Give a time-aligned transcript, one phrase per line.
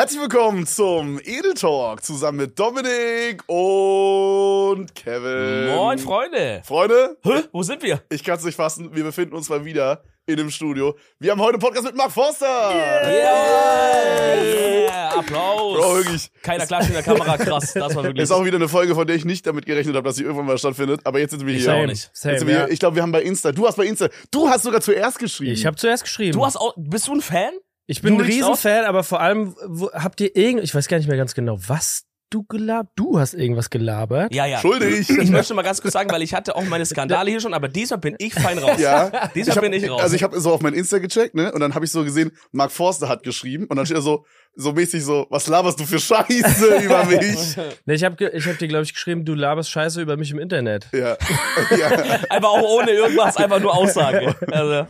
[0.00, 5.74] Herzlich willkommen zum Edel Talk zusammen mit Dominik und Kevin.
[5.76, 6.62] Moin, Freunde.
[6.64, 7.42] Freunde, Hä?
[7.52, 8.00] Wo sind wir?
[8.08, 10.96] ich kann es nicht fassen, wir befinden uns mal wieder in dem Studio.
[11.18, 12.70] Wir haben heute einen Podcast mit Mark Forster.
[13.10, 15.18] Yeah!
[15.18, 15.76] Applaus.
[15.78, 16.30] Bro, wirklich.
[16.42, 17.74] Keiner klatscht in der Kamera, krass.
[17.74, 18.22] Das war wirklich.
[18.22, 20.46] Ist auch wieder eine Folge, von der ich nicht damit gerechnet habe, dass sie irgendwann
[20.46, 21.02] mal stattfindet.
[21.04, 21.72] Aber jetzt sind wir Ich hier.
[21.72, 22.10] auch Same, nicht.
[22.14, 22.64] Same, Jetzt sind wir ja.
[22.64, 22.72] hier.
[22.72, 23.52] Ich glaube, wir haben bei Insta.
[23.52, 24.08] Du hast bei Insta.
[24.30, 25.52] Du hast sogar zuerst geschrieben.
[25.52, 26.38] Ich habe zuerst geschrieben.
[26.38, 27.52] du hast auch, bist du ein Fan?
[27.90, 30.98] Ich bin du ein Riesenfan, aber vor allem wo, habt ihr irgend, ich weiß gar
[30.98, 32.92] nicht mehr ganz genau, was du gelabert.
[32.94, 34.32] Du hast irgendwas gelabert.
[34.32, 34.60] Ja, ja.
[34.60, 35.10] Schuldig.
[35.10, 37.68] Ich möchte mal ganz kurz sagen, weil ich hatte auch meine Skandale hier schon, aber
[37.68, 38.78] diesmal bin ich fein raus.
[38.78, 39.28] Ja.
[39.34, 40.00] Diesmal hab, bin ich raus.
[40.00, 41.50] Also ich habe so auf mein Insta gecheckt, ne?
[41.50, 44.24] Und dann habe ich so gesehen, Mark Forster hat geschrieben und dann steht er so
[44.54, 47.56] so mäßig so, was laberst du für Scheiße über mich?
[47.86, 50.38] Nee, ich habe ich hab dir glaube ich geschrieben, du laberst Scheiße über mich im
[50.38, 50.86] Internet.
[50.92, 51.16] ja.
[51.76, 51.88] ja.
[52.28, 54.36] einfach auch ohne irgendwas, einfach nur Aussage.
[54.50, 54.86] Also,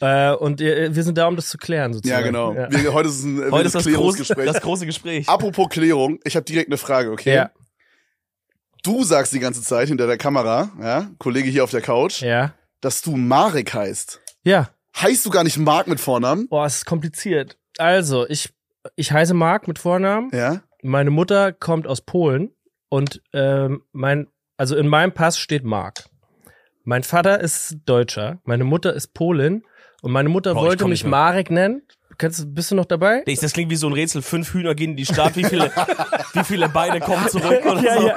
[0.00, 2.20] Äh, und ihr, wir sind da, um das zu klären sozusagen.
[2.20, 2.52] Ja, genau.
[2.52, 2.70] Ja.
[2.70, 4.46] Wir, heute ist ein äh, heute ist das große, Klärungsgespräch.
[4.46, 5.28] das große Gespräch.
[5.28, 7.34] Apropos Klärung, ich habe direkt eine Frage, okay?
[7.34, 7.50] Ja,
[8.86, 12.54] Du sagst die ganze Zeit hinter der Kamera, ja, Kollege hier auf der Couch, ja.
[12.80, 14.20] dass du Marek heißt.
[14.44, 14.70] Ja.
[14.96, 16.46] Heißt du gar nicht Mark mit Vornamen?
[16.46, 17.58] Boah, es ist kompliziert.
[17.78, 18.54] Also, ich,
[18.94, 20.30] ich heiße Marc mit Vornamen.
[20.32, 20.62] Ja.
[20.82, 22.54] Meine Mutter kommt aus Polen
[22.88, 26.04] und ähm, mein, also in meinem Pass steht Mark.
[26.84, 29.64] Mein Vater ist Deutscher, meine Mutter ist Polin
[30.02, 31.04] und meine Mutter Boah, wollte mich.
[31.04, 31.82] Marek nennen.
[32.18, 33.22] Kennst, du- bist du noch dabei?
[33.26, 34.22] Ich, das klingt wie so ein Rätsel.
[34.22, 35.36] Fünf Hühner gehen in die Stadt.
[35.36, 35.64] Wie viele,
[36.32, 38.10] wie viele Beine kommen zurück oder so?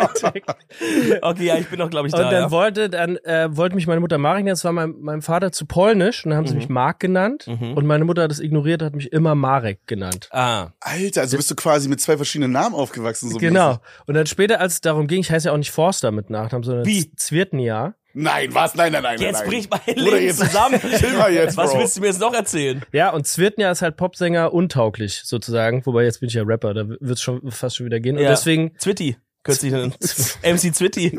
[1.22, 2.31] Okay, ja, ich bin noch, glaube ich, Und da.
[2.31, 2.52] dann ja.
[2.52, 4.53] wollte, dann äh, wollte mich meine Mutter Marek nennen.
[4.53, 6.59] Das war mein, meinem Vater zu polnisch und dann haben sie Mhm.
[6.59, 7.45] mich Mark genannt.
[7.47, 7.73] Mhm.
[7.73, 10.30] Und meine Mutter hat das ignoriert, hat mich immer Marek genannt.
[10.31, 13.30] Ah, Alter, also bist du quasi mit zwei verschiedenen Namen aufgewachsen.
[13.30, 13.80] So genau.
[14.07, 16.63] Und dann später, als es darum ging, ich heiße ja auch nicht Forster mit Nachnamen,
[16.63, 17.13] sondern Wie?
[17.16, 17.95] Zwirtnia.
[18.22, 18.75] Nein, was?
[18.75, 19.50] Nein, nein, nein, jetzt nein.
[19.50, 20.80] bricht mein Bruder, Leben jetzt- zusammen.
[21.31, 22.84] Jetzt, Was willst du mir jetzt noch erzählen?
[22.92, 25.86] Ja, und Zwirtnia ist halt Popsänger untauglich, sozusagen.
[25.86, 28.17] Wobei jetzt bin ich ja Rapper, da wird's schon fast schon wieder gehen.
[28.17, 28.30] Und Ja.
[28.30, 29.17] deswegen, Zwitty.
[29.44, 29.94] Kürzlich einen
[30.44, 31.17] MC Zwitty.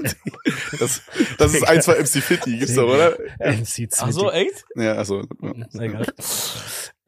[0.78, 1.02] Das,
[1.38, 3.12] das ist ein, zwei MC Fitti, gibt's doch, oder?
[3.38, 3.98] MC Zwirtnia.
[4.02, 4.64] Ach so, echt?
[4.76, 5.22] Ja, also.
[5.40, 6.06] Na egal.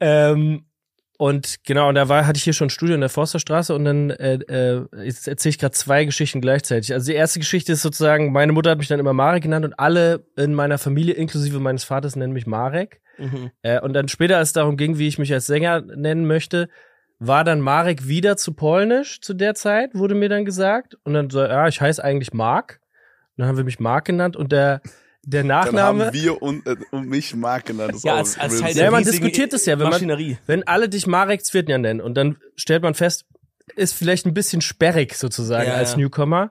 [0.04, 0.64] Ähm,
[1.22, 3.84] und genau, und da war, hatte ich hier schon ein Studio in der Forsterstraße und
[3.84, 6.92] dann äh, äh, jetzt erzähle ich gerade zwei Geschichten gleichzeitig.
[6.92, 9.78] Also die erste Geschichte ist sozusagen, meine Mutter hat mich dann immer Marek genannt und
[9.78, 13.00] alle in meiner Familie, inklusive meines Vaters, nennen mich Marek.
[13.18, 13.52] Mhm.
[13.62, 16.68] Äh, und dann später, als es darum ging, wie ich mich als Sänger nennen möchte,
[17.20, 20.96] war dann Marek wieder zu polnisch zu der Zeit, wurde mir dann gesagt.
[21.04, 22.80] Und dann so, ja, ich heiße eigentlich Mark.
[23.36, 24.80] Und dann haben wir mich Mark genannt und der,
[25.24, 26.06] der Dann Nachname.
[26.06, 27.90] haben wir und, äh, und mich Mark genannt.
[27.90, 28.58] Das ist Ja, auch als, als.
[28.60, 30.38] Teil Ja, der man riesigen diskutiert es ja, wenn man- Maschinerie.
[30.46, 33.24] wenn alle dich Marek Zwirtnia nennen und dann stellt man fest,
[33.76, 35.98] ist vielleicht ein bisschen sperrig sozusagen Ja, als ja.
[35.98, 36.50] Newcomer.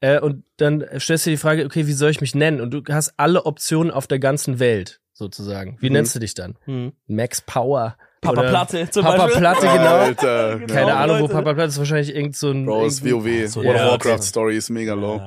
[0.00, 2.60] Äh, und dann stellst du dir die Frage, okay, wie soll ich mich nennen?
[2.60, 5.76] Und du hast alle Optionen auf der ganzen Welt sozusagen.
[5.80, 5.92] Wie Mhm.
[5.94, 6.56] nennst du dich dann?
[6.64, 6.92] Hm.
[7.06, 7.96] Max Power.
[8.20, 9.40] Papa Oder Platte zum Papa Beispiel.
[9.40, 9.96] Platte, genau.
[9.96, 10.58] Alter.
[10.60, 10.72] Genau.
[10.74, 11.34] Keine Ahnung, wo Leute.
[11.34, 11.78] Papa Platte ist.
[11.78, 12.66] Wahrscheinlich irgend so ein.
[12.66, 13.48] Bro, ist WoW.
[13.48, 13.84] So, World ja.
[13.86, 15.20] of Warcraft Story ist mega low.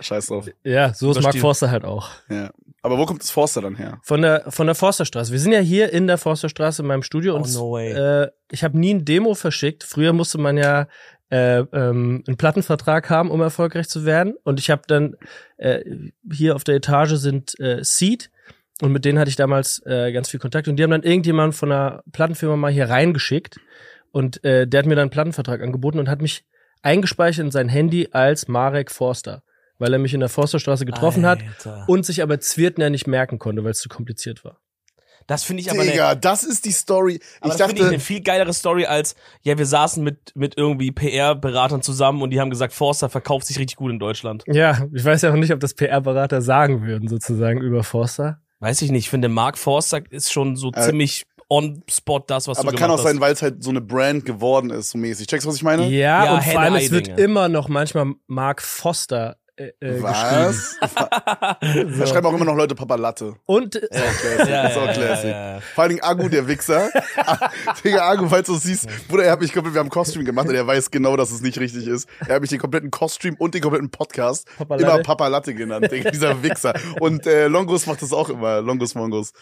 [0.00, 0.48] Scheiß drauf.
[0.64, 1.36] Ja, so ist Mark.
[1.38, 2.10] Forster halt auch.
[2.28, 2.50] Ja.
[2.82, 4.00] Aber wo kommt das Forster dann her?
[4.02, 5.32] Von der, von der Forsterstraße.
[5.32, 7.92] Wir sind ja hier in der Forsterstraße in meinem Studio Oh, und no way.
[7.92, 9.84] äh, ich habe nie ein Demo verschickt.
[9.84, 10.86] Früher musste man ja
[11.30, 14.34] äh, ähm, einen Plattenvertrag haben, um erfolgreich zu werden.
[14.44, 15.14] Und ich habe dann
[15.58, 15.80] äh,
[16.32, 18.30] hier auf der Etage sind äh, Seed
[18.80, 21.54] und mit denen hatte ich damals äh, ganz viel Kontakt und die haben dann irgendjemand
[21.54, 23.58] von einer Plattenfirma mal hier reingeschickt
[24.10, 26.44] und äh, der hat mir dann einen Plattenvertrag angeboten und hat mich
[26.82, 29.42] eingespeichert in sein Handy als Marek Forster,
[29.80, 31.84] weil er mich in der Forsterstraße getroffen hat Alter.
[31.88, 34.60] und sich aber Zwirtner nicht merken konnte, weil es zu kompliziert war.
[35.26, 37.20] Das finde ich aber eine, Digga, das ist die Story.
[37.40, 40.32] aber ich das finde ich dachte, eine viel geilere Story als, ja, wir saßen mit,
[40.34, 44.42] mit irgendwie PR-Beratern zusammen und die haben gesagt, Forster verkauft sich richtig gut in Deutschland.
[44.48, 48.40] Ja, ich weiß ja auch nicht, ob das PR-Berater sagen würden, sozusagen über Forster.
[48.58, 52.48] Weiß ich nicht, ich finde, Mark Forster ist schon so Äh, ziemlich on spot das,
[52.48, 53.20] was aber du kann gemacht auch sein, hast.
[53.20, 55.26] weil es halt so eine Brand geworden ist, so mäßig.
[55.26, 55.88] Checkst du, was ich meine?
[55.88, 59.36] Ja, Ja, und vor allem, es wird immer noch manchmal Mark Foster
[59.80, 60.02] äh, äh.
[60.02, 60.76] Was?
[62.00, 63.34] Da schreiben auch immer noch Leute Papa Latte.
[63.46, 64.48] Und äh, Classic.
[64.48, 65.30] Ja, ist auch Classic.
[65.30, 65.60] ja, ja.
[65.74, 66.88] Vor allen Dingen Agu, der Wichser.
[67.84, 70.24] Digga, Agu, falls du es siehst, Bruder, er hat mich komplett, wir haben einen Costream
[70.24, 72.08] gemacht und er weiß genau, dass es nicht richtig ist.
[72.26, 74.98] Er hat mich den kompletten Costream und den kompletten Podcast Papa immer.
[75.02, 76.74] Papa Latte genannt, Digga, dieser Wichser.
[77.00, 79.32] Und äh, Longus macht das auch immer, Longus Mongus.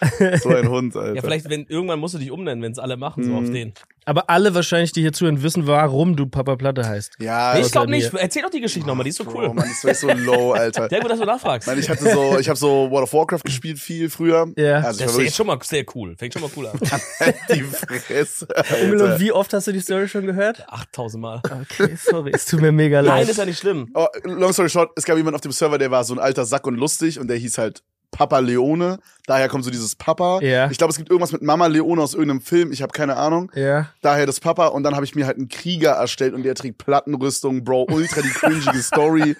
[0.43, 1.14] So ein Hund, Alter.
[1.14, 3.37] Ja, vielleicht, wenn, irgendwann musst du dich umnennen, wenn es alle machen, so Mhm.
[3.38, 3.72] auf den.
[4.08, 7.16] Aber alle wahrscheinlich, die hier zuhören, wissen, warum du Papa Platte heißt.
[7.20, 8.12] ja, Nee, ich glaube nicht.
[8.12, 8.20] mir.
[8.20, 9.55] Erzähl doch die Geschichte nochmal, die ist so Bro, cool.
[9.55, 10.88] Mann, das ist so low, Alter.
[10.88, 11.69] Sehr gut, dass du nachfragst.
[11.69, 14.52] Mann, ich hatte so, ich habe so World of Warcraft gespielt viel früher.
[14.56, 14.81] Ja.
[14.81, 16.16] Also das ist jetzt schon mal sehr cool.
[16.16, 16.78] Fängt schon mal cool an.
[17.55, 18.46] die Fresse.
[18.82, 19.20] Und Alter.
[19.20, 20.64] wie oft hast du die Story schon gehört?
[20.69, 21.43] 8000 Mal.
[21.44, 23.28] Okay, sorry, es tut mir mega Nein, leid.
[23.28, 23.90] ist ja nicht schlimm.
[23.94, 26.44] Oh, long story short, es gab jemand auf dem Server, der war so ein alter
[26.44, 28.99] Sack und lustig und der hieß halt Papa Leone.
[29.26, 30.40] Daher kommt so dieses Papa.
[30.40, 30.70] Ja.
[30.70, 32.72] Ich glaube, es gibt irgendwas mit Mama Leone aus irgendeinem Film.
[32.72, 33.52] Ich habe keine Ahnung.
[33.55, 33.90] Ja.
[34.00, 34.69] Daher das Papa.
[34.69, 37.87] Und dann habe ich mir halt einen Krieger erstellt und der trägt Plattenrüstung, Bro.
[37.90, 39.37] Ultra die cringige Story.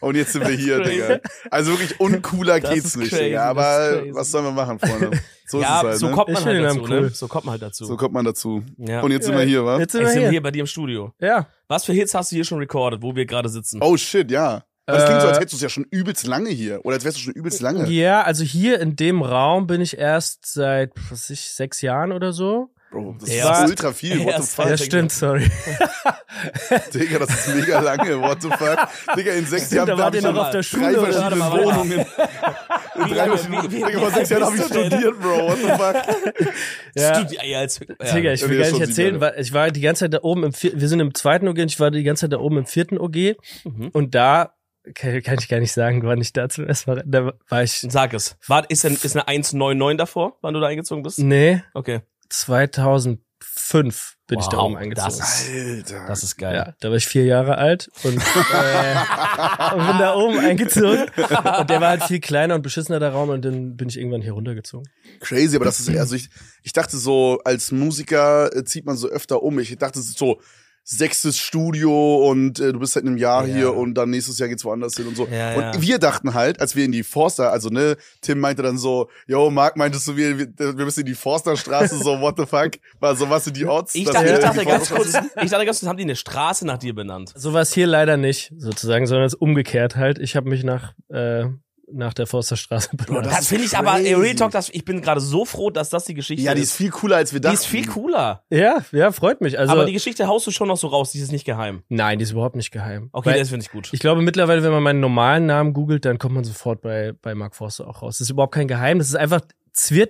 [0.00, 0.80] Und jetzt sind wir hier.
[0.82, 1.18] Digga.
[1.50, 3.44] Also wirklich uncooler Das geht's nicht, crazy, Digga.
[3.44, 5.18] Aber was sollen wir machen, Freunde?
[5.46, 6.12] So ja, ist es halt, so ne?
[6.12, 7.00] kommt man Ich halt dazu, Namen ne?
[7.00, 7.10] cool.
[7.12, 7.84] So kommt man halt dazu.
[7.84, 8.62] So kommt man dazu.
[8.78, 9.00] ja.
[9.00, 9.78] Und jetzt sind wir hier, wa?
[9.80, 10.30] Jetzt sind Jetzt wir sind wir hier.
[10.30, 11.12] hier bei dir im Studio.
[11.20, 11.46] Ja.
[11.66, 13.80] Was für Hits hast du hier schon recorded, wo wir gerade sitzen?
[13.82, 14.62] Oh shit, ja.
[14.86, 16.84] Das klingt so, als Äh, hättest du es ja schon übelst lange hier.
[16.84, 17.88] Oder als wärst du schon übelst lange.
[17.88, 22.10] Ja, also hier in dem Raum bin ich erst seit, was weiß ich, sechs Jahren
[22.12, 22.70] oder so.
[22.90, 24.24] Bro, das Erst- ist ultra viel.
[24.24, 24.66] What the fuck?
[24.68, 25.48] Ja, stimmt, sorry.
[26.94, 28.20] Digga, das ist mega lange.
[28.20, 28.88] What the fuck?
[29.16, 31.52] Digga, in sechs Jahren da ihr ich noch auf der drei Schule oder verschiedene mal.
[31.64, 31.92] Wohnungen.
[32.96, 35.48] In drei verschiedenen- Digga, vor sechs Jahren habe ich studiert, Bro.
[35.48, 36.52] What the fuck?
[36.96, 37.14] Ja.
[37.14, 38.14] Studi ja, als, ja.
[38.14, 40.14] Digga, ich Ja, will nee, gar schon nicht erzählen, weil ich war die ganze Zeit
[40.14, 42.32] da oben im vier, wir sind im zweiten OG und ich war die ganze Zeit
[42.32, 43.88] da oben im vierten OG Mhm.
[43.92, 44.54] und da
[44.94, 47.72] kann, kann ich gar nicht sagen, wann ich da zum ersten Mal, da war ich,
[47.88, 48.36] Sag es.
[48.46, 51.18] War, ist, denn, ist eine 199 davor, wann du da eingezogen bist?
[51.18, 52.00] nee, Okay.
[52.28, 55.18] 2005 bin ich da Wow, oben eingezogen.
[55.18, 56.06] das Alter.
[56.06, 56.54] Das ist geil.
[56.54, 61.06] Ja, da war ich vier Jahre alt und, äh, und bin da oben eingezogen.
[61.16, 64.22] Und der war halt viel kleiner und beschissener der Raum und dann bin ich irgendwann
[64.22, 64.88] hier runtergezogen.
[65.20, 66.28] Crazy, aber das ist, also ich,
[66.62, 69.58] ich dachte so, als Musiker äh, zieht man so öfter um.
[69.58, 70.40] Ich dachte, ist so
[70.84, 73.54] sechstes Studio und äh, du bist seit einem Jahr Ja.
[73.54, 75.26] hier und dann nächstes Jahr geht's woanders hin und so.
[75.30, 75.82] Ja, und ja.
[75.82, 79.50] wir dachten halt, als wir in die Forster, also ne, Tim meinte dann so, yo,
[79.50, 82.72] Marc meintest du, wir, wir müssen in die Forsterstraße, so what the fuck?
[82.98, 83.94] War so, was sind die Odds?
[83.94, 86.16] Ich dachte, ich in die dachte ganz kurz, ich dachte ganz kurz, haben die eine
[86.16, 87.32] Straße nach dir benannt?
[87.36, 90.18] Sowas hier leider nicht, sozusagen, sondern es ist umgekehrt halt.
[90.18, 91.44] Ich habe mich nach, äh,
[91.92, 93.26] nach der Forsterstraße benannt.
[93.26, 94.14] das Das, ist finde ich aber, ey.
[94.14, 96.70] Real Talk, das, ich bin gerade so froh, dass das die Geschichte Ja, die ist.
[96.70, 97.54] ist viel cooler, als wir Die dachten.
[97.54, 98.44] ist viel cooler.
[98.50, 99.58] Ja, ja, freut mich.
[99.58, 101.82] Also, aber die Geschichte haust du schon noch so raus, die ist nicht geheim.
[101.88, 103.08] nein, die ist überhaupt nicht geheim.
[103.12, 103.88] Okay, Weil das finde ich gut.
[103.92, 107.34] ich glaube mittlerweile, wenn man meinen normalen Namen googelt, dann kommt man sofort bei, bei
[107.34, 108.18] Mark Forster auch raus.
[108.18, 108.98] Das ist überhaupt kein Geheim.
[108.98, 109.40] Das ist einfach,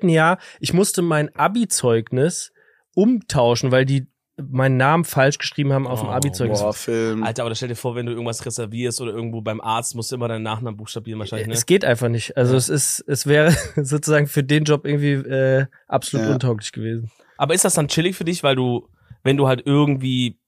[0.03, 2.53] ein Jahr, ich musste mein Abi-Zeugnis
[2.95, 4.07] umtauschen, weil die
[4.49, 6.61] meinen Namen falsch geschrieben haben auf dem Oh, Abi-Zeugnis.
[6.61, 7.23] Boah, Film.
[7.23, 10.17] Alter, aber stell dir vor, wenn du irgendwas reservierst oder irgendwo beim Arzt, musst du
[10.17, 11.55] immer deinen Nachnamen buchstabieren wahrscheinlich, ne?
[11.55, 12.37] Es geht einfach nicht.
[12.37, 12.59] Also Ja.
[12.59, 16.33] es ist, es wäre sozusagen für den Job irgendwie äh, absolut Ja.
[16.35, 17.11] untauglich gewesen.
[17.37, 18.89] Aber ist das dann chillig für dich, weil du,
[19.23, 20.39] wenn du halt irgendwie,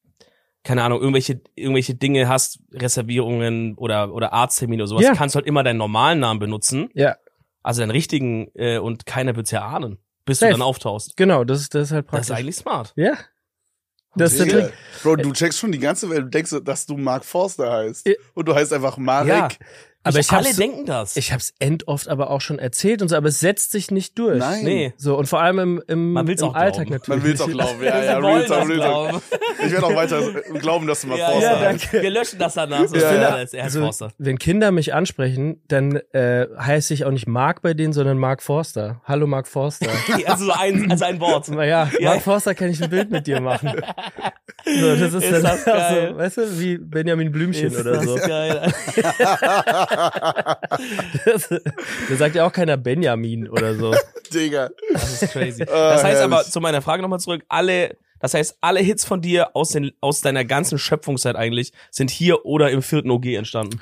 [0.64, 5.14] keine Ahnung, irgendwelche, irgendwelche Dinge hast, Reservierungen oder, oder Arzttermine oder sowas, Ja.
[5.14, 7.16] kannst du halt immer deinen normalen Namen benutzen, Ja,
[7.62, 10.52] also deinen richtigen, äh, und keiner wird's ja ahnen, bis Safe.
[10.52, 11.16] du dann auftauchst.
[11.16, 12.30] genau, das ist, das ist halt Das praktisch.
[12.30, 12.92] ist eigentlich smart.
[12.96, 13.14] ja.
[14.14, 14.66] Das ist der.
[14.66, 14.72] Trick.
[15.02, 18.08] Bro, du checkst schon die ganze Welt, du denkst, dass du Mark Forster heißt.
[18.34, 19.28] Und du heißt einfach Marek.
[19.28, 19.48] Ja.
[20.04, 21.16] Aber ich, ich alle denken das.
[21.16, 24.38] Ich hab's endoft aber auch schon erzählt und so, aber es setzt sich nicht durch.
[24.38, 24.64] Nein.
[24.64, 24.92] nee.
[24.96, 26.92] So, und vor allem im, im, Man will's im auch Alltag glauben.
[26.92, 27.18] natürlich.
[27.22, 29.08] Man will's auch glauben, ja, ja, Real Talk, das Real Talk.
[29.08, 29.22] glauben.
[29.64, 32.02] Ich werde auch weiter glauben, dass du Mark Ja, Forster ja, danke.
[32.02, 32.86] Wir löschen das danach.
[32.88, 33.46] So, Ja, ja, ja.
[33.52, 34.12] Er Also, Forster.
[34.18, 38.42] wenn Kinder mich ansprechen, dann äh, heiße ich auch nicht Mark bei denen, sondern Mark
[38.42, 39.00] Forster.
[39.04, 39.86] Hallo Mark Forster.
[40.26, 41.48] Also so ein, also ein Wort.
[41.50, 42.10] naja, Ja.
[42.10, 43.72] Mark Forster kann ich ein Bild mit dir machen.
[44.64, 46.08] So, das ist, Ist dann das auch geil.
[46.12, 48.14] so, weißt du, wie Benjamin Blümchen Ist oder das so.
[48.16, 48.72] geil.
[52.08, 53.94] da sagt ja auch keiner Benjamin oder so.
[54.32, 54.70] Digga.
[54.92, 55.62] Das ist crazy.
[55.64, 59.20] Ah, Das heißt aber, zu meiner Frage nochmal zurück, alle, das heißt, alle Hits von
[59.20, 63.80] dir aus, den, aus deiner ganzen Schöpfungszeit eigentlich sind hier oder im vierten OG entstanden.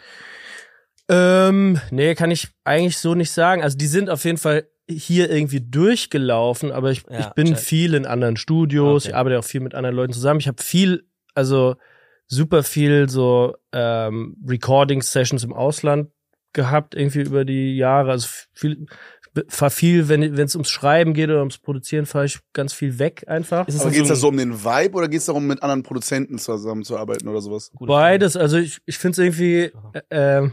[1.08, 3.62] Ähm, nee, kann ich eigentlich so nicht sagen.
[3.62, 7.58] Also die sind auf jeden Fall hier irgendwie durchgelaufen, aber ich, Ja, ich bin check.
[7.58, 9.10] viel in anderen Studios, Okay.
[9.10, 10.40] ich arbeite auch viel mit anderen Leuten zusammen.
[10.40, 11.04] Ich habe viel,
[11.34, 11.76] also
[12.30, 16.10] super viel so ähm, Recording-Sessions im Ausland
[16.52, 18.12] gehabt, irgendwie über die Jahre.
[18.12, 18.86] Also viel,
[19.48, 22.98] fahr viel, wenn wenn es ums Schreiben geht oder ums Produzieren, fahre ich ganz viel
[22.98, 23.66] weg einfach.
[23.66, 25.82] Ist es Aber dann geht's da so um den Vibe oder geht's darum, mit anderen
[25.82, 27.72] Produzenten zusammenzuarbeiten oder sowas?
[27.78, 29.72] Beides, also ich, ich finde es irgendwie,
[30.08, 30.48] äh,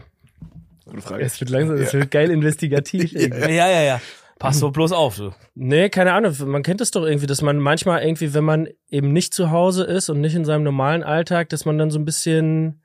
[0.84, 1.24] Gute Frage.
[1.24, 3.12] es wird langsam, es wird geil investigativ.
[3.12, 3.54] Frage.
[3.54, 4.00] Ja, ja, ja.
[4.38, 5.32] Pass so bloß auf, du.
[5.54, 6.34] Nee, keine Ahnung.
[6.46, 9.84] Man kennt es doch irgendwie, dass man manchmal irgendwie, wenn man eben nicht zu Hause
[9.84, 12.82] ist und nicht in seinem normalen Alltag, dass man dann so ein bisschen,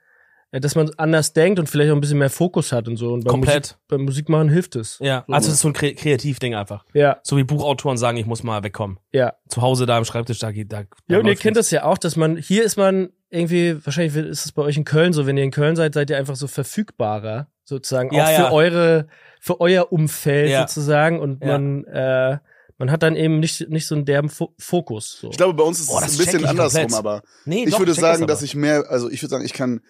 [0.51, 3.13] äh, dass man anders denkt und vielleicht auch ein bisschen mehr Fokus hat und so.
[3.13, 3.55] Und beim Komplett.
[3.63, 4.97] Musik, beim Musikmachen hilft es.
[4.99, 5.33] Ja, So.
[5.33, 6.85] also es ist so ein Kre Kreativding einfach.
[6.93, 8.99] Ja, So wie Buchautoren sagen, ich muss mal wegkommen.
[9.11, 9.33] ja.
[9.47, 10.83] Zu Hause da am Schreibtisch, da geht, da.
[11.07, 14.45] Ja, und ihr kennt das ja auch, dass man, hier ist man irgendwie, wahrscheinlich ist
[14.45, 16.47] es bei euch in Köln so, wenn ihr in Köln seid, seid ihr einfach so
[16.47, 18.51] verfügbarer, sozusagen, Ja, auch für ja.
[18.51, 19.07] eure,
[19.39, 20.67] für euer Umfeld Ja.
[20.67, 21.47] sozusagen und Ja.
[21.57, 22.37] man, äh,
[22.77, 25.17] man hat dann eben nicht, nicht so einen derben Fo Fokus.
[25.21, 25.29] So.
[25.31, 26.99] Ich glaube, bei uns ist Boah, es ein bisschen ich andersrum, komplett.
[26.99, 29.53] aber Nee, ich doch, würde sagen, das dass ich mehr, also ich würde sagen, ich
[29.53, 29.81] kann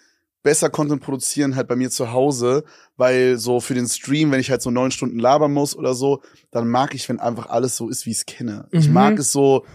[0.43, 2.65] besser Content produzieren halt bei mir zu Hause,
[2.97, 6.21] weil so für den Stream, wenn ich halt so neun Stunden labern muss oder so,
[6.51, 8.67] dann mag ich, wenn einfach alles so ist, wie ich es kenne.
[8.71, 8.93] Ich Mhm.
[8.93, 9.65] mag es so,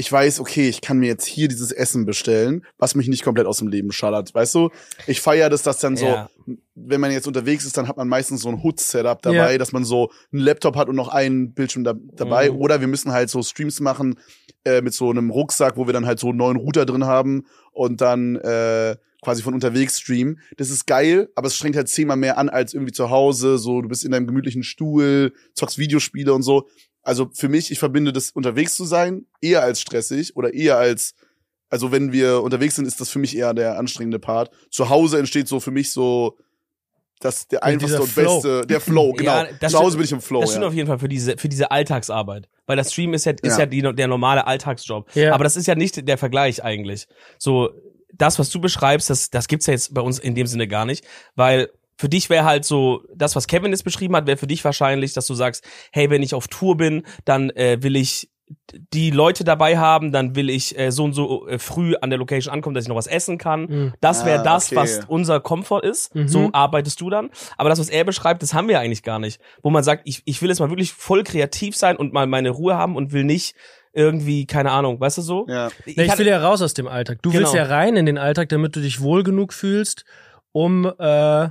[0.00, 3.48] ich weiß, okay, ich kann mir jetzt hier dieses Essen bestellen, was mich nicht komplett
[3.48, 4.32] aus dem Leben schallert.
[4.32, 4.70] Weißt du?
[5.08, 6.30] Ich feiere das, dass dann so, Ja.
[6.76, 9.58] wenn man jetzt unterwegs ist, dann hat man meistens so ein Hood-Setup dabei, Ja.
[9.58, 12.48] dass man so einen Laptop hat und noch einen Bildschirm da, dabei.
[12.48, 12.56] Mhm.
[12.58, 14.20] Oder wir müssen halt so Streams machen
[14.64, 17.46] äh, mit so einem Rucksack, wo wir dann halt so einen neuen Router drin haben
[17.72, 20.38] und dann äh, quasi von unterwegs streamen.
[20.58, 23.58] Das ist geil, aber es strengt halt zehnmal mehr an als irgendwie zu Hause.
[23.58, 26.68] So, du bist in deinem gemütlichen Stuhl, zockst Videospiele und so.
[27.08, 31.14] Also für mich, ich verbinde das unterwegs zu sein eher als stressig oder eher als
[31.70, 34.50] also wenn wir unterwegs sind, ist das für mich eher der anstrengende Part.
[34.70, 36.36] Zu Hause entsteht so für mich so
[37.20, 39.38] das der einfachste und beste, der Flow, genau.
[39.38, 40.40] Ja, das Zu Hause stimmt- bin ich im Flow.
[40.40, 40.68] Das stimmt ja.
[40.68, 42.48] auf jeden Fall für diese, für diese Alltagsarbeit.
[42.66, 43.60] Weil das Stream ist ja, ist Ja.
[43.60, 45.14] ja, die, der normale Alltagsjob.
[45.14, 45.34] Ja.
[45.34, 47.06] Aber das ist ja nicht der Vergleich eigentlich.
[47.38, 47.70] So,
[48.12, 50.84] das, was du beschreibst, das, das gibt's ja jetzt bei uns in dem Sinne gar
[50.84, 51.04] nicht.
[51.34, 54.64] Weil für dich wäre halt so, das, was Kevin jetzt beschrieben hat, wäre für dich
[54.64, 58.30] wahrscheinlich, dass du sagst, hey, wenn ich auf Tour bin, dann äh, will ich
[58.94, 62.18] die Leute dabei haben, dann will ich äh, so und so äh, früh an der
[62.18, 63.62] Location ankommen, dass ich noch was essen kann.
[63.66, 63.92] Mhm.
[64.00, 64.76] Das wäre Ah, das, okay.
[64.76, 66.14] was unser Komfort ist.
[66.14, 66.28] Mhm.
[66.28, 67.28] So arbeitest du dann.
[67.58, 69.38] Aber das, was er beschreibt, das haben wir eigentlich gar nicht.
[69.62, 72.48] Wo man sagt, ich, ich will jetzt mal wirklich voll kreativ sein und mal meine
[72.48, 73.54] Ruhe haben und will nicht
[73.92, 75.46] irgendwie, keine Ahnung, weißt du so?
[75.48, 75.68] Ja.
[75.96, 77.18] Na, ich will ja raus aus dem Alltag.
[77.22, 77.64] Du willst Genau.
[77.64, 80.04] ja rein in den Alltag, damit du dich wohl genug fühlst,
[80.52, 81.48] um äh,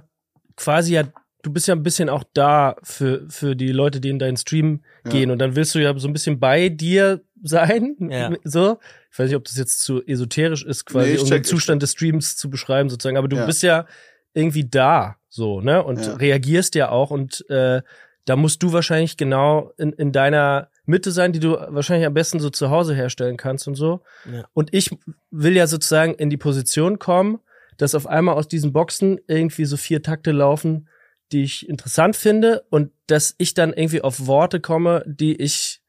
[0.58, 1.04] quasi ja,
[1.44, 4.84] du bist ja ein bisschen auch da für, für die Leute, die in deinen Stream
[5.06, 5.12] Ja.
[5.12, 5.32] gehen.
[5.32, 7.96] Und dann willst du ja so ein bisschen bei dir sein.
[8.12, 8.32] Ja.
[8.44, 8.80] So.
[9.12, 11.92] Ich weiß nicht, ob das jetzt zu esoterisch ist, quasi, Nee, um den Zustand des
[11.94, 13.18] Streams zu beschreiben, sozusagen.
[13.18, 13.46] Aber du Ja.
[13.46, 13.86] bist ja
[14.34, 15.84] irgendwie da, so, ne?
[15.84, 16.14] Und Ja.
[16.16, 17.82] reagierst ja auch und äh,
[18.26, 22.40] da musst du wahrscheinlich genau in, in deiner Mitte sein, die du wahrscheinlich am besten
[22.40, 24.02] so zu Hause herstellen kannst und so.
[24.32, 24.44] Ja.
[24.54, 24.92] Und ich
[25.32, 27.40] will ja sozusagen in die Position kommen,
[27.78, 30.88] dass auf einmal aus diesen Boxen irgendwie so vier Takte laufen,
[31.32, 35.82] die ich interessant finde und dass ich dann irgendwie auf Worte komme, die ich,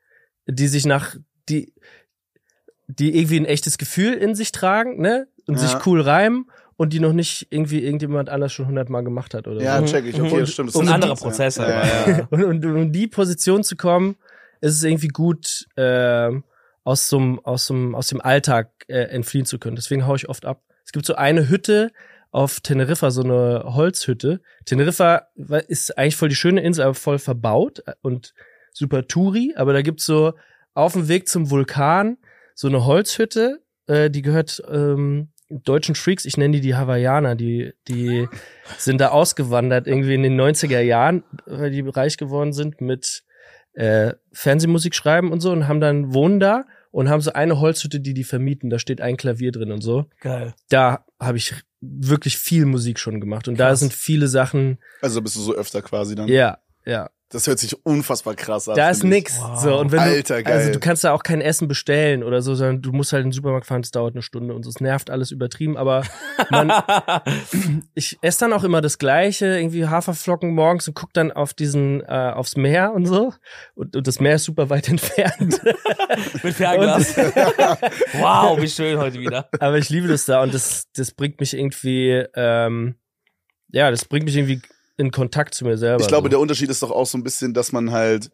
[0.46, 1.16] die sich nach,
[1.48, 1.72] die,
[2.86, 5.28] die irgendwie ein echtes Gefühl in sich tragen, ne?
[5.46, 5.66] Und Ja.
[5.66, 9.62] sich cool reimen und die noch nicht irgendwie irgendjemand anders schon hundertmal gemacht hat oder
[9.62, 9.86] Ja, so.
[9.86, 10.20] check ich.
[10.20, 10.68] Okay, Und- das stimmt.
[10.70, 11.16] Das und ist andere ja.
[11.16, 12.26] Prozesse, Ja, aber ja, ja.
[12.30, 14.16] und, und um in die Position zu kommen,
[14.60, 16.44] ist es irgendwie gut, ähm,
[16.84, 19.76] aus, so, einem- aus, einem- aus dem Alltag äh, entfliehen zu können.
[19.76, 20.62] Deswegen hau ich oft ab.
[20.88, 21.92] Es gibt so eine Hütte
[22.30, 24.40] auf Teneriffa, so eine Holzhütte.
[24.64, 25.28] Teneriffa
[25.68, 28.32] ist eigentlich voll die schöne Insel, aber voll verbaut und
[28.72, 29.52] super Touri.
[29.54, 30.32] Aber da gibt's so
[30.72, 32.16] auf dem Weg zum Vulkan
[32.54, 37.74] so eine Holzhütte, äh, die gehört ähm, deutschen Freaks, ich nenne die die Hawaiianer, die,
[37.86, 38.26] die
[38.78, 43.24] sind da ausgewandert irgendwie in den 90er Jahren, weil die reich geworden sind mit
[43.74, 48.00] äh, Fernsehmusik schreiben und so und haben dann wohnen da und haben so eine Holzhütte,
[48.00, 48.70] die die vermieten.
[48.70, 50.06] Da steht ein Klavier drin und so.
[50.20, 50.54] Geil.
[50.68, 53.80] Da habe ich wirklich viel Musik schon gemacht und da Krass.
[53.80, 54.78] sind viele Sachen.
[55.00, 56.28] Also bist du so öfter quasi dann.
[56.28, 57.10] Ja, ja.
[57.30, 58.76] Das hört sich unfassbar krass an.
[58.76, 59.38] Da ist nix.
[59.38, 59.60] Wow.
[59.60, 60.56] So und wenn Alter, du, geil.
[60.56, 63.28] also du kannst da auch kein Essen bestellen oder so, sondern du musst halt in
[63.28, 63.82] den Supermarkt fahren.
[63.82, 64.70] Das dauert eine Stunde und so.
[64.70, 66.04] Es nervt alles übertrieben, aber
[66.50, 66.72] man,
[67.94, 72.00] ich esse dann auch immer das Gleiche, irgendwie Haferflocken morgens und guck dann auf diesen,
[72.00, 73.34] äh, aufs Meer und so.
[73.74, 75.60] Und, und das Meer ist super weit entfernt.
[76.42, 77.14] Mit Fernglas.
[78.14, 79.50] wow, wie schön heute wieder.
[79.60, 82.94] Aber ich liebe das da und das, das bringt mich irgendwie, ähm,
[83.70, 84.62] ja, das bringt mich irgendwie
[84.98, 86.02] in Kontakt zu mir selber.
[86.02, 86.30] Ich glaube, so.
[86.30, 88.30] der Unterschied ist doch auch so ein bisschen, dass man halt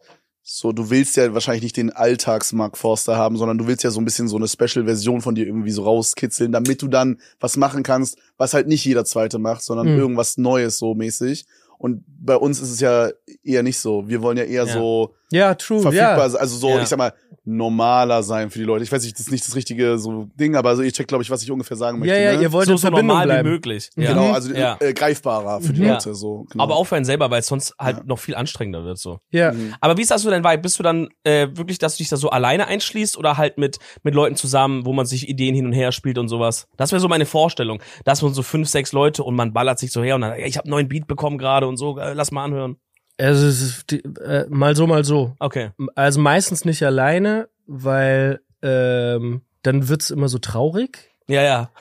[0.47, 3.99] so, du willst ja wahrscheinlich nicht den Alltags-Mark Forster haben, sondern du willst ja so
[3.99, 7.81] ein bisschen so eine Special-Version von dir irgendwie so rauskitzeln, damit du dann was machen
[7.81, 9.99] kannst, was halt nicht jeder Zweite macht, sondern Mhm.
[9.99, 11.45] irgendwas Neues so mäßig.
[11.79, 13.09] Und bei uns ist es ja
[13.43, 14.07] eher nicht so.
[14.07, 14.73] Wir wollen ja eher Ja.
[14.73, 16.35] so ja, true, verfügbar, ja.
[16.37, 16.81] also so, Ja.
[16.81, 17.13] ich sag mal,
[17.47, 18.83] normaler sein für die Leute.
[18.83, 21.23] Ich weiß nicht, das ist nicht das richtige so Ding, aber also ihr checkt, glaube
[21.23, 22.15] ich, was ich ungefähr sagen möchte.
[22.15, 22.41] Ja, ja, ne?
[22.43, 23.49] ihr wollt So, so normal wie bleiben.
[23.49, 23.89] möglich.
[23.95, 24.09] Ja.
[24.09, 24.77] Genau, also Ja.
[24.79, 25.93] äh, greifbarer für die Ja.
[25.93, 26.15] Leute.
[26.15, 26.63] So, genau.
[26.63, 28.03] Aber auch für einen selber, weil es sonst halt Ja.
[28.05, 29.19] noch viel anstrengender wird so.
[29.31, 29.51] Ja.
[29.51, 29.75] Mhm.
[29.79, 30.57] Aber wie ist das so dein Vibe?
[30.63, 33.77] Bist du dann äh, wirklich, dass du dich da so alleine einschließt oder halt mit
[34.03, 36.67] mit Leuten zusammen, wo man sich Ideen hin und her spielt und sowas?
[36.77, 37.79] Das wäre so meine Vorstellung.
[38.05, 40.57] Dass man so fünf, sechs Leute und man ballert sich so her und dann, ich
[40.57, 42.77] habe einen neuen Beat bekommen gerade und so, äh, lass mal anhören.
[43.17, 45.35] Also es ist die, äh, mal so, mal so.
[45.39, 45.69] Okay.
[45.95, 51.11] Also meistens nicht alleine, weil ähm, dann wird's immer so traurig.
[51.27, 51.71] Ja, ja.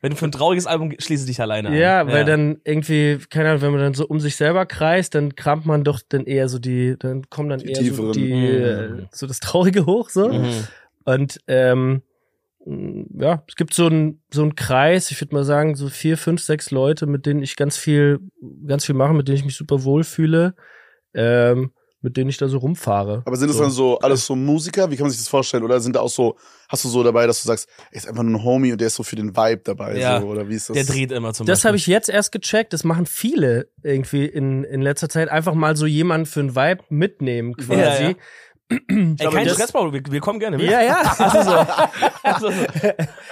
[0.00, 1.74] Wenn du für ein trauriges Album schließe dich alleine an.
[1.74, 5.34] Ja, weil dann irgendwie, keine Ahnung, wenn man dann so um sich selber kreist, dann
[5.34, 8.12] kramt man doch dann eher so die, dann kommen dann Die eher so tieferen.
[8.12, 8.98] die, Mhm.
[9.00, 10.28] äh, so das Traurige hoch, so.
[10.32, 10.50] Mhm.
[11.04, 12.02] Und ähm,
[12.66, 16.40] ja, es gibt so ein so ein Kreis, ich würde mal sagen, so vier, fünf,
[16.42, 18.20] sechs Leute, mit denen ich ganz viel,
[18.66, 20.54] ganz viel mache, mit denen ich mich super wohl fühle,
[21.14, 23.22] ähm, mit denen ich da so rumfahre.
[23.24, 23.62] Aber sind es So.
[23.62, 24.90] dann so alles so Musiker?
[24.90, 25.62] Wie kann man sich das vorstellen?
[25.62, 26.36] Oder sind da auch so,
[26.68, 28.88] hast du so dabei, dass du sagst, er ist einfach nur ein Homie und der
[28.88, 29.96] ist so für den Vibe dabei?
[29.98, 30.20] Ja.
[30.20, 30.74] So, oder wie ist das?
[30.74, 31.68] Der dreht immer zum Das Beispiel.
[31.68, 32.74] habe ich jetzt erst gecheckt.
[32.74, 35.30] Das machen viele irgendwie in, in letzter Zeit.
[35.30, 37.80] Einfach mal so jemanden für einen Vibe mitnehmen quasi.
[37.80, 38.14] Ja, ja.
[38.70, 38.78] Ey,
[39.16, 40.70] glaube, kein das- Stress, Bro, wir, wir kommen gerne mit.
[40.70, 40.96] Ja, ja.
[41.18, 41.56] Also, so,
[42.22, 42.66] also, so.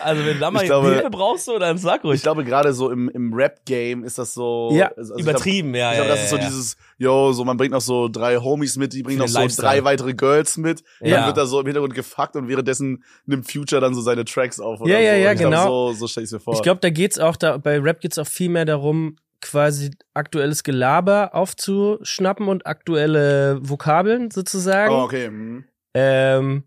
[0.02, 2.16] also wenn du da mal Ich glaube- Hilfe brauchst, so, dann sag ruhig.
[2.16, 4.70] Ich glaube, gerade so im, im Rap-Game ist das so.
[4.74, 6.04] Ja, also ich glaub- Übertrieben, ja, Ich ja.
[6.04, 6.44] glaube, das ja, ist so ja.
[6.44, 9.38] dieses, yo, so man bringt noch so drei Homies mit, die bringen Für noch so
[9.40, 9.68] Lifestyle.
[9.68, 10.82] drei weitere Girls mit.
[11.00, 11.16] Ja.
[11.16, 14.60] Dann wird da so im Hintergrund gefuckt und währenddessen nimmt Future dann so seine Tracks
[14.60, 14.82] auf.
[14.82, 15.20] Oder Ja, ja, so.
[15.22, 15.92] ja, ich glaub, genau.
[15.92, 16.54] so, so stell ich's mir vor.
[16.54, 20.62] Ich glaube, da geht's auch da bei Rap geht's auch viel mehr darum, quasi aktuelles
[20.62, 24.94] Gelaber aufzuschnappen und aktuelle Vokabeln sozusagen.
[24.94, 25.26] oh, okay.
[25.26, 25.64] hm.
[25.94, 26.64] ähm,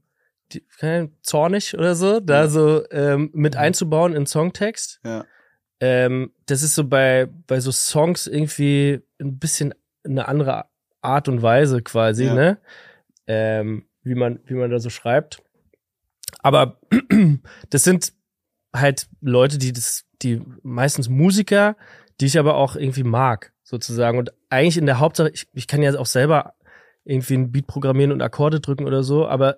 [0.53, 0.63] die,
[1.23, 2.47] zornig oder so, da Ja.
[2.47, 4.99] so ähm, mit einzubauen in Songtext.
[5.03, 5.25] Ja.
[5.79, 10.65] Ähm, das ist so bei, bei so Songs irgendwie ein bisschen eine andere
[11.01, 12.33] Art und Weise quasi, Ja.
[12.35, 12.57] ne?
[13.27, 15.41] Ähm, wie man, wie man da so schreibt.
[16.39, 16.79] Aber
[17.71, 18.13] das sind
[18.75, 21.75] halt Leute, die das, die meistens Musiker,
[22.21, 24.17] die ich aber auch irgendwie mag, sozusagen.
[24.17, 26.53] Und eigentlich in der Hauptsache, ich, ich kann ja auch selber
[27.03, 29.57] irgendwie ein Beat programmieren und Akkorde drücken oder so, aber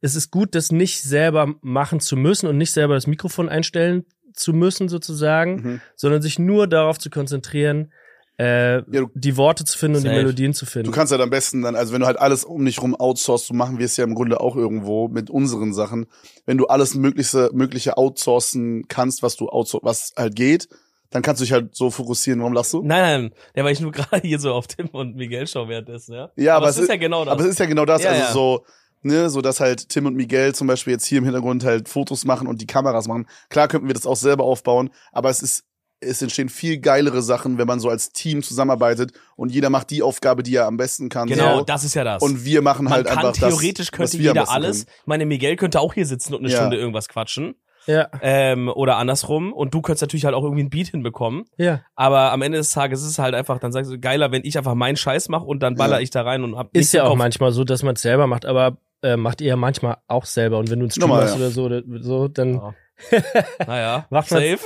[0.00, 4.04] es ist gut, das nicht selber machen zu müssen und nicht selber das Mikrofon einstellen
[4.34, 5.80] zu müssen, sozusagen, Mhm.
[5.94, 7.92] sondern sich nur darauf zu konzentrieren,
[8.38, 10.18] äh, du- die Worte zu finden und die Safe.
[10.20, 10.86] Melodien zu finden.
[10.86, 13.48] Du kannst halt am besten dann, also wenn du halt alles um dich rum outsourcest,
[13.48, 16.06] so machen wir es ja im Grunde auch irgendwo mit unseren Sachen.
[16.46, 20.68] Wenn du alles mögliche, mögliche outsourcen kannst, was du outsourcen, was halt geht,
[21.12, 22.40] dann kannst du dich halt so fokussieren.
[22.40, 22.82] Warum lachst du?
[22.82, 26.14] Nein, nein, ja, weil ich nur gerade hier so auf Tim und Miguel schau währenddessen,
[26.14, 26.30] ja.
[26.36, 27.32] Ja, aber es es ist ja genau das.
[27.32, 28.32] Aber es ist ja genau das, Ja, also ja.
[28.32, 28.64] so,
[29.02, 32.24] ne, so dass halt Tim und Miguel zum Beispiel jetzt hier im Hintergrund halt Fotos
[32.24, 33.26] machen und die Kameras machen.
[33.50, 35.64] Klar könnten wir das auch selber aufbauen, aber es ist,
[36.04, 40.02] es entstehen viel geilere Sachen, wenn man so als Team zusammenarbeitet und jeder macht die
[40.02, 41.28] Aufgabe, die er am besten kann.
[41.28, 41.64] genau, so.
[41.64, 42.20] das ist ja das.
[42.22, 44.86] Und wir machen Man halt kann einfach theoretisch das, könnte wir am jeder alles.
[44.86, 44.96] können.
[45.06, 46.56] Meine, Miguel könnte auch hier sitzen und eine Ja.
[46.58, 47.54] Stunde irgendwas quatschen.
[47.86, 49.52] Ja, Ähm, oder andersrum.
[49.52, 51.44] Und du könntest natürlich halt auch irgendwie ein Beat hinbekommen.
[51.56, 51.82] ja.
[51.94, 54.56] Aber am Ende des Tages ist es halt einfach, dann sagst du, geiler, wenn ich
[54.58, 56.02] einfach meinen Scheiß mache und dann baller Ja.
[56.02, 58.44] ich da rein und hab Ist ja auch manchmal so, dass man es selber macht,
[58.46, 60.58] aber äh, macht ihr ja manchmal auch selber.
[60.58, 61.36] Und wenn du einen Stream hast ja.
[61.36, 62.74] oder so, oder so, dann Ja.
[63.66, 64.60] Naja, Macht safe.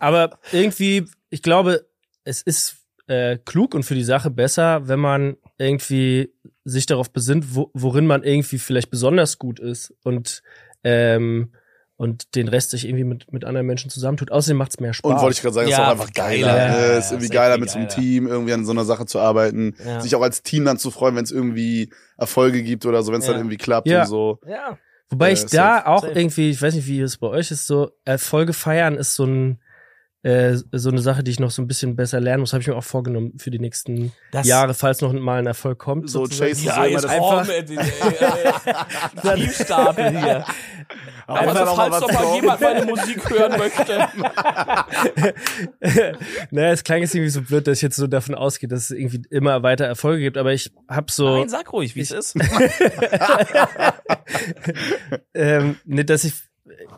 [0.00, 1.86] Aber irgendwie, ich glaube,
[2.24, 6.32] es ist äh, klug und für die Sache besser, wenn man irgendwie
[6.64, 10.42] sich darauf besinnt, wo, worin man irgendwie vielleicht besonders gut ist und
[10.82, 11.52] ähm,
[11.96, 14.32] und den Rest sich irgendwie mit, mit anderen Menschen zusammentut.
[14.32, 15.12] Außerdem macht's mehr Spaß.
[15.12, 16.46] Und wollte ich gerade sagen, ist Ja, auch einfach geiler.
[16.48, 16.78] geiler.
[16.80, 17.88] Ja, ja, ist irgendwie safe geiler mit so einem.
[17.88, 20.00] Team irgendwie an so einer Sache zu arbeiten, Ja.
[20.00, 23.20] sich auch als Team dann zu freuen, wenn es irgendwie Erfolge gibt oder so, wenn
[23.20, 23.32] es Ja.
[23.32, 24.02] dann irgendwie klappt Ja.
[24.02, 24.40] und so.
[24.46, 24.78] Ja.
[25.10, 26.12] Wobei Äh, ich da safe, auch safe.
[26.18, 29.60] irgendwie, ich weiß nicht, wie es bei euch ist, so Erfolge feiern ist so ein
[30.24, 32.66] äh, so eine Sache, die ich noch so ein bisschen besser lernen muss, habe ich
[32.66, 36.08] mir auch vorgenommen für die nächsten Das- Jahre, falls noch mal ein Erfolg kommt.
[36.10, 36.24] So.
[36.24, 37.46] Chase- Ja, das- einfach
[39.36, 40.44] Tiefstapel hier.
[41.26, 44.08] Aber Einfach also, noch mal falls doch mal jemand meine Musik hören möchte.
[46.50, 48.90] naja, es klang jetzt irgendwie so blöd, dass ich jetzt so davon ausgehe, dass es
[48.90, 52.34] irgendwie immer weiter Erfolge gibt, aber ich hab so, Nein, sag ruhig, wie es ist.
[55.34, 56.34] ähm, ne, dass ich,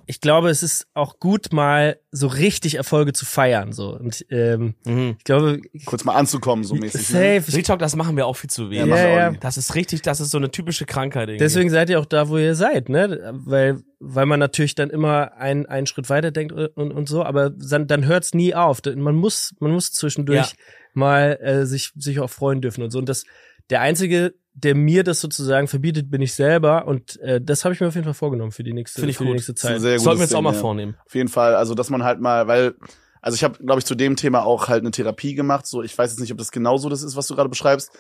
[0.07, 3.95] ich glaube, es ist auch gut, mal so richtig Erfolge zu feiern, so.
[3.97, 5.15] Und ähm, Mhm.
[5.19, 7.11] ich glaube, Kurz mal anzukommen, so mäßig.
[7.11, 7.39] Ne?
[7.41, 7.45] safe.
[7.49, 8.87] Ich, Real Talk, das machen wir auch viel zu wenig.
[8.89, 9.31] ja, ja.
[9.33, 11.39] Das ist richtig, das ist so eine typische Krankheit irgendwie.
[11.45, 13.33] Deswegen seid ihr auch da, wo ihr seid, ne?
[13.45, 17.51] Weil, weil man natürlich dann immer einen, einen Schritt weiter denkt und, und so, aber
[17.51, 18.81] dann, dann hört's nie auf.
[18.95, 20.57] Man muss, man muss zwischendurch Ja.
[20.95, 22.99] mal äh, sich, sich auch freuen dürfen und so.
[22.99, 23.25] Und das,
[23.71, 26.87] der einzige, der mir das sozusagen verbietet, bin ich selber.
[26.87, 29.25] Und äh, das habe ich mir auf jeden Fall vorgenommen für die nächste, ich für
[29.25, 29.35] die gut.
[29.35, 29.81] nächste Das ist ein Zeit.
[29.83, 30.59] sehr Sollten wir jetzt auch mal ja.
[30.59, 30.97] vornehmen.
[31.05, 32.75] Auf jeden Fall, also dass man halt mal, weil,
[33.21, 35.66] also ich habe, glaube ich, zu dem Thema auch halt eine Therapie gemacht.
[35.66, 37.90] So, ich weiß jetzt nicht, ob das genauso das ist, was du gerade beschreibst,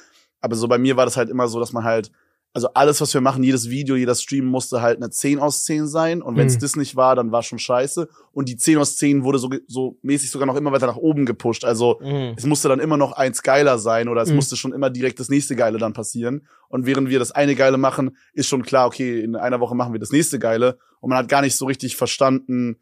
[0.40, 2.10] aber so bei mir war das halt immer so, dass man halt,
[2.56, 5.86] also alles, was wir machen, jedes Video, jeder Stream musste halt eine 10 aus 10
[5.88, 6.22] sein.
[6.22, 6.60] Und wenn es Mhm.
[6.60, 8.08] das nicht war, dann war schon scheiße.
[8.32, 11.26] Und die 10 aus 10 wurde so, so mäßig sogar noch immer weiter nach oben
[11.26, 11.66] gepusht.
[11.66, 12.32] Also Mhm.
[12.34, 14.36] es musste dann immer noch eins geiler sein oder es Mhm.
[14.36, 16.46] musste schon immer direkt das nächste Geile dann passieren.
[16.70, 19.92] Und während wir das eine Geile machen, ist schon klar, okay, in einer Woche machen
[19.92, 20.78] wir das nächste Geile.
[21.00, 22.78] Und man hat gar nicht so richtig verstanden,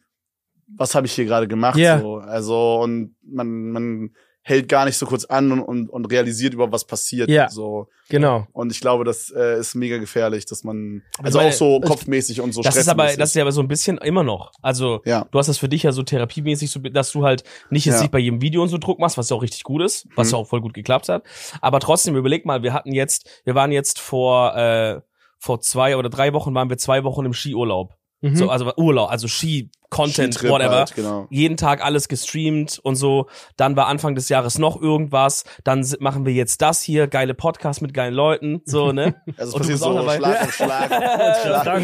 [0.69, 1.79] was habe ich hier gerade gemacht.
[1.79, 1.99] Ja.
[2.01, 2.19] So.
[2.19, 4.11] Also, und man, man
[4.47, 7.31] hält gar nicht so kurz an und, und, und realisiert über was passiert.
[7.31, 7.49] Ja.
[7.49, 7.89] So.
[8.11, 8.47] Genau.
[8.53, 12.43] Und ich glaube, das äh, ist mega gefährlich, dass man, also meine, auch so kopfmäßig
[12.43, 14.53] und so Das ist aber, das ist ja aber so ein bisschen immer noch.
[14.61, 15.27] Also, Ja.
[15.31, 18.01] du hast das für dich ja so therapiemäßig, so, dass du halt nicht jetzt Ja.
[18.03, 20.29] nicht bei jedem Video und so Druck machst, was ja auch richtig gut ist, was
[20.29, 20.33] Mhm.
[20.35, 21.23] ja auch voll gut geklappt hat.
[21.63, 25.01] Aber trotzdem, überleg mal, wir hatten jetzt, wir waren jetzt vor, äh,
[25.39, 27.95] vor zwei oder drei Wochen waren wir zwei Wochen im Skiurlaub.
[28.25, 28.37] Mhm.
[28.37, 30.77] So, also Urlaub, also Ski, Content, Skitrip whatever.
[30.79, 31.27] halt, genau.
[31.29, 33.27] Jeden Tag alles gestreamt und so.
[33.59, 35.45] Dann war Anfang des Jahres noch irgendwas.
[35.63, 39.15] Dann machen wir jetzt das hier, geile Podcast mit geilen Leuten, so, ne?
[39.37, 40.17] Also Und es du passiert so dabei?
[40.17, 40.91] Schlag auf Schlag.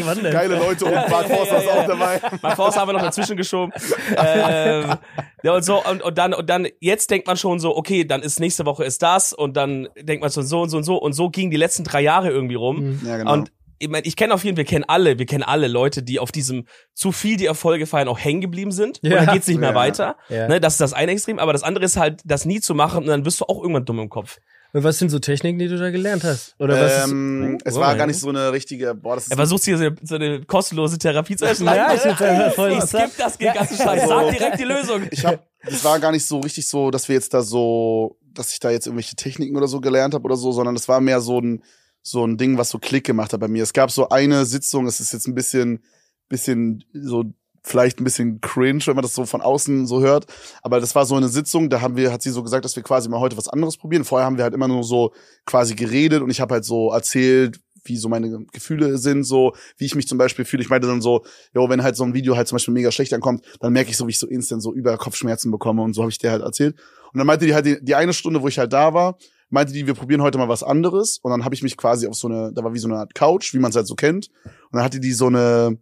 [0.03, 0.33] Wann denn?
[0.33, 2.21] Geile Leute und Bart Forster ist auch dabei.
[2.41, 3.71] Mein Forst haben wir noch dazwischen geschoben.
[4.17, 4.95] ähm,
[5.43, 8.23] ja, und so, und, und dann, und dann, jetzt denkt man schon so, okay, dann
[8.23, 10.97] ist nächste Woche ist das, und dann denkt man schon so und so und so,
[10.97, 12.77] und so gingen die letzten drei Jahre irgendwie rum.
[12.77, 13.01] Mhm.
[13.05, 13.33] Ja, genau.
[13.33, 16.03] Und ich, mein, ich kenne auf jeden Fall, wir kennen alle, wir kennen alle Leute,
[16.03, 18.99] die auf diesem zu viel die Erfolge feiern auch hängen geblieben sind.
[19.01, 19.19] Ja.
[19.19, 19.75] Und dann geht's nicht mehr Ja.
[19.75, 20.15] weiter.
[20.29, 20.47] Ja.
[20.47, 22.99] Ne, das ist das eine Extrem, aber das andere ist halt, das nie zu machen
[22.99, 24.37] und dann wirst du auch irgendwann dumm im Kopf.
[24.73, 26.55] Und was sind so Techniken, die du da gelernt hast?
[26.57, 27.97] Oder was ähm, ist, es Oh, war ja.
[27.97, 30.41] gar nicht so eine richtige, boah, das ist Er versucht hier so eine, so eine
[30.45, 31.77] kostenlose Therapie zu erschlagen.
[31.77, 34.07] Ja, ich find's einfach voll ich skip das ganze Scheiß.
[34.07, 35.01] Sag direkt die Lösung.
[35.11, 38.53] ich hab, es war gar nicht so richtig so, dass wir jetzt da so, dass
[38.53, 41.19] ich da jetzt irgendwelche Techniken oder so gelernt habe oder so, sondern es war mehr
[41.19, 41.63] so ein,
[42.01, 43.63] so ein Ding, was so Klick gemacht hat bei mir.
[43.63, 45.83] Es gab so eine Sitzung, es ist jetzt ein bisschen,
[46.29, 47.25] bisschen so
[47.63, 50.25] vielleicht ein bisschen cringe, wenn man das so von außen so hört.
[50.63, 52.83] Aber das war so eine Sitzung, da haben wir, hat sie so gesagt, dass wir
[52.83, 54.03] quasi mal heute was anderes probieren.
[54.03, 55.13] Vorher haben wir halt immer nur so
[55.45, 59.85] quasi geredet und ich habe halt so erzählt, wie so meine Gefühle sind, so wie
[59.85, 60.63] ich mich zum Beispiel fühle.
[60.63, 63.13] Ich meinte dann so, jo, wenn halt so ein Video halt zum Beispiel mega schlecht
[63.13, 66.01] ankommt, dann merke ich so, wie ich so instant so über Kopfschmerzen bekomme und so
[66.01, 66.75] habe ich dir halt erzählt.
[67.11, 69.17] Und dann meinte die halt die, die eine Stunde, wo ich halt da war,
[69.51, 71.19] meinte die, wir probieren heute mal was anderes.
[71.21, 73.13] Und dann habe ich mich quasi auf so eine, da war wie so eine Art
[73.13, 74.29] Couch, wie man es halt so kennt.
[74.45, 75.77] Und dann hatte die so eine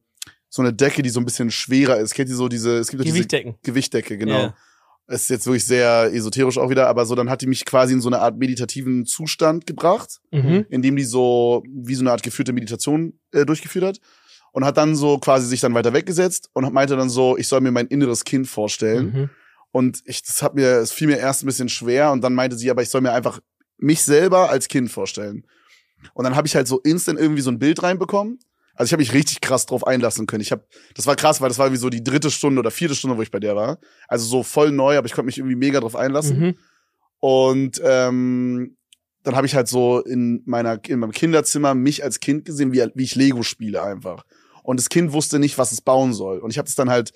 [0.51, 2.15] so eine Decke, die so ein bisschen schwerer ist.
[2.15, 3.55] Kennt ihr so diese, es gibt doch diese Gewichtdecken.
[3.61, 4.39] Gewichtdecke, genau.
[4.39, 4.55] Ja.
[5.05, 7.93] Es ist jetzt wirklich sehr esoterisch auch wieder, aber so, dann hat die mich quasi
[7.93, 10.65] in so eine Art meditativen Zustand gebracht, Mhm.
[10.69, 13.99] in dem die so, wie so eine Art geführte Meditation äh, durchgeführt hat.
[14.51, 17.61] Und hat dann so quasi sich dann weiter weggesetzt und meinte dann so, ich soll
[17.61, 19.05] mir mein inneres Kind vorstellen.
[19.13, 19.29] Mhm.
[19.71, 22.57] Und ich, das hat mir, es fiel mir erst ein bisschen schwer und dann meinte
[22.57, 23.39] sie, aber ich soll mir einfach
[23.79, 25.45] mich selber als Kind vorstellen.
[26.13, 28.39] Und dann habe ich halt so instant irgendwie so ein Bild reinbekommen.
[28.75, 30.41] Also ich habe mich richtig krass drauf einlassen können.
[30.41, 30.65] Ich habe,
[30.95, 33.21] das war krass, weil das war wie so die dritte Stunde oder vierte Stunde, wo
[33.21, 33.79] ich bei der war.
[34.07, 36.39] Also so voll neu, aber ich konnte mich irgendwie mega drauf einlassen.
[36.39, 36.55] Mhm.
[37.19, 38.77] Und ähm,
[39.23, 42.85] dann habe ich halt so in meiner in meinem Kinderzimmer mich als Kind gesehen, wie,
[42.95, 44.23] wie ich Lego spiele einfach.
[44.63, 46.39] Und das Kind wusste nicht, was es bauen soll.
[46.39, 47.11] Und ich habe es dann halt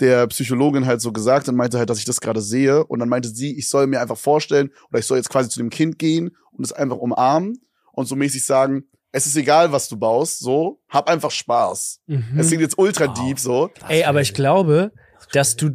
[0.00, 2.84] der Psychologin halt so gesagt und meinte halt, dass ich das gerade sehe.
[2.84, 5.58] Und dann meinte sie, ich soll mir einfach vorstellen oder ich soll jetzt quasi zu
[5.60, 7.60] dem Kind gehen und es einfach umarmen
[7.92, 12.00] und so mäßig sagen, es ist egal, was du baust, so, hab einfach Spaß.
[12.06, 12.24] Mhm.
[12.38, 13.14] Es klingt jetzt ultra Wow.
[13.26, 13.70] deep so.
[13.88, 14.92] Ey, aber ich glaube,
[15.32, 15.70] dass du,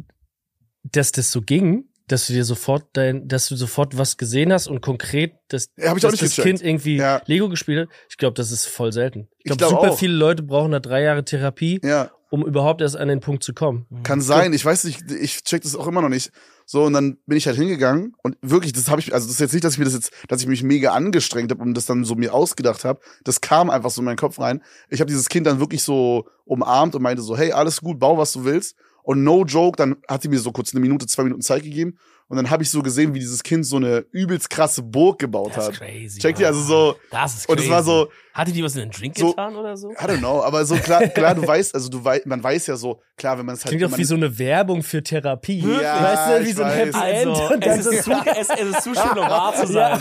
[0.82, 4.68] dass das so ging, dass du dir sofort dein, dass du sofort was gesehen hast
[4.68, 6.46] und konkret, dass, Ja, hab ich auch nicht das gecheckt.
[6.60, 7.20] Kind irgendwie Ja.
[7.26, 7.94] Lego gespielt hat.
[8.08, 9.28] Ich glaube, das ist voll selten.
[9.38, 9.98] Ich Ich glaube, glaub super auch.
[9.98, 13.54] viele Leute brauchen da drei Jahre Therapie, Ja, um überhaupt erst an den Punkt zu
[13.54, 13.86] kommen.
[14.02, 14.52] kann sein.
[14.52, 16.32] Ich weiß nicht, ich check das auch immer noch nicht.
[16.68, 19.40] So, und dann bin ich halt hingegangen und wirklich, das habe ich, also das ist
[19.40, 21.86] jetzt nicht, dass ich mir das jetzt, dass ich mich mega angestrengt habe und das
[21.86, 23.00] dann so mir ausgedacht habe.
[23.22, 24.60] Das kam einfach so in meinen Kopf rein.
[24.90, 28.18] Ich habe dieses Kind dann wirklich so umarmt und meinte so, hey, alles gut, bau,
[28.18, 28.74] was du willst.
[29.04, 31.96] Und no joke, dann hat sie mir so kurz eine Minute, zwei Minuten Zeit gegeben.
[32.28, 35.52] Und dann habe ich so gesehen, wie dieses Kind so eine übelst krasse Burg gebaut
[35.54, 35.72] Das hat.
[35.74, 36.18] ist crazy.
[36.20, 37.68] Checkt ihr also so, Das ist und crazy.
[37.68, 39.92] es war so, Hatte die was in den Drink so- getan oder so?
[39.92, 42.74] I don't know, aber so klar, klar, du weißt, also du weißt, man weiß ja
[42.76, 43.76] so, klar, wenn man es halt.
[43.76, 45.60] Klingt doch wie so eine Werbung für Therapie.
[45.60, 46.78] Ja, weißt du, wie ich so ein weiß.
[46.78, 46.88] Happy
[47.20, 47.28] End.
[47.28, 48.10] Also, und dann es, ist zu,
[48.40, 50.00] es, es ist zu schön, um wahr zu sein.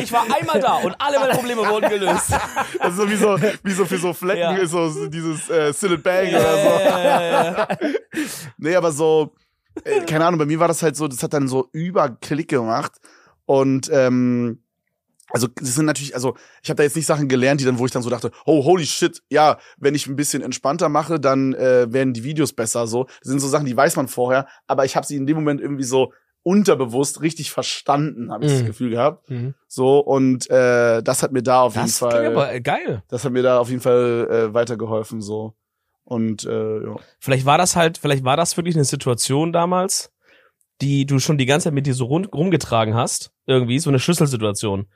[0.00, 2.30] Ich war einmal da und alle meine Probleme wurden gelöst.
[2.80, 4.52] Das ist so wie so, wie so für so Flecken Ja.
[4.54, 6.68] ist so, dieses äh, Silent Bang Ja, oder so.
[6.84, 7.68] ja, ja, ja.
[8.58, 9.32] Nee, aber so,
[9.84, 12.92] äh, keine Ahnung, bei mir war das halt so, das hat dann so überklick gemacht.
[13.46, 14.60] Und ähm,
[15.30, 17.86] also das sind natürlich, also ich habe da jetzt nicht Sachen gelernt, die dann, wo
[17.86, 21.54] ich dann so dachte, oh holy shit, ja, wenn ich ein bisschen entspannter mache, dann
[21.54, 22.86] äh, werden die Videos besser.
[22.86, 25.36] So, das sind so Sachen, die weiß man vorher, aber ich habe sie in dem
[25.36, 26.12] Moment irgendwie so
[26.44, 28.66] unterbewusst richtig verstanden, habe ich das Mhm.
[28.66, 29.28] Gefühl gehabt.
[29.30, 29.54] Mhm.
[29.66, 32.10] So und äh, das hat mir da auf jeden Das Fall.
[32.10, 33.02] klingt aber äh, geil.
[33.08, 35.54] das hat mir da auf jeden Fall äh, weitergeholfen so
[36.04, 36.96] und äh, ja.
[37.18, 40.12] Vielleicht war das halt, vielleicht war das wirklich eine Situation damals,
[40.80, 43.30] die du schon die ganze Zeit mit dir so rund, rumgetragen hast.
[43.46, 44.86] Irgendwie, so eine Schlüsselsituation.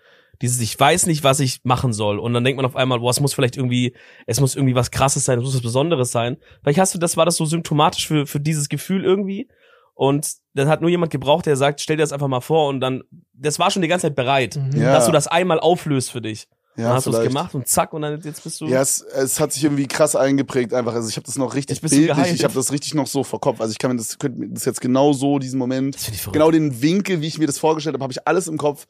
[0.43, 2.19] Dieses, ich weiß nicht, was ich machen soll.
[2.19, 3.95] Und dann denkt man auf einmal, boah, es muss vielleicht irgendwie,
[4.27, 6.37] es muss irgendwie was krasses sein, es muss was Besonderes sein.
[6.63, 9.49] Vielleicht hast du, das war das so symptomatisch für, für dieses Gefühl irgendwie.
[9.95, 12.79] Und dann hat nur jemand gebraucht, der sagt, stell dir das einfach mal vor und
[12.81, 14.81] dann, das war schon die ganze Zeit bereit, Mhm.
[14.81, 14.93] Ja.
[14.93, 16.47] dass du das einmal auflöst für dich.
[16.79, 18.67] Ja dann hast du es gemacht und zack, und dann jetzt bist du.
[18.67, 20.95] Ja, es, es hat sich irgendwie krass eingeprägt einfach.
[20.95, 22.35] Also ich habe das noch richtig bildlich, geheilt.
[22.35, 23.61] ich habe das richtig noch so vor Kopf.
[23.61, 26.17] Also ich kann mir das, könnte mir das jetzt genau so, diesen Moment, das finde
[26.17, 26.35] ich verrückt.
[26.35, 28.87] genau den Winkel, wie ich mir das vorgestellt habe, habe ich alles im Kopf.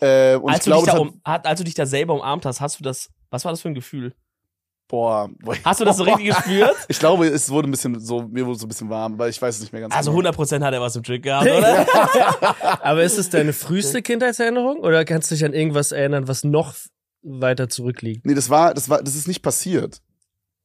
[0.00, 1.74] Äh, und als, ich du glaube, dich das da hat, um, hat, als du dich
[1.74, 4.12] da selber umarmt hast, hast du das, was war das für ein Gefühl?
[4.88, 5.56] boah, boah.
[5.64, 6.74] Hast du das so richtig gespürt?
[6.88, 9.40] Ich glaube, es wurde ein bisschen so, mir wurde so ein bisschen warm, aber ich
[9.40, 10.30] weiß es nicht mehr ganz Also genau.
[10.30, 11.86] 100% hat er was im Trick gehabt, oder?
[12.82, 16.74] Aber ist es deine früheste Kindheitserinnerung oder kannst du dich an irgendwas erinnern, was noch
[17.26, 18.24] weiter zurückliegt?
[18.24, 20.00] Nee, das war, das war, das ist nicht passiert.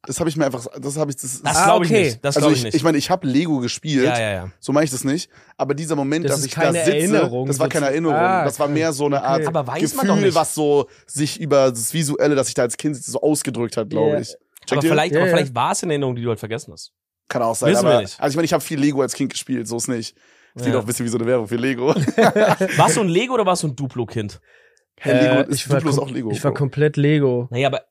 [0.03, 2.03] Das habe ich mir einfach, das habe ich, das, Das Ah, glaube ich okay.
[2.05, 2.25] nicht.
[2.25, 2.83] Das also ich, ich ich, nicht.
[2.83, 4.05] meine, ich habe Lego gespielt.
[4.05, 4.51] ja, ja, ja.
[4.59, 5.29] So meine ich das nicht.
[5.57, 7.85] Aber dieser Moment, Das dass ist ich keine da sitze, Erinnerung, das war keine.
[7.85, 8.15] Erinnerung.
[8.15, 9.47] Ah, das war mehr so eine Art Okay.
[9.47, 10.33] Aber weiß Gefühl, man doch nicht.
[10.33, 14.13] was so sich über das Visuelle, das ich da als Kind so ausgedrückt hat, glaube
[14.13, 14.19] Ja.
[14.21, 14.29] ich.
[14.29, 14.89] Checkt Aber ihr?
[14.89, 16.93] vielleicht, Ja, aber vielleicht war es in Erinnerung, die du halt vergessen hast.
[17.27, 17.71] Kann auch sein.
[17.71, 18.19] Wissen wir aber, nicht.
[18.19, 20.15] Also ich meine, ich habe viel Lego als Kind gespielt, so ist nicht.
[20.55, 20.79] Das klingt Ja.
[20.79, 21.89] auch ein bisschen wie so eine Werbung für Lego.
[22.77, 24.41] Warst du ein Lego oder warst du ein Duplo-Kind?
[25.03, 26.31] Hey, Lego Äh, ist ich war, Duplo ist auch Lego.
[26.31, 27.47] ich war komplett Lego.
[27.51, 27.81] Naja, aber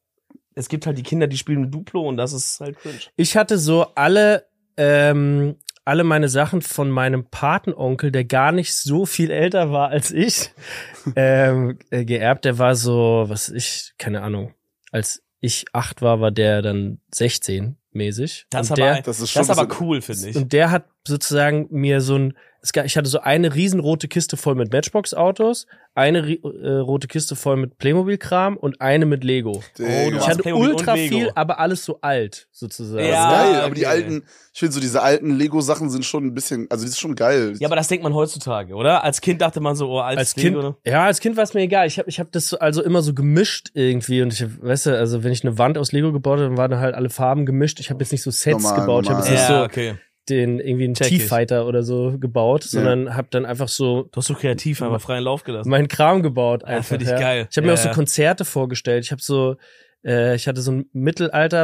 [0.55, 2.99] es gibt halt die Kinder, die spielen mit Duplo und das ist halt cringe.
[3.16, 4.46] Ich hatte so alle,
[4.77, 10.11] ähm, alle meine Sachen von meinem Patenonkel, der gar nicht so viel älter war als
[10.12, 10.51] ich,
[11.16, 12.44] ähm, äh, geerbt.
[12.44, 14.55] Der war so, was ich, keine Ahnung,
[14.92, 18.46] als ich acht war, war der dann 16 mäßig.
[18.51, 20.37] Das, und aber, der, das ist schon das ist aber cool, finde ich.
[20.37, 24.37] und der hat sozusagen mir so ein, es gab, ich hatte so eine riesenrote Kiste
[24.37, 29.53] voll mit Matchbox-Autos, eine äh, rote Kiste voll mit Playmobil-Kram und eine mit Lego.
[29.53, 32.99] Oh, du Ich hast hatte Playmobil ultra viel, aber alles so alt, sozusagen.
[32.99, 33.91] Das Ja, ist geil, aber die okay.
[33.91, 37.15] alten, ich finde so diese alten Lego-Sachen sind schon ein bisschen, also die sind schon
[37.15, 37.55] geil.
[37.59, 39.03] ja, aber das denkt man heutzutage, oder?
[39.03, 40.77] Als Kind dachte man so, oh, als, als Ding, Kind, oder?
[40.85, 41.87] ja, als Kind war es mir egal.
[41.87, 44.85] Ich habe ich hab das so, also immer so gemischt irgendwie und ich hab, weißt
[44.87, 47.47] du, also wenn ich eine Wand aus Lego gebaut habe, dann waren halt alle Farben
[47.47, 47.81] gemischt.
[47.81, 49.41] Ich habe jetzt nicht so Sets Normal, gebaut, ich habe jetzt normal.
[49.43, 49.99] nicht Ja, so okay.
[50.31, 50.95] Den irgendwie einen.
[50.95, 55.25] T-Fighter oder so gebaut, sondern habe dann einfach so Du hast so kreativ einfach freien
[55.25, 55.69] Lauf gelassen.
[55.69, 56.88] meinen Kram gebaut Ja, einfach.
[56.88, 57.19] find ich ja.
[57.19, 57.49] geil.
[57.51, 57.95] Ich habe mir Ja, auch so ja.
[57.95, 59.05] Konzerte vorgestellt.
[59.05, 59.57] Ich habe so
[60.03, 61.62] äh, ich hatte so ein Mittelalter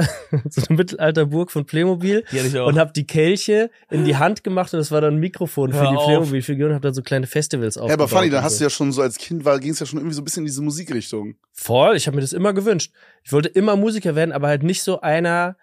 [0.00, 0.02] äh,
[0.48, 2.68] so eine Mittelalterburg von Playmobil Die hatte ich auch.
[2.68, 5.80] und habe die Kelche in die Hand gemacht und das war dann ein Mikrofon für
[5.80, 6.04] Hör die auf.
[6.04, 8.08] Playmobil-Figuren und habe dann so kleine Festivals Ja, aufgebaut.
[8.08, 8.58] aber funny, dann hast so.
[8.58, 10.42] du ja schon so als Kind war, ging es ja schon irgendwie so ein bisschen
[10.42, 11.34] in diese Musikrichtung.
[11.52, 12.92] Voll, ich habe mir das immer gewünscht.
[13.24, 15.56] Ich wollte immer Musiker werden, aber halt nicht so einer,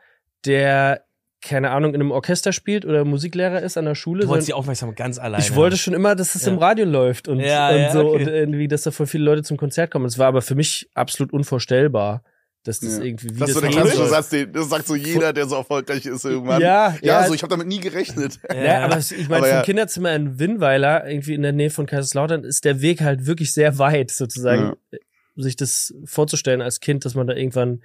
[0.46, 1.06] der,
[1.41, 4.23] keine Ahnung, in einem Orchester spielt oder Musiklehrer ist an der Schule.
[4.23, 5.43] du wolltest die Aufmerksamkeit ganz alleine.
[5.43, 6.52] ich wollte schon immer, dass es Ja.
[6.52, 8.23] im Radio läuft und, Ja, und ja, so okay.
[8.23, 10.06] und irgendwie, dass da voll viele Leute zum Konzert kommen.
[10.06, 12.23] Es war aber für mich absolut unvorstellbar,
[12.65, 13.06] dass das Ja.
[13.06, 14.06] irgendwie wie Das ist so der klassische.
[14.08, 16.62] Satz, den, das sagt so jeder, der so erfolgreich ist irgendwann.
[16.62, 17.28] Ja, ja, ja.
[17.28, 18.38] so, ich habe damit nie gerechnet.
[18.49, 18.63] Ja.
[18.63, 19.62] Ja, aber ich meine, vom ja.
[19.62, 23.78] Kinderzimmer in Winnweiler, irgendwie in der Nähe von Kaiserslautern, ist der Weg halt wirklich sehr
[23.80, 24.73] weit, sozusagen,
[25.38, 27.82] sich das vorzustellen als Kind, dass man da irgendwann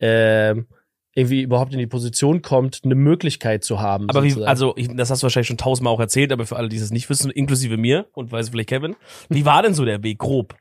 [0.00, 0.66] ähm,
[1.14, 4.08] irgendwie überhaupt in die Position kommt, eine Möglichkeit zu haben.
[4.08, 6.68] Aber wie, also, ich, das hast du wahrscheinlich schon tausendmal auch erzählt, aber für alle,
[6.68, 8.96] die es nicht wissen, inklusive mir und weiß vielleicht Kevin,
[9.28, 10.54] wie war denn so der Weg grob?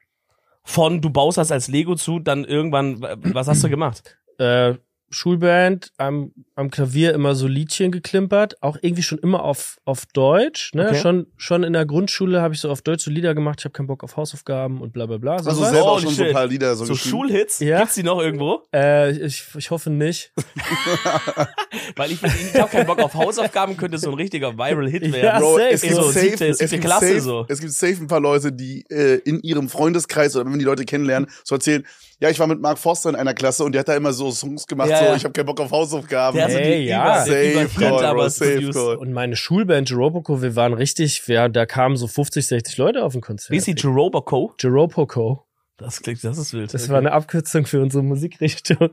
[0.64, 4.20] Von du baust das als Lego zu, dann irgendwann, was hast du gemacht?
[4.40, 4.76] äh,
[5.12, 10.74] Schulband, am, am Klavier immer so Liedchen geklimpert, auch irgendwie schon immer auf, auf Deutsch,
[10.74, 10.88] ne?
[10.90, 11.00] Okay.
[11.02, 13.74] Schon, schon in der Grundschule habe ich so auf Deutsch so Lieder gemacht, ich habe
[13.74, 15.34] keinen Bock auf Hausaufgaben und bla bla bla.
[15.38, 15.70] Also sowas.
[15.72, 16.36] selber auch Holy schon so ein shit.
[16.36, 16.96] paar Lieder so, So.
[16.96, 17.60] Schulhits?
[17.60, 17.80] Ja.
[17.80, 18.62] Gibt's die noch irgendwo?
[18.74, 20.32] Äh, ich, ich hoffe nicht.
[21.96, 25.42] Weil ich, ich habe keinen Bock auf Hausaufgaben, könnte so ein richtiger Viral-Hit Ja, werden.
[25.42, 25.70] Bro, safe.
[25.72, 27.46] es gibt, So, safe, siebte- es, siebte gibt Klasse safe, so.
[27.48, 30.86] es gibt safe ein paar Leute, die äh, in ihrem Freundeskreis oder wenn die Leute
[30.86, 31.86] kennenlernen, so erzählen,
[32.22, 34.30] ja, ich war mit Mark Forster in einer Klasse und der hat da immer so
[34.32, 35.16] Songs gemacht, Ja, so, ja.
[35.16, 36.36] ich habe keinen Bock auf Hausaufgaben.
[36.36, 37.24] Der hat so Hey, ja.
[37.26, 38.96] Safe call, aber bro, safe call.
[38.98, 43.16] Und meine Schulband Jeropoco, wir waren richtig, wir, da kamen so 50, 60 Leute auf
[43.16, 43.52] ein Konzert.
[43.52, 44.54] Wie ist die Jeroboco?
[44.60, 45.46] Jeropoco.
[45.78, 46.74] Das klingt, das ist wild.
[46.74, 48.90] Das war eine Abkürzung für unsere Musikrichtung.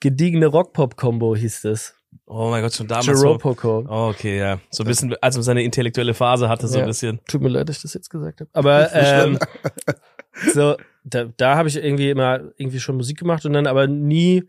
[0.00, 1.94] Gediegene Rock-Pop-Kombo hieß das.
[2.26, 3.06] Oh mein Gott, schon damals.
[3.06, 3.12] So.
[3.12, 3.86] Jeropoco.
[3.88, 4.60] Oh, okay, ja.
[4.70, 6.84] So ein bisschen, als man seine intellektuelle Phase hatte, so Ja.
[6.84, 7.20] ein bisschen.
[7.26, 8.50] Tut mir leid, dass ich das jetzt gesagt habe.
[8.52, 9.38] Aber ähm,
[10.52, 14.44] so, da, da habe ich irgendwie immer irgendwie schon Musik gemacht und dann aber nie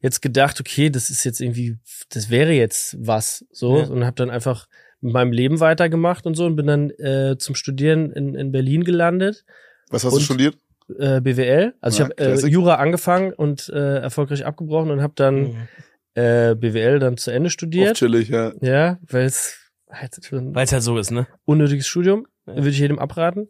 [0.00, 1.78] jetzt gedacht, okay, das ist jetzt irgendwie,
[2.10, 3.86] das wäre jetzt was so Ja.
[3.86, 4.66] und habe dann einfach
[5.00, 8.84] mit meinem Leben weitergemacht und so und bin dann äh, zum Studieren in, in Berlin
[8.84, 9.44] gelandet,
[9.90, 10.56] Was hast Und- du studiert?
[10.98, 11.74] äh, BWL.
[11.80, 12.50] Also Ja, ich habe äh.
[12.50, 15.68] Jura angefangen und äh, erfolgreich abgebrochen und habe dann Mhm.
[16.14, 17.96] äh, BWL dann zu Ende studiert.
[17.96, 18.52] chillig, ja.
[18.60, 19.58] Ja, weil es
[19.90, 21.26] halt schon Weil es halt so ist, ne?
[21.46, 22.56] unnötiges Studium, Ja.
[22.56, 23.48] würde ich jedem abraten.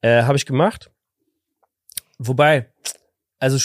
[0.00, 0.90] Äh, Habe ich gemacht.
[2.18, 2.70] Wobei,
[3.38, 3.58] also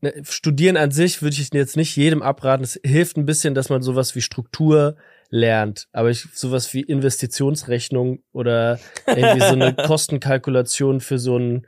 [0.00, 2.64] ne, studieren an sich würde ich jetzt nicht jedem abraten.
[2.64, 4.96] Es hilft ein bisschen, dass man sowas wie Struktur
[5.30, 5.88] lernt.
[5.92, 11.66] Aber ich sowas wie Investitionsrechnung oder irgendwie so eine Kostenkalkulation für so einen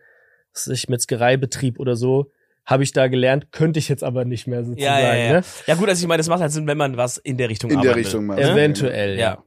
[0.54, 2.30] was weiß ich, Metzgereibetrieb oder so,
[2.64, 5.02] habe ich da gelernt, könnte ich jetzt aber nicht mehr sozusagen.
[5.02, 5.32] Ja, ja, ja.
[5.32, 5.42] Ne?
[5.66, 7.70] Ja gut, also ich meine, das macht halt Sinn, wenn man was in der Richtung
[7.70, 8.06] In der arbeitet.
[8.06, 8.40] Richtung mal.
[8.40, 8.52] Ja?
[8.52, 9.24] Eventuell, ja.
[9.24, 9.44] Ja.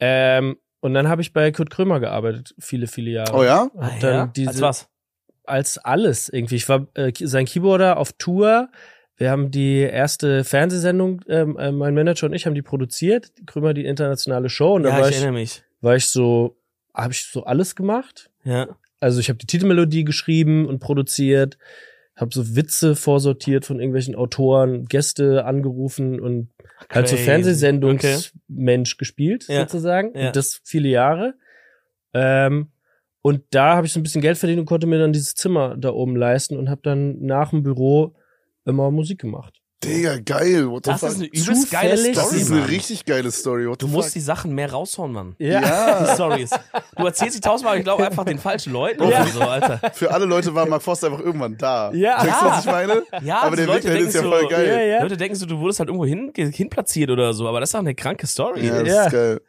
[0.00, 3.34] Ähm, und dann habe ich bei Kurt Krömer gearbeitet, viele, viele Jahre.
[3.34, 3.70] Oh ja?
[3.76, 4.26] Ah, Hab dann ja?
[4.26, 4.88] diese, Als was?
[5.48, 6.56] Als alles irgendwie.
[6.56, 8.68] Ich war äh, sein Keyboarder auf Tour.
[9.16, 13.74] Wir haben die erste Fernsehsendung, ähm, äh, mein Manager und ich haben die produziert, Krömer
[13.74, 15.62] die internationale Show und da Ja, war ich ich, erinnere mich.
[15.80, 16.56] war ich so,
[16.94, 18.30] habe ich so alles gemacht.
[18.44, 18.68] Ja.
[19.00, 21.58] Also ich habe die Titelmelodie geschrieben und produziert,
[22.16, 26.48] habe so Witze vorsortiert von irgendwelchen Autoren, Gäste angerufen und
[26.90, 27.16] halt so.
[27.16, 29.60] Fernsehsendungsmensch gespielt Ja.
[29.60, 30.16] sozusagen.
[30.16, 30.28] Ja.
[30.28, 31.34] Und das viele Jahre.
[32.14, 32.68] Ähm,
[33.28, 35.76] und da habe ich so ein bisschen Geld verdient und konnte mir dann dieses Zimmer
[35.76, 38.16] da oben leisten und habe dann nach dem Büro
[38.64, 39.60] immer Musik gemacht.
[39.84, 40.68] Digga, geil.
[40.68, 42.68] What the Das ist eine übelst geile Zufällig das Story, ist eine Mann.
[42.68, 43.68] richtig geile Story.
[43.68, 44.14] What Du musst fuck?
[44.14, 45.36] die Sachen mehr raushauen, Mann.
[45.38, 45.60] Ja.
[45.60, 46.50] Die Ja, Stories.
[46.96, 49.00] Du erzählst sie tausendmal, ich glaube einfach den falschen Leuten.
[49.04, 49.22] Ja.
[49.22, 49.80] oder So, Alter.
[49.94, 51.92] für alle Leute war Mark Forster einfach irgendwann da.
[51.92, 52.24] Ja.
[52.24, 53.02] Checkst du, was ich meine?
[53.22, 54.66] Ja, Aber die der Leute Weg dahin ist ja denken voll so- geil.
[54.66, 55.02] Ja, ja.
[55.02, 57.78] Leute denken so, du wurdest halt irgendwo hin, hinplatziert oder so, aber das ist doch
[57.80, 58.66] eine kranke Story.
[58.66, 59.04] Ja, das Ja.
[59.06, 59.40] ist geil.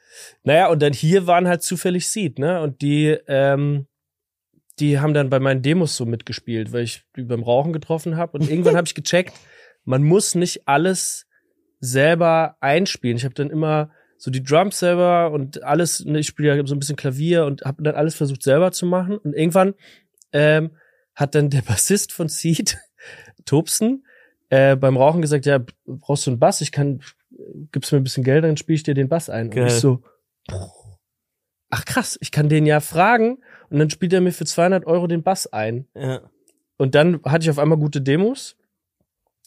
[0.43, 2.61] Naja, und dann hier waren halt zufällig Seed, ne?
[2.61, 3.87] Und die, ähm,
[4.79, 8.37] die haben dann bei meinen Demos so mitgespielt, weil ich die beim Rauchen getroffen habe.
[8.37, 9.33] Und irgendwann habe ich gecheckt,
[9.89, 11.25] man muss nicht alles
[11.79, 13.17] selber einspielen.
[13.17, 16.75] Ich habe dann immer so die Drums selber und alles, ne, ich spiele ja so
[16.75, 19.17] ein bisschen Klavier und habe dann alles versucht selber zu machen.
[19.17, 19.73] Und irgendwann
[20.31, 20.77] ähm,
[21.15, 22.77] hat dann der Bassist von Seed,
[23.45, 24.05] Tobsten,
[24.49, 26.61] äh, beim Rauchen gesagt, ja, brauchst du einen Bass?
[26.61, 27.01] Ich kann,
[27.71, 29.49] gibst mir ein bisschen Geld, dann spiele ich dir den Bass ein.
[29.49, 29.63] Geil.
[29.63, 30.03] Und ich so,
[31.71, 33.39] ach krass, ich kann den ja fragen
[33.71, 35.87] und dann spielt er mir für 200 Euro den Bass ein.
[35.95, 36.21] Ja.
[36.77, 38.55] Und dann hatte ich auf einmal gute Demos,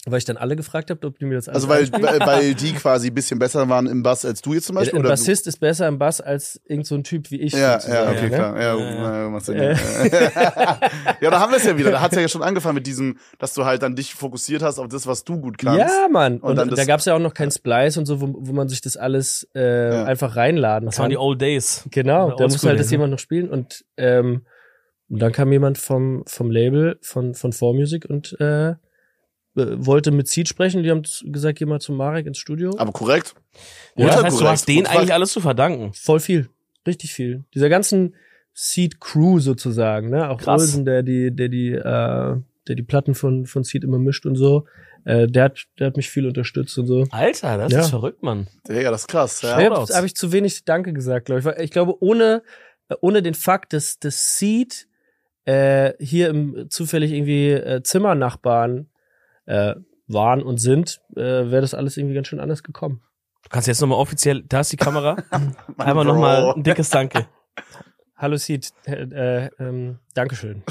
[0.05, 2.55] weil ich dann alle gefragt habe, ob die mir das alles Also weil, weil, weil
[2.55, 4.95] die quasi ein bisschen besser waren im Bass als du jetzt zum Beispiel?
[4.95, 7.53] Ein oder du- Bassist ist besser im Bass als irgend so ein Typ wie ich.
[7.53, 8.29] Ja, ja, okay, ne?
[8.31, 8.61] klar.
[8.61, 9.41] Ja, Ja, ja.
[9.41, 9.57] Sinn.
[9.59, 9.77] Äh.
[11.21, 11.93] ja, da haben wir es ja wieder.
[11.93, 14.89] Da hat's ja schon angefangen mit diesem, dass du halt dann dich fokussiert hast auf
[14.89, 15.79] das, was du gut kannst.
[15.79, 16.39] Ja, Mann.
[16.39, 18.53] Und Und, dann das- da gab's ja auch noch kein Splice und so, wo, wo
[18.53, 20.05] man sich das alles äh, Ja.
[20.05, 21.11] einfach reinladen Das waren kann.
[21.11, 21.85] die Old Days.
[21.91, 22.93] Genau, da muss halt das ne?
[22.93, 24.43] jemand noch spielen und ähm,
[25.09, 28.75] und dann kam jemand vom vom Label von von 4Music und äh,
[29.55, 30.83] wollte mit Seed sprechen.
[30.83, 32.75] Die haben gesagt, geh mal zu Marek ins Studio.
[32.79, 33.35] Aber korrekt.
[33.97, 34.51] Ja, das heißt, du korrekt.
[34.53, 35.93] hast denen eigentlich alles zu verdanken.
[35.95, 36.49] Voll viel,
[36.87, 37.45] richtig viel.
[37.55, 38.15] Dieser ganzen
[38.55, 40.29] Seed Crew sozusagen, ne?
[40.31, 40.61] Auch Krass.
[40.63, 41.81] Olsen, der die der die äh,
[42.69, 44.65] der die Platten von von Seed immer mischt und so.
[45.05, 47.07] Äh, der hat der hat mich viel unterstützt und so.
[47.11, 47.81] Alter, das Ja.
[47.81, 48.47] ist verrückt, Mann.
[48.69, 49.43] Ja, das ist krass.
[49.43, 49.57] Ja.
[49.57, 51.63] Habe hab ich zu wenig Danke gesagt, glaube ich.
[51.65, 52.43] Ich glaube, ohne,
[52.89, 54.87] äh, ohne den Fakt, dass das Seed
[55.45, 58.87] äh, hier im zufällig irgendwie äh, Zimmernachbarn
[59.47, 59.75] äh,
[60.09, 63.03] waren und sind, äh, wäre das alles irgendwie ganz schön anders gekommen.
[63.43, 65.17] Du kannst jetzt nochmal offiziell, da ist die Kamera,
[65.79, 67.27] einmal nochmal ein dickes Danke.
[68.17, 70.63] Hallo Seed, äh, äh, ähm, Dankeschön.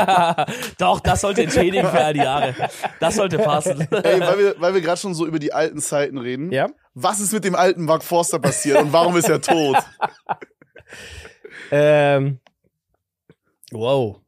[0.78, 2.56] Doch, das sollte entschädigen für all die Jahre.
[2.98, 3.86] Das sollte passen.
[3.92, 6.50] Ey, weil wir, weil wir gerade schon so über die alten Zeiten reden.
[6.50, 6.66] Ja?
[6.94, 9.76] Was ist mit dem alten Mark Forster passiert und warum ist er tot?
[11.70, 12.40] Ähm,
[13.70, 14.20] wow.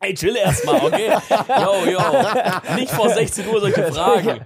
[0.00, 1.12] Ey, chill erstmal, okay?
[1.48, 2.74] Yo, yo.
[2.76, 4.40] Nicht vor 16 Uhr solche Fragen.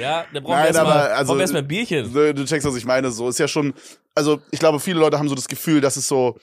[0.00, 2.12] Ja, da brauchen wir erstmal also- erstmal ein Bierchen.
[2.12, 3.10] Du, du checkst, was ich meine.
[3.10, 3.74] So ist ja schon.
[4.14, 6.36] Also ich glaube, viele Leute haben so das Gefühl, dass es so,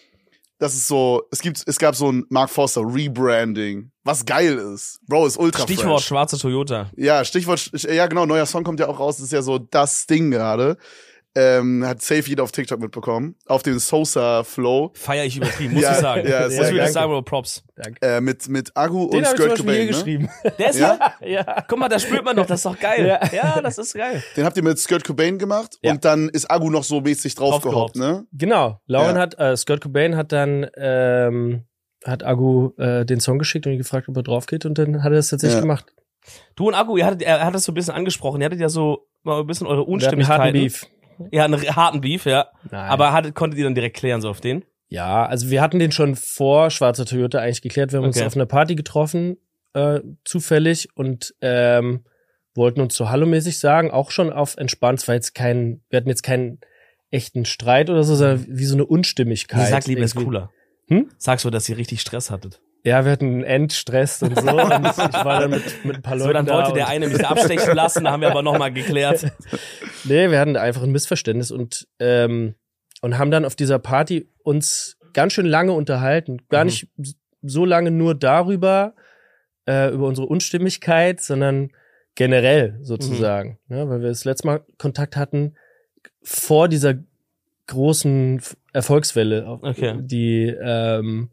[0.59, 4.99] dass es so, es gibt, es gab so ein Mark Forster Rebranding, was geil ist.
[5.07, 6.07] Bro, ist ultra Stichwort fresh.
[6.07, 6.91] schwarze Toyota.
[6.95, 10.05] Ja, Stichwort, ja genau, neuer Song kommt ja auch raus, das ist ja so das
[10.05, 10.77] Ding gerade.
[11.35, 13.35] Ähm, hat safe jeder auf TikTok mitbekommen.
[13.47, 14.91] Auf den Sosa Flow.
[14.93, 16.27] Feier ich übertrieben, muss Ja, ich sagen.
[16.29, 16.91] ja, muss sehr ich wirklich danke.
[16.93, 17.63] sagen, Bro, Props.
[18.01, 19.87] Äh, mit, mit Agu Den und ich Skirt Cobain, ne?
[19.87, 20.29] geschrieben.
[20.59, 20.99] Der ist Ja?
[21.21, 21.63] ja?
[21.67, 23.07] Guck mal, da spürt man doch, das ist doch geil.
[23.07, 23.19] Ja.
[23.33, 24.21] Ja, das ist geil.
[24.37, 25.91] Den habt ihr mit Skirt Cobain gemacht Ja.
[25.93, 28.25] und dann ist Agu noch so mäßig draufgehoppt, ne?
[28.31, 28.79] Genau.
[28.85, 29.21] Lauren Ja.
[29.23, 31.63] hat, äh, Scott Cobain hat dann, ähm,
[32.05, 35.03] hat Agu äh, den Song geschickt und ihn gefragt, ob er drauf geht und dann
[35.03, 35.61] hat er es tatsächlich Ja.
[35.61, 35.85] gemacht.
[36.55, 38.39] Du und Akku, ihr hattet, er hat das so ein bisschen angesprochen.
[38.39, 40.69] Ihr hattet ja so mal ein bisschen eure Wir hatten einen
[41.17, 41.27] Beef.
[41.31, 42.47] Ja, einen harten Beef, ja.
[42.71, 42.89] Nein.
[42.89, 44.63] Aber hattet, konntet ihr dann direkt klären, so auf den?
[44.89, 47.91] Ja, also wir hatten den schon vor Schwarzer Toyota eigentlich geklärt.
[47.91, 48.25] Wir haben uns Okay.
[48.27, 49.37] auf einer Party getroffen,
[49.73, 52.03] äh, zufällig, und ähm,
[52.55, 54.99] wollten uns so hallomäßig sagen, auch schon auf entspannt.
[54.99, 56.59] Es war jetzt kein, wir hatten jetzt keinen
[57.09, 59.61] echten Streit oder so, sondern wie so eine Unstimmigkeit.
[59.63, 60.51] Nee, sag lieber, ist cooler.
[60.87, 61.09] Hm?
[61.17, 62.61] Sag so, dass ihr richtig Stress hattet.
[62.85, 64.41] Ja, wir hatten einen Endstress und so.
[64.51, 66.87] und ich war dann mit, mit ein paar Leuten So, dann da wollte und- der
[66.89, 69.31] eine mich da abstechen lassen, da haben wir aber nochmal geklärt.
[70.05, 72.55] Nee, wir hatten einfach ein Missverständnis und, ähm,
[73.01, 76.41] und haben dann auf dieser Party uns ganz schön lange unterhalten.
[76.49, 76.67] Gar Mhm.
[76.67, 76.87] nicht
[77.41, 78.95] so lange nur darüber,
[79.65, 81.69] äh, über unsere Unstimmigkeit, sondern
[82.15, 83.59] generell sozusagen.
[83.69, 83.77] Mhm.
[83.77, 85.55] Ja, weil wir das letzte Mal Kontakt hatten
[86.21, 86.95] vor dieser
[87.67, 88.41] großen
[88.73, 89.95] Erfolgswelle, Okay.
[90.01, 91.29] die, ähm,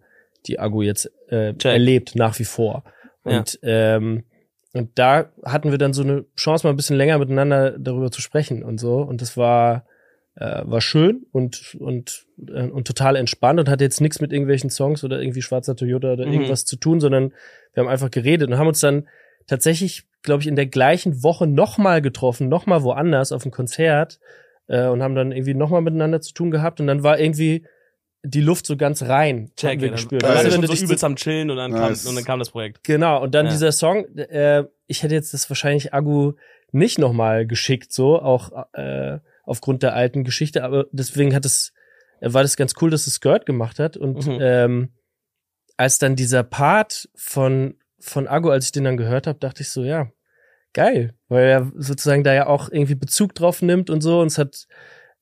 [0.47, 1.73] die Agu jetzt äh, Check.
[1.73, 2.85] erlebt, nach wie vor.
[3.25, 3.39] Ja.
[3.39, 4.25] Und, ähm,
[4.73, 8.21] und da hatten wir dann so eine Chance, mal ein bisschen länger miteinander darüber zu
[8.21, 8.99] sprechen und so.
[9.03, 9.85] Und das war,
[10.37, 14.71] äh, war schön und, und, äh, und total entspannt und hatte jetzt nichts mit irgendwelchen
[14.71, 16.33] Songs oder irgendwie Schwarzer Toyota oder Mhm.
[16.33, 17.33] irgendwas zu tun, sondern
[17.75, 19.09] wir haben einfach geredet und haben uns dann
[19.49, 24.21] tatsächlich, glaube ich, in der gleichen Woche nochmal getroffen, nochmal woanders auf einem Konzert
[24.69, 27.67] äh, und haben dann irgendwie nochmal miteinander zu tun gehabt und dann war irgendwie
[28.23, 30.23] die Luft so ganz rein, Check, haben wir ja, dann, gespürt.
[30.23, 32.03] dann schon wenn du so dich so übelst am Chillen und dann, Nice.
[32.03, 32.85] kam, und dann kam das Projekt.
[32.85, 33.53] Genau, und dann Ja.
[33.53, 36.33] dieser Song, äh, ich hätte jetzt das wahrscheinlich Agu
[36.73, 41.73] nicht nochmal geschickt, so, auch äh, aufgrund der alten Geschichte, aber deswegen hat es,
[42.21, 43.97] äh, war das ganz cool, dass es Skirt gemacht hat.
[43.97, 44.39] Und Mhm.
[44.41, 44.89] ähm,
[45.77, 49.71] als dann dieser Part von, von Agu, als ich den dann gehört habe, dachte ich
[49.71, 50.11] so, ja,
[50.75, 54.39] geil, weil er sozusagen da ja auch irgendwie Bezug drauf nimmt und so und es
[54.39, 54.67] hat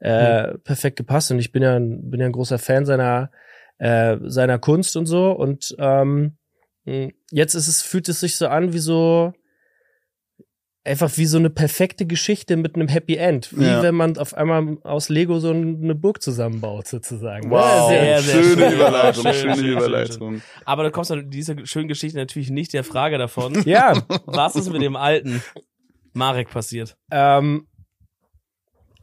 [0.01, 3.31] äh, perfekt gepasst und ich bin ja, ein- bin ja ein großer Fan seiner,
[3.79, 6.37] äh, seiner Kunst und so und ähm,
[6.85, 9.33] mh, jetzt ist es, fühlt es sich so an wie so
[10.85, 13.55] einfach wie so eine perfekte Geschichte mit einem Happy End.
[13.59, 13.83] Wie Ja.
[13.83, 17.51] wenn man auf einmal aus Lego so eine Burg zusammenbaut, sozusagen.
[17.51, 18.73] Wow, Sehr, sehr schöne schön.
[18.73, 20.43] Überleitung, Schön, schöne schön, schön, Überleitung.
[20.65, 23.53] Aber du kommst an dieser schönen Geschichte natürlich nicht der Frage davon.
[23.67, 25.43] Ja, Was ist mit dem alten
[26.15, 26.97] Marek passiert?
[27.11, 27.67] ähm,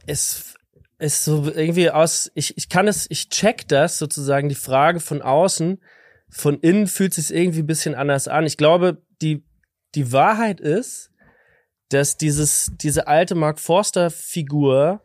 [0.06, 0.55] es
[0.98, 5.20] ist so irgendwie aus, ich, ich kann es, ich check das sozusagen, die Frage von
[5.22, 5.82] außen,
[6.28, 8.46] von innen fühlt es sich irgendwie ein bisschen anders an.
[8.46, 9.44] Ich glaube, die,
[9.94, 11.10] die Wahrheit ist,
[11.90, 15.02] dass dieses, diese alte Mark Forster Figur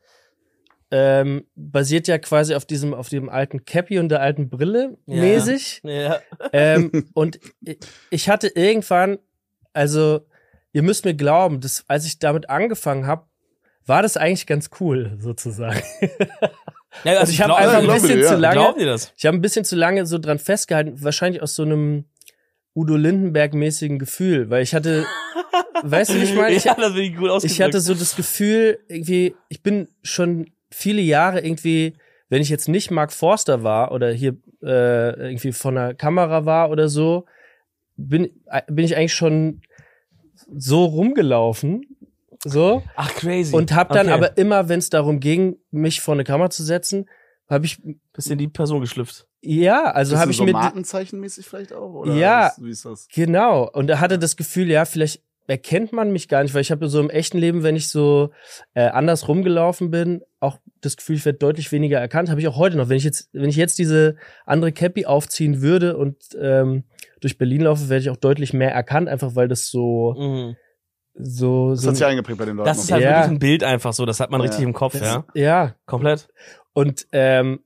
[0.94, 5.22] ähm, basiert ja quasi auf diesem, auf dem alten Cappy und der alten Brille Ja.
[5.22, 5.82] mäßig.
[5.84, 6.20] Ja.
[6.52, 7.78] ähm, und i-
[8.10, 9.20] ich hatte irgendwann,
[9.74, 10.26] also
[10.74, 13.26] ihr müsst mir glauben, dass, als ich damit angefangen habe,
[13.86, 15.82] war das eigentlich ganz cool, sozusagen.
[17.04, 18.28] ja Also ich habe einfach ein bisschen ja.
[18.28, 22.06] zu lange, ich habe ein bisschen zu lange so dran festgehalten, wahrscheinlich aus so einem
[22.74, 25.06] Udo Lindenberg-mäßigen Gefühl, weil ich hatte,
[25.84, 26.56] weißt du, wie ich meine?
[26.56, 27.60] Ich, ja, das ich gut ausgedrückt.
[27.60, 31.96] ich hatte so das Gefühl, irgendwie, ich bin schon viele Jahre irgendwie,
[32.30, 36.70] wenn ich jetzt nicht Mark Forster war oder hier äh, irgendwie von der Kamera war
[36.70, 37.26] oder so,
[37.98, 38.30] bin,
[38.68, 39.62] bin ich eigentlich schon
[40.54, 41.91] so rumgelaufen.
[42.46, 42.84] So.
[42.96, 43.56] Ach, crazy.
[43.56, 44.14] Und hab dann Okay.
[44.16, 47.08] aber immer, wenn es darum ging, mich vor eine Kamera zu setzen,
[47.50, 47.82] habe ich,
[48.14, 49.28] Bist in die Person geschlüpft.
[49.42, 51.94] ja, also habe ich so mit, Markenzeichenmäßig vielleicht auch?
[51.94, 52.52] Oder Ja.
[52.60, 53.08] Wie ist das?
[53.14, 53.70] Genau.
[53.70, 56.88] Und er hatte das Gefühl, ja, vielleicht erkennt man mich gar nicht, weil ich habe
[56.88, 58.30] so im echten Leben, wenn ich so
[58.74, 62.30] äh, anders rumgelaufen bin, auch das Gefühl, ich werde deutlich weniger erkannt.
[62.30, 62.88] Habe ich auch heute noch.
[62.88, 64.16] Wenn ich jetzt, wenn ich jetzt diese
[64.46, 66.86] andere Cappy aufziehen würde und ähm,
[67.20, 70.56] durch Berlin laufe, werde ich auch deutlich mehr erkannt, einfach weil das so Mhm.
[71.14, 72.68] So Das so hat sich eingeprägt bei den Leuten.
[72.68, 73.10] Das ist halt Ja.
[73.10, 74.06] wirklich ein Bild einfach so.
[74.06, 74.48] Das hat man Ja.
[74.48, 75.26] richtig im Kopf, das, ja.
[75.34, 75.76] ja.
[75.86, 76.28] Komplett.
[76.74, 77.60] Und ähm,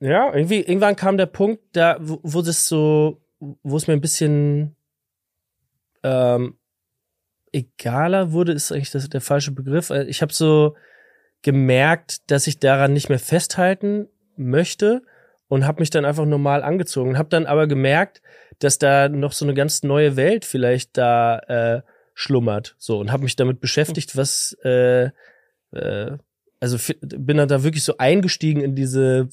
[0.00, 4.00] ja, irgendwie irgendwann kam der Punkt, da wo, wo das so, wo es mir ein
[4.00, 4.76] bisschen
[6.02, 6.58] ähm,
[7.52, 9.90] egaler wurde, ist eigentlich das, der falsche Begriff.
[9.90, 10.76] Äh, Ich habe so
[11.42, 15.02] gemerkt, dass ich daran nicht mehr festhalten möchte
[15.48, 17.18] und habe mich dann einfach normal angezogen.
[17.18, 18.22] Habe dann aber gemerkt,
[18.58, 21.82] dass da noch so eine ganz neue Welt vielleicht da äh,
[22.14, 22.74] schlummert.
[22.78, 25.10] So und habe mich damit beschäftigt, was äh,
[25.72, 26.16] äh,
[26.60, 29.28] also bin dann da wirklich so eingestiegen in diese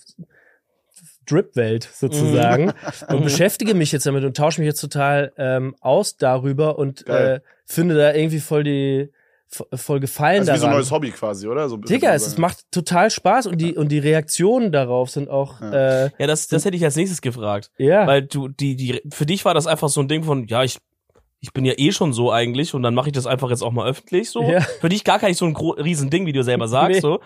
[1.25, 2.73] Drip-Welt sozusagen
[3.07, 3.23] und Mhm.
[3.23, 7.95] beschäftige mich jetzt damit und tausche mich jetzt total ähm, aus darüber und äh, finde
[7.95, 9.09] da irgendwie voll die
[9.49, 10.77] vo- voll Gefallen Also wie so ein daran.
[10.77, 11.69] neues Hobby quasi, oder?
[11.69, 15.61] So, Digga, es, es macht total Spaß und die und die Reaktionen darauf sind auch
[15.61, 16.05] Ja.
[16.05, 17.71] äh, Ja, das, das hätte ich als nächstes gefragt.
[17.77, 20.63] ja Weil du, die, die, für dich war das einfach so ein Ding von, ja,
[20.63, 20.79] ich,
[21.43, 23.71] ich bin ja eh schon so eigentlich und dann mache ich das einfach jetzt auch
[23.71, 24.43] mal öffentlich so.
[24.43, 24.61] Ja.
[24.61, 26.99] Für dich gar kein so ein riesen Ding, wie du selber sagst, Nee.
[27.01, 27.19] so.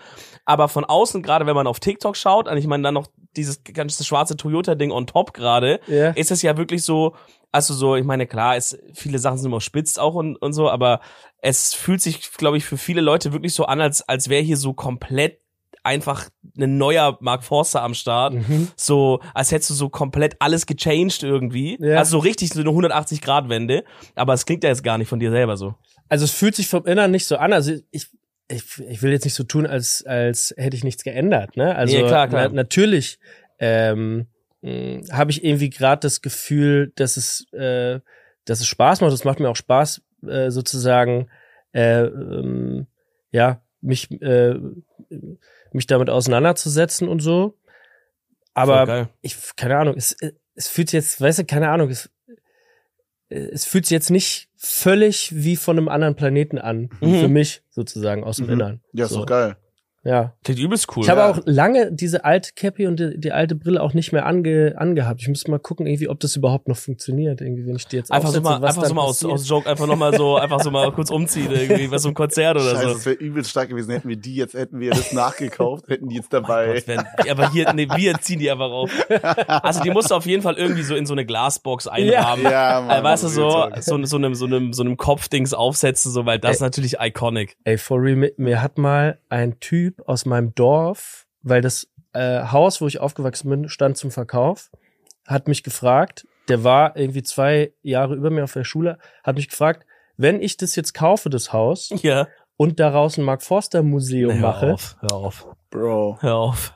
[0.46, 3.62] Aber von außen, gerade wenn man auf TikTok schaut, und ich meine dann noch dieses
[3.62, 7.14] ganze schwarze Toyota-Ding on top gerade, ja ist es ja wirklich so,
[7.52, 10.70] also so, ich meine, klar, es, viele Sachen sind immer spitz auch und, und so,
[10.70, 11.00] aber
[11.42, 14.56] es fühlt sich, glaube ich, für viele Leute wirklich so an, als, als wäre hier
[14.56, 15.40] so komplett
[15.86, 16.28] einfach
[16.58, 18.34] ein neuer Mark Forster am Start.
[18.34, 18.68] Mhm.
[18.76, 21.78] So, als hättest du so komplett alles gechanged irgendwie.
[21.80, 21.98] Ja.
[21.98, 23.84] Also so richtig so eine 180-Grad-Wende.
[24.14, 25.74] Aber es klingt ja jetzt gar nicht von dir selber so.
[26.08, 27.52] Also es fühlt sich vom Innern nicht so an.
[27.52, 28.08] Also ich,
[28.48, 31.56] ich, ich will jetzt nicht so tun, als, als hätte ich nichts geändert.
[31.56, 31.74] Ne?
[31.74, 32.48] Also Nee, klar, klar.
[32.48, 33.18] Na, natürlich
[33.58, 34.26] ähm,
[34.62, 38.00] habe ich irgendwie gerade das Gefühl, dass es, äh,
[38.44, 39.12] dass es Spaß macht.
[39.12, 41.28] Es macht mir auch Spaß, äh, sozusagen,
[41.72, 42.86] äh, ähm,
[43.30, 44.54] ja, mich, äh,
[45.72, 47.58] mich damit auseinanderzusetzen und so.
[48.54, 50.16] Aber ich, keine Ahnung, es,
[50.54, 52.10] es fühlt sich jetzt, weißt du, keine Ahnung, es,
[53.28, 56.88] es fühlt sich jetzt nicht völlig wie von einem anderen Planeten an.
[57.00, 57.20] Mhm.
[57.20, 58.52] Für mich sozusagen aus dem Mhm.
[58.52, 58.80] Innern.
[58.92, 59.20] Ja, ist so.
[59.20, 59.56] doch geil.
[60.06, 60.32] Ja.
[60.44, 61.02] Klingt übelst cool.
[61.02, 61.30] Ich habe ja.
[61.30, 65.20] auch lange diese alte Cappy und die, die alte Brille auch nicht mehr ange, angehabt.
[65.20, 67.40] Ich muss mal gucken, irgendwie, ob das überhaupt noch funktioniert.
[67.40, 69.48] Irgendwie, wenn ich die jetzt Einfach so aufsetze, mal, was einfach so mal aus, aus
[69.48, 72.70] Joke, einfach nochmal so, einfach so mal kurz umziehen irgendwie, was so ein Konzert oder
[72.70, 72.94] Scheiße, so.
[72.94, 73.90] das wäre übelst stark gewesen.
[73.90, 76.74] Hätten wir die jetzt, hätten wir das nachgekauft, hätten die jetzt Mein dabei.
[76.74, 78.90] Gott, wenn, aber hier, nee, wir ziehen die einfach auf.
[79.66, 82.44] Also die musst du auf jeden Fall irgendwie so in so eine Glasbox einrahmen.
[82.44, 83.00] ja, Mann.
[83.00, 86.38] Äh, weißt du, so, so, so einem, so einem, so einem Kopfdings aufsetzen, so, weil
[86.38, 86.54] das Ey.
[86.54, 87.56] ist natürlich iconic.
[87.64, 92.80] Ey, for real, mir hat mal ein Typ aus meinem Dorf, weil das äh, Haus,
[92.80, 94.70] wo ich aufgewachsen bin, stand zum Verkauf,
[95.26, 99.48] hat mich gefragt, der war irgendwie zwei Jahre über mir auf der Schule, hat mich
[99.48, 99.84] gefragt,
[100.16, 102.28] wenn ich das jetzt kaufe, das Haus, Ja.
[102.56, 106.18] und daraus ein Mark Forster Museum hör mache, auf, hör auf, Bro.
[106.20, 106.74] hör auf.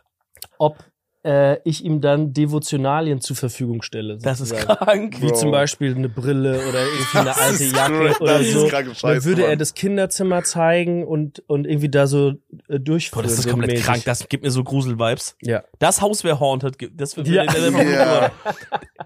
[0.59, 0.77] ob
[1.23, 4.17] äh, ich ihm dann Devotionalien zur Verfügung stelle.
[4.19, 4.79] Das ist sozusagen.
[4.85, 5.17] krank.
[5.21, 5.35] Wie Bro.
[5.35, 8.67] zum Beispiel eine Brille oder irgendwie eine Das alte Jacke cra- oder das ist so.
[8.69, 9.59] kranke Dann würde er Mann.
[9.59, 12.35] das Kinderzimmer zeigen und, und irgendwie da so äh,
[12.69, 13.23] Boah, durchführen.
[13.25, 13.85] das ist so komplett mäßig.
[13.87, 14.03] krank.
[14.07, 15.37] Das gibt mir so Grusel-Vibes.
[15.43, 15.63] Ja.
[15.79, 16.77] Das Haus wäre haunted.
[16.97, 17.45] Das würde Ja.
[17.81, 18.31] Ja.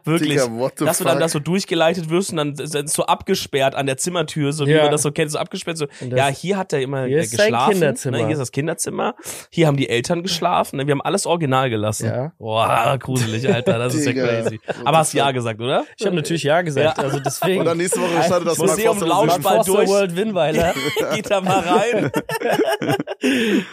[0.05, 0.41] wirklich.
[0.41, 4.53] Digga, dass du dann da so durchgeleitet wirst und dann so abgesperrt an der Zimmertür,
[4.53, 4.83] so wie Ja.
[4.83, 5.79] man das so kennt, so abgesperrt.
[5.79, 7.73] So, ja, hier hat er immer Hier äh, ist sein geschlafen.
[7.73, 8.19] Kinderzimmer.
[8.19, 9.15] Ne, hier ist das Kinderzimmer.
[9.51, 10.77] Hier haben die Eltern geschlafen.
[10.77, 12.04] Ne, wir haben alles original gelassen.
[12.05, 12.33] Ja.
[12.39, 13.79] Boah, gruselig, Alter.
[13.79, 14.61] Das ist ja crazy.
[14.85, 15.85] Aber hast ja gesagt, oder?
[15.99, 17.05] Ich habe natürlich ja gesagt, Ja.
[17.05, 17.61] also deswegen.
[17.61, 18.99] Und dann nächste Woche startet das Museum.
[18.99, 19.89] Forster durch.
[19.89, 20.75] World Winweiler.
[21.15, 22.11] Geht da mal rein.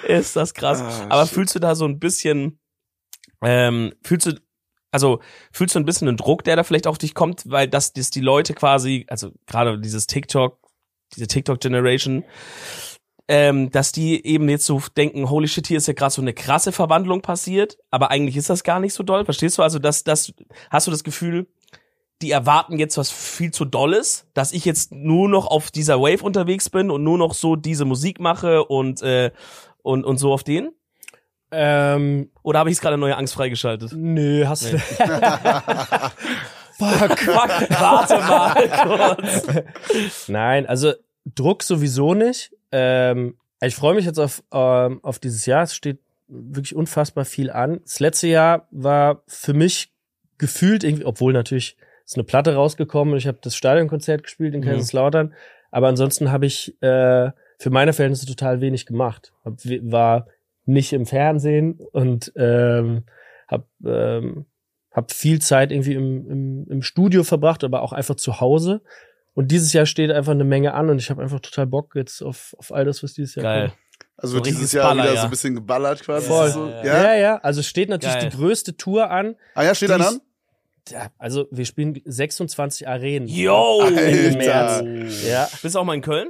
[0.07, 0.81] ist das krass.
[0.81, 1.33] Ah, Aber shit.
[1.35, 2.59] fühlst du da so ein bisschen,
[3.43, 4.33] ähm, fühlst du,
[4.91, 5.21] also
[5.51, 8.09] fühlst du ein bisschen einen Druck, der da vielleicht auf dich kommt, weil das, das
[8.09, 10.59] die Leute quasi, also gerade dieses TikTok,
[11.15, 12.23] diese TikTok-Generation,
[13.33, 16.33] ähm, dass die eben jetzt so denken, holy shit, hier ist ja gerade so eine
[16.33, 19.23] krasse Verwandlung passiert, aber eigentlich ist das gar nicht so doll.
[19.23, 19.63] Verstehst du?
[19.63, 20.33] Also, dass das,
[20.69, 21.47] hast du das Gefühl,
[22.21, 26.21] die erwarten jetzt was viel zu Dolles, dass ich jetzt nur noch auf dieser Wave
[26.25, 29.31] unterwegs bin und nur noch so diese Musik mache und äh,
[29.81, 30.71] und und so auf den?
[31.51, 33.93] ähm, Oder habe ich gerade neue Angst freigeschaltet?
[33.95, 34.75] nö, hast du.
[34.75, 34.81] Nee.
[36.77, 37.17] Fuck.
[37.19, 40.27] Fuck, warte mal kurz.
[40.27, 40.91] Nein, also
[41.23, 42.51] Druck sowieso nicht.
[42.71, 45.63] Ähm, ich freue mich jetzt auf, ähm, auf dieses Jahr.
[45.63, 47.81] Es steht wirklich unfassbar viel an.
[47.83, 49.91] Das letzte Jahr war für mich
[50.37, 54.61] gefühlt irgendwie, obwohl natürlich ist eine Platte rausgekommen und ich habe das Stadionkonzert gespielt in
[54.61, 54.65] Mhm.
[54.65, 55.33] Kaiserslautern.
[55.69, 59.33] Aber ansonsten habe ich äh, für meine Verhältnisse total wenig gemacht.
[59.45, 60.27] Hab, war
[60.65, 63.03] nicht im Fernsehen und ähm,
[63.47, 64.45] hab, ähm,
[64.91, 68.81] hab viel Zeit irgendwie im, im, im Studio verbracht, aber auch einfach zu Hause.
[69.33, 72.21] Und dieses Jahr steht einfach eine Menge an und ich habe einfach total Bock jetzt
[72.21, 73.67] auf, auf all das, was dieses Jahr Geil.
[73.69, 73.77] kommt.
[74.17, 75.21] Also So wird dieses Jahr Baller, wieder ja.
[75.21, 76.27] so ein bisschen geballert quasi.
[76.27, 76.49] Voll.
[76.51, 77.03] So, Ja, ja?
[77.03, 78.29] Ja, ja, also steht natürlich Geil.
[78.29, 79.35] die größte Tour an.
[79.55, 80.19] Ah ja, steht dann an?
[80.89, 83.27] Ja, also wir spielen 26 Arenen.
[83.27, 83.81] Yo!
[83.87, 84.37] Ende.
[84.37, 85.23] März.
[85.27, 86.29] Ja, Bist du auch mal in Köln?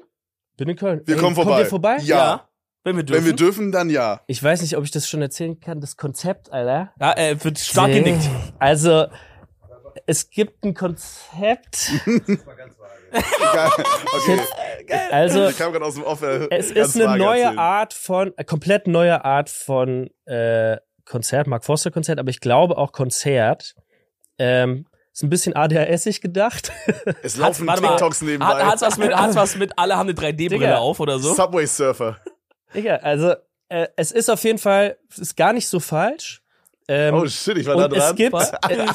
[0.57, 1.01] bin in Köln.
[1.05, 1.61] Wir Ey, kommen Kommt vorbei.
[1.61, 1.97] ihr vorbei?
[2.03, 2.47] Ja.
[2.83, 3.19] Wenn wir dürfen.
[3.19, 4.21] Wenn wir dürfen, dann ja.
[4.27, 6.91] Ich weiß nicht, ob ich das schon erzählen kann, das Konzept, Alter.
[6.99, 8.27] ja, äh, wird stark genickt.
[8.59, 9.05] Also,
[10.05, 11.91] es gibt ein Konzept.
[12.05, 13.69] Geil.
[14.15, 14.39] Okay.
[15.11, 16.21] Also, Ich kam gerade aus dem Off.
[16.21, 17.59] äh, es ganz ist eine vage neue erzählen.
[17.59, 22.77] Art von, äh, komplett neue Art von äh, Konzert, Mark Foster Konzert, aber ich glaube
[22.77, 23.75] auch Konzert.
[24.37, 26.71] Ähm, ist ein bisschen ADHSig gedacht.
[27.23, 27.75] Es laufen mal.
[27.77, 28.45] TikToks nebenbei.
[28.45, 30.77] Hat, hat's was mit, hat's was mit, alle haben eine 3D-Brille Digga.
[30.77, 31.33] auf oder so?
[31.33, 32.17] Subway Surfer.
[32.73, 33.33] Digga, also
[33.67, 36.41] äh, es ist auf jeden Fall, es ist gar nicht so falsch.
[36.87, 38.15] Ähm, Oh shit, ich war da und es dran.
[38.15, 38.35] gibt,
[38.69, 38.85] äh,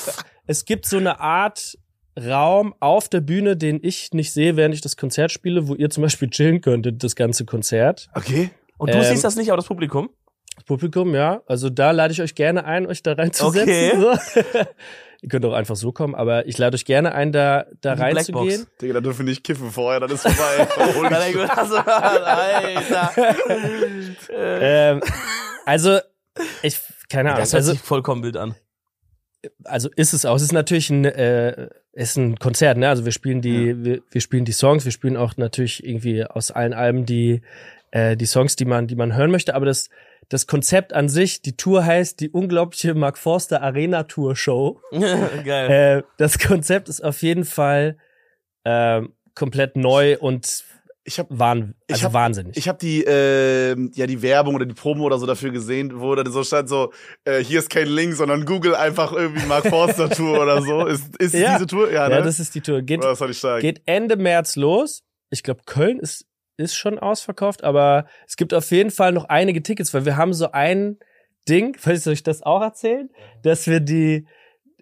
[0.47, 1.77] es gibt so eine Art
[2.19, 5.91] Raum auf der Bühne, den ich nicht sehe, während ich das Konzert spiele, wo ihr
[5.91, 8.09] zum Beispiel chillen könntet, das ganze Konzert.
[8.15, 8.51] Okay.
[8.79, 10.09] Und du Ähm, siehst das nicht, aber das Publikum?
[10.55, 11.43] Das Publikum, ja.
[11.47, 13.63] Also da lade ich euch gerne ein, euch da reinzusetzen.
[13.63, 13.93] Okay.
[14.01, 14.13] So.
[15.23, 18.47] ihr könnt auch einfach so kommen, aber ich lade euch gerne ein, da, da reinzugehen.
[18.47, 18.79] Blackbox.
[18.81, 20.67] Digga, da dürfen wir nicht kiffen vorher, dann ist vorbei.
[21.57, 21.77] Also.
[24.31, 25.01] Ähm,
[25.67, 25.99] also,
[26.63, 27.41] ich, keine Ahnung.
[27.41, 28.55] Das hört Also, sich vollkommen wild an.
[29.65, 30.37] Also ist es auch.
[30.37, 32.89] Es ist natürlich ein, äh, ist ein Konzert, ne?
[32.89, 36.51] Also wir spielen die, wir, wir spielen die Songs, wir spielen auch natürlich irgendwie aus
[36.51, 37.43] allen Alben die,
[37.91, 39.55] äh, die Songs, die man, die man hören möchte.
[39.55, 39.89] Aber das,
[40.29, 44.81] das Konzept an sich, die Tour heißt die unglaubliche Mark Forster Arena Tour Show.
[44.93, 46.01] Geil.
[46.01, 47.97] Äh, das Konzept ist auf jeden Fall
[48.65, 50.65] ähm, komplett neu und
[51.09, 52.57] Ich hab, wahn, Ich also hab- wahnsinnig.
[52.57, 56.15] ich hab die, äh, ja, die Werbung oder die Promo oder so dafür gesehen, wo
[56.17, 56.93] dann so stand so,
[57.25, 60.85] äh, hier ist kein Link, sondern Google einfach irgendwie Mark Forster Tour oder so.
[60.87, 61.55] Ist, ist Ja.
[61.55, 61.93] diese Tour?
[61.93, 62.25] Ja, ja, ne?
[62.25, 62.83] das ist die Tour.
[62.83, 63.61] Geht, Oder das ich stark.
[63.61, 65.05] geht Ende März los.
[65.31, 66.27] Ich glaube, Köln ist,
[66.57, 70.33] ist schon ausverkauft, aber es gibt auf jeden Fall noch einige Tickets, weil wir haben
[70.35, 70.99] so ein
[71.49, 73.11] Ding, vielleicht soll ich das auch erzählen,
[73.45, 74.27] dass wir die,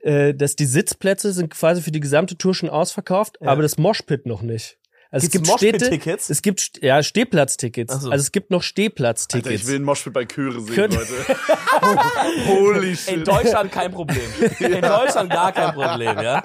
[0.00, 3.48] äh, dass die Sitzplätze sind quasi für die gesamte Tour schon ausverkauft, Ja.
[3.48, 4.78] aber das Moshpit noch nicht.
[5.14, 8.00] Also Gibt's es gibt Städte, es gibt ja Stehplatztickets.
[8.00, 8.10] So.
[8.10, 9.48] Also es gibt noch Alter, Stehplatztickets.
[9.62, 11.14] ich will einen Moshpit bei Chöre sehen, Könnt- Leute.
[12.46, 13.14] Holy shit.
[13.18, 14.20] In Deutschland kein Problem.
[14.58, 16.42] In Deutschland gar kein Problem, ja.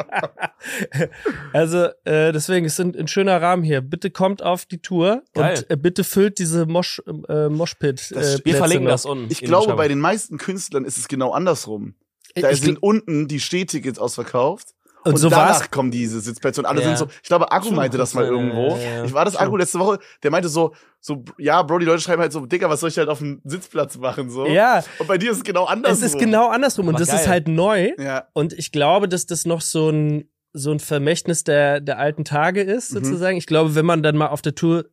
[1.54, 3.82] Also äh, deswegen ist ein, ein schöner Rahmen hier.
[3.82, 5.58] Bitte kommt auf die Tour Geil.
[5.58, 8.12] und äh, bitte füllt diese Mosh äh, Moshpit.
[8.12, 8.92] Das- Äh, Wir Plätze verlinken noch.
[8.92, 9.28] das unten.
[9.32, 11.96] Ich glaube, bei den meisten Künstlern ist es genau andersrum.
[12.36, 14.76] Ich- Da ich sind unten die Stehtickets ausverkauft.
[15.06, 15.72] Und, Und, so danach war's.
[15.72, 16.88] kommen diese Sitzplätze und alle Ja.
[16.88, 17.08] sind so.
[17.24, 18.76] Ich glaube, Akku meinte das mal irgendwo.
[18.76, 19.04] ja, ja.
[19.06, 19.36] Ich war das.
[19.38, 20.00] Akku letzte Woche.
[20.24, 22.98] Der meinte so, so, ja, Bro, die Leute schreiben halt so, Digga, was soll ich
[22.98, 24.46] halt auf dem Sitzplatz machen so?
[24.46, 25.98] Ja, Und bei dir ist es genau andersrum.
[26.04, 27.28] es ist genau andersrum und das ist geil.
[27.30, 27.92] halt neu.
[27.98, 28.28] Ja.
[28.34, 32.62] Und ich glaube, dass das noch so ein so ein Vermächtnis der der alten Tage
[32.62, 33.04] ist Mhm.
[33.06, 33.38] sozusagen.
[33.38, 34.86] Ich glaube, wenn man dann mal auf der Tour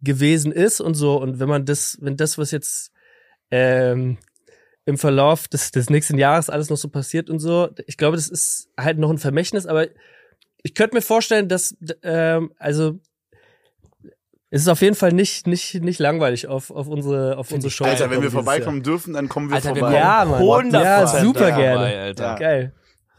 [0.00, 2.90] gewesen ist und so und wenn man das, wenn das was jetzt
[3.50, 4.18] ähm,
[4.86, 7.70] im Verlauf des, des nächsten Jahres alles noch so passiert und so.
[7.86, 9.86] Ich glaube, das ist halt noch ein Vermächtnis, aber
[10.62, 12.98] ich könnte mir vorstellen, dass, ähm, also,
[14.50, 17.84] es ist auf jeden Fall nicht, nicht, nicht langweilig auf, auf unsere, auf unsere Show.
[17.84, 19.98] Alter, wenn wir vorbeikommen dürfen, dann kommen wir Alter, wir vorbei.
[19.98, 20.42] Ja, Mann.
[20.42, 21.98] 100% Ja, super dabei, gerne.
[21.98, 22.22] Alter.
[22.22, 22.28] Ja.
[22.28, 22.38] Jahr.
[22.38, 22.72] Geil.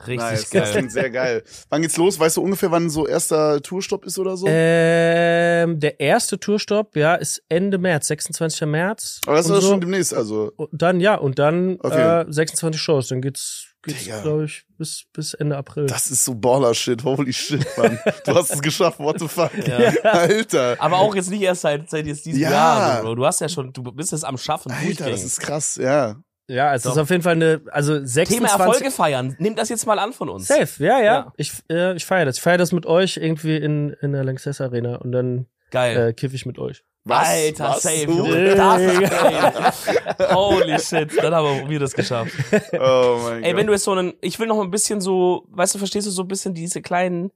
[0.08, 0.62] Richtig nice, geil.
[0.62, 1.44] Das klingt sehr geil.
[1.70, 2.20] Wann geht's los?
[2.20, 4.46] Weißt du ungefähr, wann so erster Tourstopp ist oder so?
[4.50, 8.68] Ähm, der erste Tourstopp, ja, ist Ende März, 26.
[8.68, 9.22] März.
[9.26, 9.70] Aber das ist so.
[9.70, 10.52] schon demnächst, also.
[10.56, 12.22] Und dann, ja, und dann Okay.
[12.22, 13.08] äh, 26 Shows.
[13.08, 15.86] Dann geht's, geht's glaube ich, bis, bis Ende April.
[15.86, 17.04] Das ist so Baller-Shit.
[17.04, 18.00] Holy shit, Mann.
[18.26, 19.00] Du hast es geschafft.
[19.00, 19.52] What the fuck?
[19.68, 19.78] Ja.
[20.04, 20.76] Alter.
[20.80, 22.50] Aber auch jetzt nicht erst seit, seit jetzt diesem Ja.
[22.52, 23.16] Jahr, Bro.
[23.16, 24.72] Du hast ja schon, du bist es am Schaffen.
[24.72, 26.16] Alter, das ist krass, ja.
[26.48, 26.92] Ja, es Doch.
[26.92, 28.60] ist auf jeden Fall eine, also Thema 26.
[28.60, 29.36] Erfolge feiern.
[29.40, 30.48] Nimm das jetzt mal an von uns.
[30.48, 31.04] Safe, ja, ja.
[31.04, 31.34] Ja.
[31.38, 32.38] Ich, äh, ich feiere das.
[32.38, 36.10] Ich feiere das mit euch irgendwie in, in der Lanxess Arena und dann Geil.
[36.10, 36.84] äh, kiff ich mit euch.
[37.04, 37.28] Was?
[37.28, 37.84] Alter, Was?
[37.84, 38.06] safe.
[38.06, 38.56] Junge.
[38.56, 39.88] Das.
[40.34, 41.12] Holy shit.
[41.22, 42.32] Dann haben wir das geschafft.
[42.80, 43.60] Oh mein Ey, Gott.
[43.60, 46.12] wenn du jetzt so einen, ich will noch ein bisschen so, weißt du, verstehst du,
[46.12, 47.32] so ein bisschen diese kleinen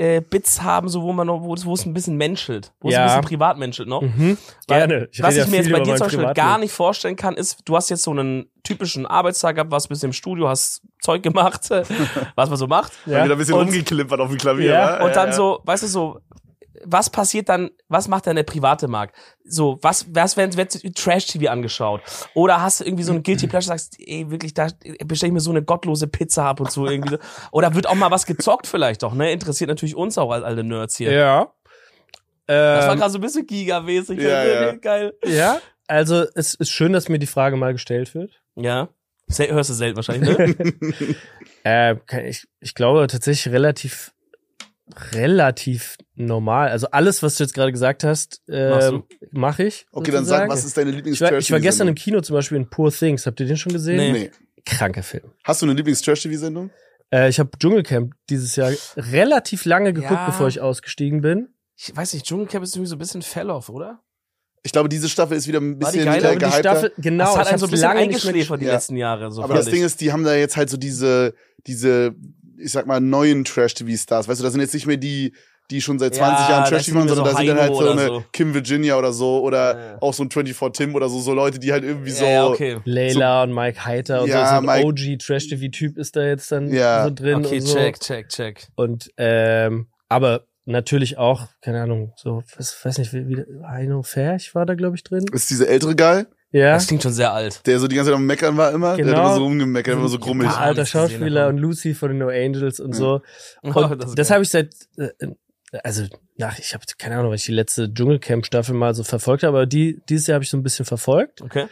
[0.00, 2.88] äh, Bits haben, so wo man noch, wo es, wo es ein bisschen menschelt, wo
[2.88, 3.02] es Ja.
[3.02, 4.00] ein bisschen privat menschelt noch.
[4.00, 4.38] Mhm.
[4.66, 5.08] Weil, Gerne.
[5.12, 6.34] Ich was ich ja mir jetzt bei dir zum Beispiel Privatleben.
[6.48, 9.90] gar nicht vorstellen kann, ist, du hast jetzt so einen typischen Arbeitstag gehabt, warst ein
[9.90, 11.68] bisschen im Studio, hast Zeug gemacht,
[12.34, 12.92] was man so macht.
[13.04, 13.24] Ja.
[13.24, 15.04] Wieder ein bisschen Und- rumgeklimpert auf dem Klavier, Ja?
[15.04, 15.32] Und dann ja.
[15.34, 16.20] so, weißt du, so,
[16.84, 19.12] was passiert dann, was macht deine private Mark?
[19.44, 22.00] So, was, was wenn, wenn Trash-TV angeschaut?
[22.34, 24.68] Oder hast du irgendwie so ein Guilty Pleasure, sagst, ey, wirklich, da
[25.04, 27.18] bestelle ich mir so eine gottlose Pizza ab und so irgendwie.
[27.52, 29.32] Oder wird auch mal was gezockt vielleicht doch, ne?
[29.32, 31.12] Interessiert natürlich uns auch als alte Nerds hier.
[31.12, 31.52] Ja.
[32.46, 34.20] Das war Ähm, gerade so ein bisschen gigamäßig.
[34.20, 34.72] Ja, ja.
[34.80, 35.12] Geil.
[35.24, 38.40] ja, also es ist schön, dass mir die Frage mal gestellt wird.
[38.56, 38.88] Ja.
[39.28, 41.16] Sel hörst du selten wahrscheinlich, ne?
[41.64, 44.12] Äh, ich, ich glaube tatsächlich relativ,
[45.12, 46.68] relativ normal.
[46.70, 48.92] Also alles, was du jetzt gerade gesagt hast, äh,
[49.32, 49.86] mache ich.
[49.92, 50.50] Okay, dann sag, sozusagen.
[50.52, 51.94] was ist deine ich war, ich war gestern im?
[51.94, 53.26] Kino zum Beispiel in Poor Things.
[53.26, 53.96] Habt ihr den schon gesehen?
[53.96, 54.12] Nee.
[54.12, 54.30] Nee.
[54.66, 55.32] Kranker Film.
[55.44, 56.70] Hast du eine Lieblings-Trash-TV-Sendung?
[57.12, 60.26] Äh, ich habe Dschungelcamp dieses Jahr relativ lange geguckt, Ja.
[60.26, 61.48] bevor ich ausgestiegen bin.
[61.76, 64.00] Ich weiß nicht, Dschungelcamp ist irgendwie so ein bisschen Fell-off, oder?
[64.62, 66.24] Ich glaube, diese Staffel ist wieder ein War die bisschen geil?
[66.26, 66.60] Aber die Die gehypter.
[66.60, 68.74] Staffel, genau, das hat einen so ein bisschen lange eingeschläfert die Ja.
[68.74, 69.32] letzten Jahre.
[69.32, 71.34] So Aber das Ding ist, die haben da jetzt halt so diese,
[71.66, 72.14] diese,
[72.60, 74.28] ich sag mal, neuen Trash-TV-Stars.
[74.28, 75.34] Weißt du, das sind jetzt nicht mehr die,
[75.70, 77.88] die schon seit 20 Ja, Jahren Trash-TV machen, sondern so da sind dann halt so
[77.90, 78.24] eine so.
[78.32, 81.72] Kim Virginia oder so oder Ja, auch so ein 24-Tim oder so, so Leute, die
[81.72, 82.24] halt irgendwie so.
[82.24, 82.78] ja, okay.
[82.84, 86.50] Layla und Mike Heiter und Ja, so, so ein Mike- OG Trash-TV-Typ ist da jetzt
[86.50, 87.04] dann Ja.
[87.04, 87.74] so drin Okay, und so.
[87.76, 88.68] check, check, check.
[88.74, 94.54] Und ähm, aber natürlich auch, keine Ahnung, so, was, weiß nicht, wie, wie Heino Ferch
[94.54, 95.24] war da, glaube ich, drin.
[95.32, 96.72] Ist dieser ältere Guy, Ja.
[96.74, 97.64] Das klingt schon sehr alt.
[97.66, 99.26] der so die ganze Zeit am Meckern war immer, der hat Genau.
[99.26, 100.48] immer so rumgemeckert, immer so grummig.
[100.48, 102.98] Ja, alter Schauspieler und Lucy von den No Angels und Ja.
[102.98, 103.22] so.
[103.62, 104.34] Oh, Und ist das geil.
[104.34, 105.10] habe ich seit, äh,
[105.84, 109.56] also, nach, ich habe keine Ahnung, weil ich die letzte Dschungelcamp-Staffel mal so verfolgt habe,
[109.58, 111.40] aber die, dieses Jahr habe ich so ein bisschen verfolgt.
[111.42, 111.66] Okay.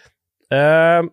[0.51, 1.11] Ähm,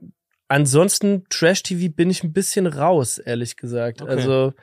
[0.47, 4.01] ansonsten, Trash-TV bin ich ein bisschen raus, ehrlich gesagt.
[4.03, 4.11] Okay.
[4.11, 4.53] Also,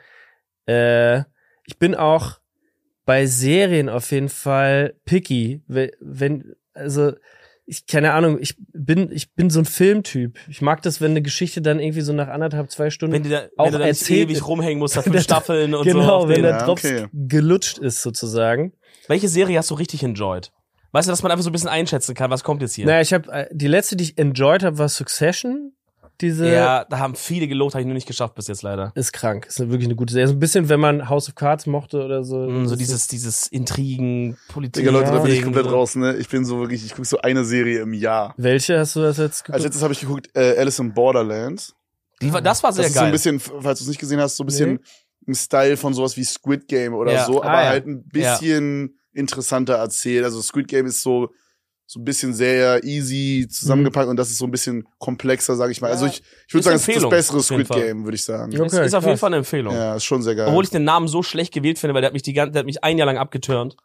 [0.67, 1.19] äh,
[1.65, 2.39] ich bin auch
[3.05, 5.61] bei Serien auf jeden Fall picky.
[5.67, 7.13] Wenn, wenn also,
[7.65, 10.37] ich, keine Ahnung, ich bin, ich bin so ein Filmtyp.
[10.49, 13.29] Ich mag das, wenn eine Geschichte dann irgendwie so nach anderthalb, zwei Stunden Wenn, die
[13.29, 15.97] da, Auch wenn du da erzählt- ewig rumhängen musst, da Der- fünf Staffeln und so.
[15.99, 17.07] genau, wenn der Ja, Drops okay.
[17.13, 18.73] gelutscht ist sozusagen.
[19.07, 20.51] Welche Serie hast du richtig enjoyed?
[20.91, 22.85] Weißt du, dass man einfach so ein bisschen einschätzen kann, was kommt jetzt hier?
[22.85, 25.73] Naja, ich habe äh, die letzte, die ich enjoyed habe, war Succession.
[26.21, 28.91] Diese ja, da haben viele gelobt, habe ich nur nicht geschafft bis jetzt leider.
[28.95, 29.45] ist krank.
[29.47, 30.25] Ist wirklich eine gute Serie.
[30.25, 32.37] Ist ein bisschen, wenn man House of Cards mochte oder so.
[32.37, 34.83] Mm, So dieses, dieses Intrigen, Politik.
[34.83, 35.71] Digga, Leute, da bin ich komplett so.
[35.71, 36.15] raus, ne?
[36.17, 38.33] Ich bin so wirklich, ich gucke so eine Serie im Jahr.
[38.37, 39.55] Welche hast du das jetzt geguckt?
[39.55, 41.73] Als letztes habe ich geguckt, äh, Alice in Borderlands.
[42.21, 43.07] Die war, das war sehr Das ist so geil.
[43.07, 44.79] ein bisschen, falls du es nicht gesehen hast, so ein bisschen
[45.25, 47.25] im Style von sowas wie Squid Game oder Ja.
[47.25, 47.69] so, Ah, aber ja.
[47.69, 50.23] halt ein bisschen interessanter erzählt.
[50.25, 51.29] Also Squid Game ist so
[51.93, 55.79] so ein bisschen sehr easy zusammengepackt und das ist so ein bisschen komplexer, sag ich
[55.79, 55.91] mal.
[55.91, 56.11] Also Ja.
[56.11, 57.69] ich, ich würde sagen, es ist das bessere Squid.
[57.69, 58.51] Game, würde ich sagen.
[58.51, 58.65] Ja.
[58.65, 59.17] ist, Okay, ist auf jeden.
[59.17, 59.75] Fall eine Empfehlung.
[59.75, 60.47] Ja, ist schon sehr geil.
[60.47, 62.59] Obwohl ich den Namen so schlecht gewählt finde, weil der hat mich die ganze, der
[62.61, 63.75] hat mich ein Jahr lang abgeturnt.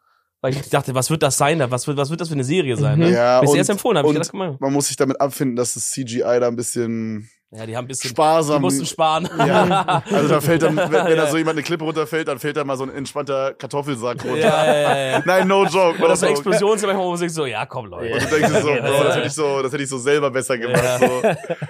[0.41, 1.69] Weil ich dachte, was wird das sein da?
[1.69, 2.97] Was wird, was wird das für eine Serie sein?
[2.97, 3.05] Mhm.
[3.05, 3.11] Ne?
[3.11, 4.57] ja, Bis sie und, erst empfohlen habe ich gedacht, guck mal.
[4.59, 7.87] man muss sich damit abfinden, dass das CGI da ein bisschen Ja, die haben ein
[7.87, 9.27] bisschen, die sparsam mussten sparen.
[9.39, 11.15] Ja, also da fällt dann, wenn, wenn Ja.
[11.15, 14.37] da so jemand eine Klippe runterfällt, dann fällt da mal so ein entspannter Kartoffelsack runter.
[14.37, 15.23] ja, ja, ja, ja.
[15.25, 15.97] Nein, no joke.
[15.97, 16.27] No Oder so.
[16.27, 18.13] Explosionen sind manchmal, wo man sich so, ja, komm, Leute.
[18.13, 18.81] Und du denkst so, Ja.
[18.81, 20.83] Bro, das hätte ich so, das hätte ich so selber besser gemacht.
[20.99, 21.21] So.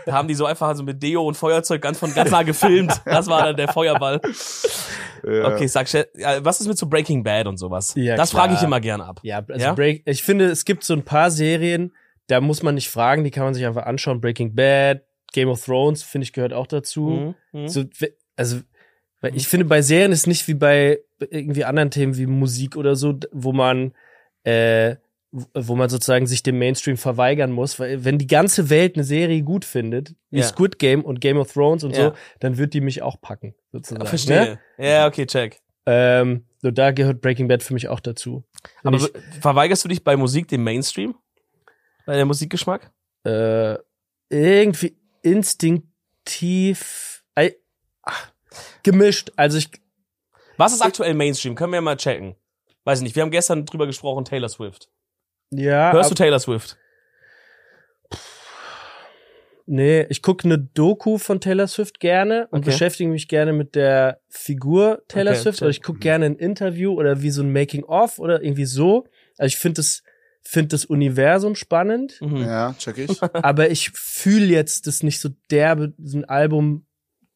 [0.06, 3.02] Da haben die so einfach so mit Deo und Feuerzeug ganz von ganz nah gefilmt.
[3.06, 4.20] Das war dann der Feuerball.
[5.24, 5.48] Ja.
[5.48, 5.88] Okay, sag,
[6.44, 7.94] was ist mit so Breaking Bad und sowas?
[7.96, 9.20] Ja, das frage ich immer gerne ab.
[9.24, 9.74] Ja, also Ja?
[9.74, 11.94] Break, ich finde, es gibt so ein paar Serien,
[12.28, 14.22] da muss man nicht fragen, die kann man sich einfach anschauen.
[14.22, 15.02] Breaking Bad,
[15.34, 17.36] Game of Thrones, finde ich, gehört auch dazu.
[17.54, 17.62] Mhm.
[17.62, 17.68] Mhm.
[17.68, 17.84] So,
[18.36, 18.62] also,
[19.22, 22.96] weil ich finde, bei Serien ist nicht wie bei irgendwie anderen Themen wie Musik oder
[22.96, 23.94] so, wo man
[24.44, 24.96] äh,
[25.32, 29.44] wo man sozusagen sich dem Mainstream verweigern muss, weil wenn die ganze Welt eine Serie
[29.44, 30.44] gut findet, wie Ja.
[30.46, 32.10] Squid Game und Game of Thrones und Ja.
[32.10, 34.02] so, dann wird die mich auch packen, sozusagen.
[34.02, 34.10] Ne?
[34.10, 34.60] Verstehe.
[34.80, 35.60] Ja, okay, check.
[35.86, 38.44] Ähm, so da gehört Breaking Bad für mich auch dazu.
[38.84, 41.14] Und Aber ich, verweigerst du dich bei Musik dem Mainstream?
[42.08, 42.92] Bei der Musikgeschmack?
[43.26, 43.76] äh,
[44.32, 47.24] irgendwie instinktiv
[48.03, 48.32] ach,
[48.84, 49.32] gemischt.
[49.36, 49.70] Also ich
[50.57, 51.55] Was ist aktuell Mainstream?
[51.55, 52.36] Können wir mal checken.
[52.84, 53.15] Weiß ich nicht.
[53.15, 54.89] Wir haben gestern drüber gesprochen, Taylor Swift.
[55.51, 56.78] ja, Hörst du Taylor Swift?
[59.65, 62.72] nee, ich gucke eine Doku von Taylor Swift gerne und Okay.
[62.72, 65.61] beschäftige mich gerne mit der Figur Taylor Okay, Swift.
[65.61, 69.05] Oder ich gucke gerne ein Interview oder wie so ein Making of oder irgendwie so.
[69.38, 70.01] Also ich finde das
[70.50, 72.38] finde das Universum spannend, Mhm.
[72.38, 73.22] Ja, check ich.
[73.34, 76.86] aber ich fühle jetzt das nicht so derbe, so ein Album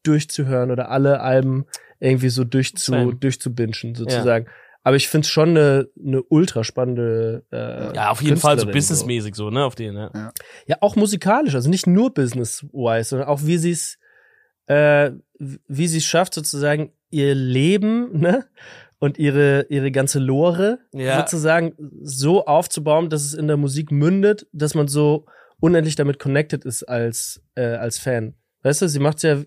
[0.02, 1.64] durchzuhören oder alle Alben
[2.00, 3.14] irgendwie so durchzu, Same.
[3.14, 4.46] durchzubingen sozusagen.
[4.82, 8.66] Aber ich finde es schon eine, eine ultra spannende äh, Ja, auf jeden Fall so
[8.66, 10.32] businessmäßig so, ne, auf den, ja.
[10.66, 13.98] Ja, auch musikalisch, also nicht nur business-wise, sondern auch wie sie es,
[14.66, 18.44] äh, wie sie es schafft, sozusagen ihr Leben, ne?
[18.98, 21.18] Und ihre, ihre ganze Lore Ja.
[21.18, 25.26] sozusagen so aufzubauen, dass es in der Musik mündet, dass man so
[25.60, 28.34] unendlich damit connected ist als, äh, als Fan.
[28.62, 29.42] Weißt du, sie macht ja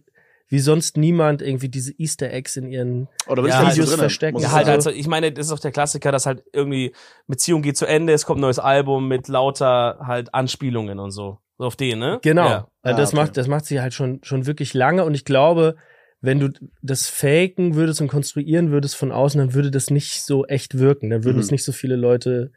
[0.50, 3.96] wie sonst niemand irgendwie diese Easter Eggs in ihren Oder Ja, da nicht so Videos
[3.96, 4.40] verstecken.
[4.40, 6.94] Ja, ich halt, also, ich meine, das ist auch der Klassiker, dass halt irgendwie
[7.28, 11.40] Beziehung geht zu Ende, es kommt ein neues Album mit lauter halt Anspielungen und so.
[11.58, 12.20] So auf den, ne?
[12.22, 12.46] Genau.
[12.46, 12.68] Ja.
[12.82, 13.22] Also Ah, das okay.
[13.22, 15.76] macht, das macht sie halt schon, schon wirklich lange und ich glaube,
[16.22, 16.50] wenn du
[16.82, 21.10] das faken würdest und konstruieren würdest von außen, dann würde das nicht so echt wirken.
[21.10, 21.44] Dann würden Mhm.
[21.44, 22.52] es nicht so viele Leute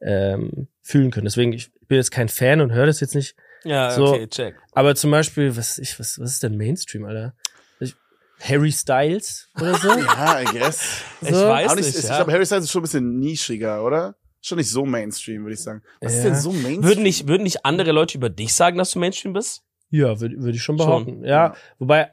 [0.00, 1.24] ähm, fühlen können.
[1.24, 3.36] Deswegen, ich bin jetzt kein Fan und höre das jetzt nicht.
[3.64, 4.08] Ja, So.
[4.14, 4.56] okay, check.
[4.72, 7.34] Aber zum Beispiel, was, ich, was, was ist denn Mainstream, Alter?
[7.78, 7.94] Ich,
[8.40, 9.88] Harry Styles oder so?
[9.98, 11.00] Ja, I guess.
[11.22, 11.46] Ich So.
[11.46, 12.16] weiß Aber nicht, ich ja.
[12.16, 14.16] glaube, Harry Styles ist schon ein bisschen nischiger, oder?
[14.42, 15.80] Schon nicht so Mainstream, würde ich sagen.
[16.02, 16.30] Was ist Ja.
[16.30, 16.82] denn so Mainstream?
[16.82, 19.62] Würden nicht, würden nicht andere Leute über dich sagen, dass du Mainstream bist?
[19.88, 20.86] Ja, würde würd ich schon Schon.
[21.06, 21.24] behaupten.
[21.24, 22.10] Ja, wobei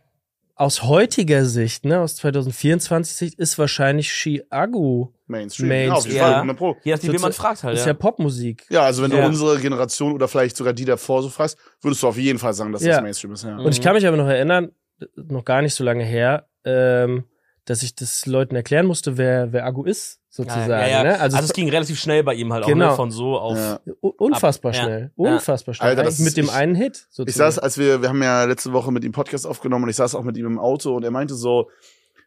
[0.62, 5.70] aus heutiger Sicht, ne, aus 2024 Sicht, ist wahrscheinlich Chiago Mainstream.
[5.70, 5.88] Mainstream.
[5.88, 6.24] Ja, auf jeden Ja.
[6.24, 6.78] Fall, 100 Pro.
[6.84, 7.88] Je nachdem, wie man fragt halt, ist ja.
[7.88, 8.66] ja Popmusik.
[8.70, 9.22] Ja, also wenn Ja.
[9.22, 12.54] du unsere Generation oder vielleicht sogar die davor so fragst, würdest du auf jeden Fall
[12.54, 12.94] sagen, dass Ja.
[12.94, 13.44] das Mainstream ist.
[13.44, 13.56] Ja.
[13.58, 13.66] Mhm.
[13.66, 14.72] Und ich kann mich aber noch erinnern,
[15.16, 17.24] noch gar nicht so lange her, ähm,
[17.66, 20.70] dass ich das Leuten erklären musste, wer, wer Agu ist, sozusagen.
[20.72, 21.04] ja, ja, ja.
[21.04, 21.20] Ne?
[21.20, 22.90] Also, Also, es ging relativ schnell bei ihm halt auch, Genau.
[22.92, 22.96] ne?
[22.96, 23.80] Von so auf.
[24.00, 25.12] Unfassbar ab- schnell.
[25.18, 25.34] Ja.
[25.34, 25.90] Unfassbar schnell.
[25.90, 27.52] Alter, mit dem ich- einen Hit, Ich sozusagen.
[27.52, 30.16] saß, als wir, wir haben ja letzte Woche mit ihm Podcast aufgenommen und ich saß
[30.16, 31.70] auch mit ihm im Auto und er meinte so,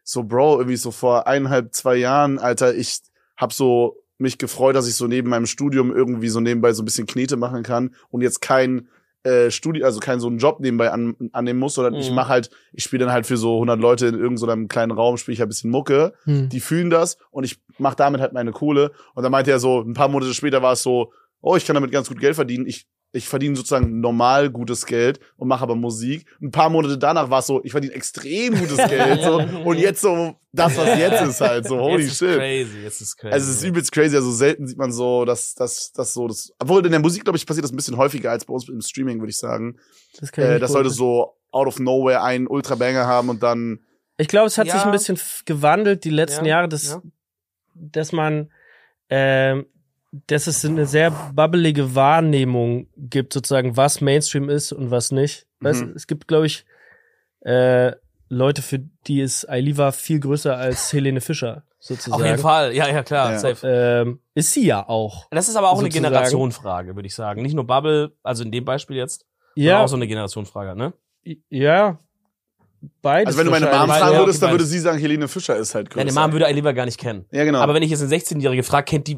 [0.03, 2.99] so Bro, irgendwie so vor eineinhalb, zwei Jahren, Alter, ich
[3.37, 6.85] hab so mich gefreut, dass ich so neben meinem Studium irgendwie so nebenbei so ein
[6.85, 8.87] bisschen Knete machen kann und jetzt kein
[9.25, 12.15] äh, Studium, also kein so einen Job nebenbei an, annehmen muss, sondern ich Mhm.
[12.15, 14.91] mache halt, ich spiele dann halt für so 100 Leute in irgendeinem so einem kleinen
[14.91, 16.49] Raum, spiele ich halt ein bisschen Mucke Hm.
[16.49, 18.91] die fühlen das und ich mache damit halt meine Kohle.
[19.15, 21.11] Und dann meinte er so, ein paar Monate später war es so,
[21.45, 22.65] oh, ich kann damit ganz gut Geld verdienen.
[22.65, 26.25] Ich, ich verdiene sozusagen normal gutes Geld und mache aber Musik.
[26.41, 29.21] Ein paar Monate danach war es so, ich verdiene extrem gutes Geld.
[29.21, 29.37] So.
[29.63, 32.35] Und jetzt so, das, was jetzt ist halt so, holy jetzt ist shit.
[32.37, 33.33] crazy, jetzt ist crazy.
[33.33, 36.51] Also es ist übelst crazy, also selten sieht man so, dass dass dass so das
[36.59, 38.81] obwohl in der Musik glaube ich passiert das ein bisschen häufiger als bei uns im
[38.81, 39.77] Streaming, würde ich sagen.
[40.19, 40.97] das kann ich Äh, dass Leute beurteilen.
[40.97, 43.79] so out of nowhere einen Ultra Banger haben und dann
[44.17, 44.73] Ich glaube, es hat Ja.
[44.73, 47.01] sich ein bisschen gewandelt die letzten Ja, Jahre, dass, ja.
[47.75, 48.49] dass man,
[49.09, 49.65] ähm,
[50.27, 55.47] dass es eine sehr bubbelige Wahrnehmung gibt, sozusagen, was Mainstream ist und was nicht.
[55.59, 55.93] Weißt, du, Mhm.
[55.95, 56.65] es gibt, glaube ich,
[57.41, 57.93] äh,
[58.29, 62.21] Leute, für die ist Ailiva viel größer als Helene Fischer, sozusagen.
[62.21, 63.39] auf jeden Fall, ja, ja, klar, Ja.
[63.39, 63.67] safe.
[63.67, 65.27] Ähm, ist sie ja auch.
[65.31, 66.05] Das ist aber auch eine sozusagen.
[66.13, 67.41] Generationenfrage, würde ich sagen.
[67.43, 70.93] Nicht nur Bubble, also in dem Beispiel jetzt, Ja, auch so eine Generationenfrage, ne?
[71.49, 71.99] ja.
[73.01, 75.27] Beides also wenn du meine Mom fragen ja, würdest, okay, dann würde sie sagen, Helene
[75.27, 76.05] Fischer ist halt größer.
[76.05, 77.25] Deine Mom würde Aliva gar nicht kennen.
[77.31, 77.59] ja, genau.
[77.59, 79.17] Aber wenn ich jetzt eine 16-Jährige frage, kennt die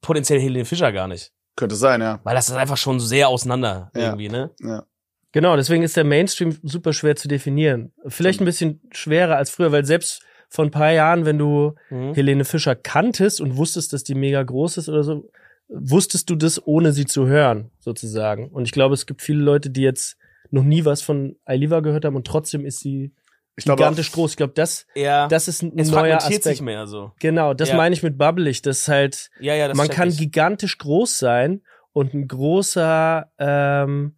[0.00, 1.32] potenziell Helene Fischer gar nicht.
[1.56, 2.20] Könnte sein, ja.
[2.24, 4.02] Weil das ist einfach schon sehr auseinander Ja.
[4.08, 4.50] irgendwie, ne?
[4.60, 4.84] ja.
[5.32, 7.92] Genau, deswegen ist der Mainstream super schwer zu definieren.
[8.06, 12.14] Vielleicht ein bisschen schwerer als früher, weil selbst vor ein paar Jahren, wenn du Mhm.
[12.14, 15.28] Helene Fischer kanntest und wusstest, dass die mega groß ist oder so,
[15.68, 18.48] wusstest du das, ohne sie zu hören, sozusagen.
[18.50, 20.16] Und ich glaube, es gibt viele Leute, die jetzt
[20.50, 23.12] noch nie was von Ailiva gehört haben und trotzdem ist sie
[23.56, 24.32] Ich glaube, gigantisch groß.
[24.32, 26.56] Ich glaube, das, Ja, das ist ein es neuer fragmentiert Aspekt.
[26.56, 27.12] sich mehr so.
[27.20, 27.76] Genau, das Ja.
[27.76, 30.18] meine ich mit bubbelig, das halt, Ja, ja, das man kann ich.
[30.18, 34.16] gigantisch groß sein und ein großer ähm,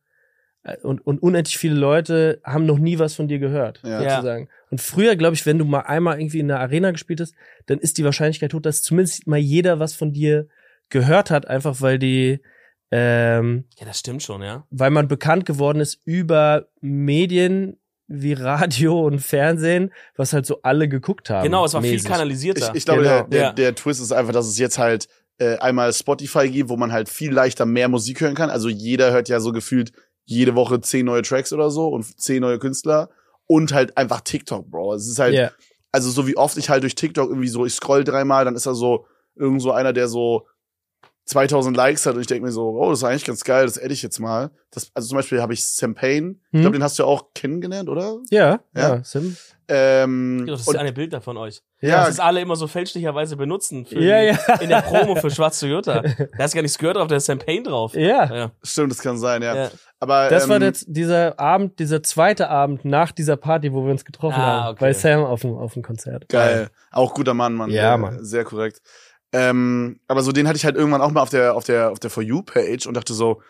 [0.63, 4.01] äh, und, und unendlich viele Leute haben noch nie was von dir gehört, Ja.
[4.01, 4.49] sozusagen.
[4.71, 7.35] Und früher, glaube ich, wenn du mal einmal irgendwie in der Arena gespielt hast,
[7.67, 10.49] dann ist die Wahrscheinlichkeit hoch, dass zumindest mal jeder was von dir
[10.89, 12.41] gehört hat, einfach weil die,
[12.91, 14.65] ähm, Ja, das stimmt schon, ja.
[14.71, 17.79] weil man bekannt geworden ist über Medien
[18.09, 21.45] wie Radio und Fernsehen, was halt so alle geguckt haben.
[21.45, 22.03] Genau, es war mäßig.
[22.03, 22.71] viel kanalisierter.
[22.71, 23.15] ich, ich glaube, Genau.
[23.23, 23.53] der, der, Ja.
[23.53, 25.09] der Twist ist einfach, dass es jetzt halt
[25.39, 28.49] äh, einmal Spotify gibt, wo man halt viel leichter mehr Musik hören kann.
[28.49, 29.93] Also jeder hört ja so gefühlt
[30.25, 33.11] jede Woche zehn neue Tracks oder so und zehn neue Künstler
[33.47, 34.95] und halt einfach TikTok, Bro.
[34.95, 35.51] Es ist halt, Ja.
[35.93, 38.67] also so wie oft ich halt durch TikTok irgendwie so, ich scroll dreimal, dann ist
[38.67, 40.47] da so irgend so einer, der so
[41.27, 43.79] 2000 Likes hat und ich denke mir so, oh, das ist eigentlich ganz geil, das
[43.79, 44.51] adde ich jetzt mal.
[44.71, 46.61] Das, also zum Beispiel habe ich Sam Payne, ich Hm.
[46.63, 48.19] glaube, den hast du ja auch kennengelernt, oder?
[48.31, 48.97] Ja, Ja.
[48.97, 49.37] ja, Sim.
[49.69, 51.61] Ähm, Das ist und, eine Bilder von euch.
[51.81, 54.55] ja, Das ist alle immer so fälschlicherweise benutzen für Ja, die, ja.
[54.61, 56.03] in der Promo für Schwarz Toyota.
[56.39, 57.93] Da ist gar nichts gehört drauf, da ist Champagne drauf.
[57.95, 58.33] Ja.
[58.33, 58.51] Ja.
[58.63, 59.57] stimmt, das kann sein, ja.
[59.57, 59.71] Ja.
[59.99, 63.91] Aber Das ähm, war jetzt dieser Abend, dieser zweite Abend nach dieser Party, wo wir
[63.91, 64.71] uns getroffen Ah, haben.
[64.75, 64.79] okay.
[64.85, 66.29] Bei Sam auf dem, auf dem Konzert.
[66.29, 66.69] Geil.
[66.93, 67.71] Auch guter Mann, Mann.
[67.71, 68.25] Ja, Äh, Mann.
[68.25, 68.81] Sehr korrekt.
[69.33, 71.99] Ähm, aber so den hatte ich halt irgendwann auch mal auf der auf der auf
[71.99, 73.43] der For You Page und dachte so,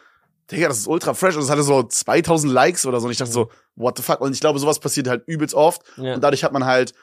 [0.50, 3.18] Digga, das ist ultra fresh und es hatte so 2000 Likes oder so und ich
[3.18, 4.20] dachte so, what the fuck?
[4.20, 6.14] Und ich glaube, sowas passiert halt übelst oft Ja.
[6.14, 6.94] und dadurch hat man halt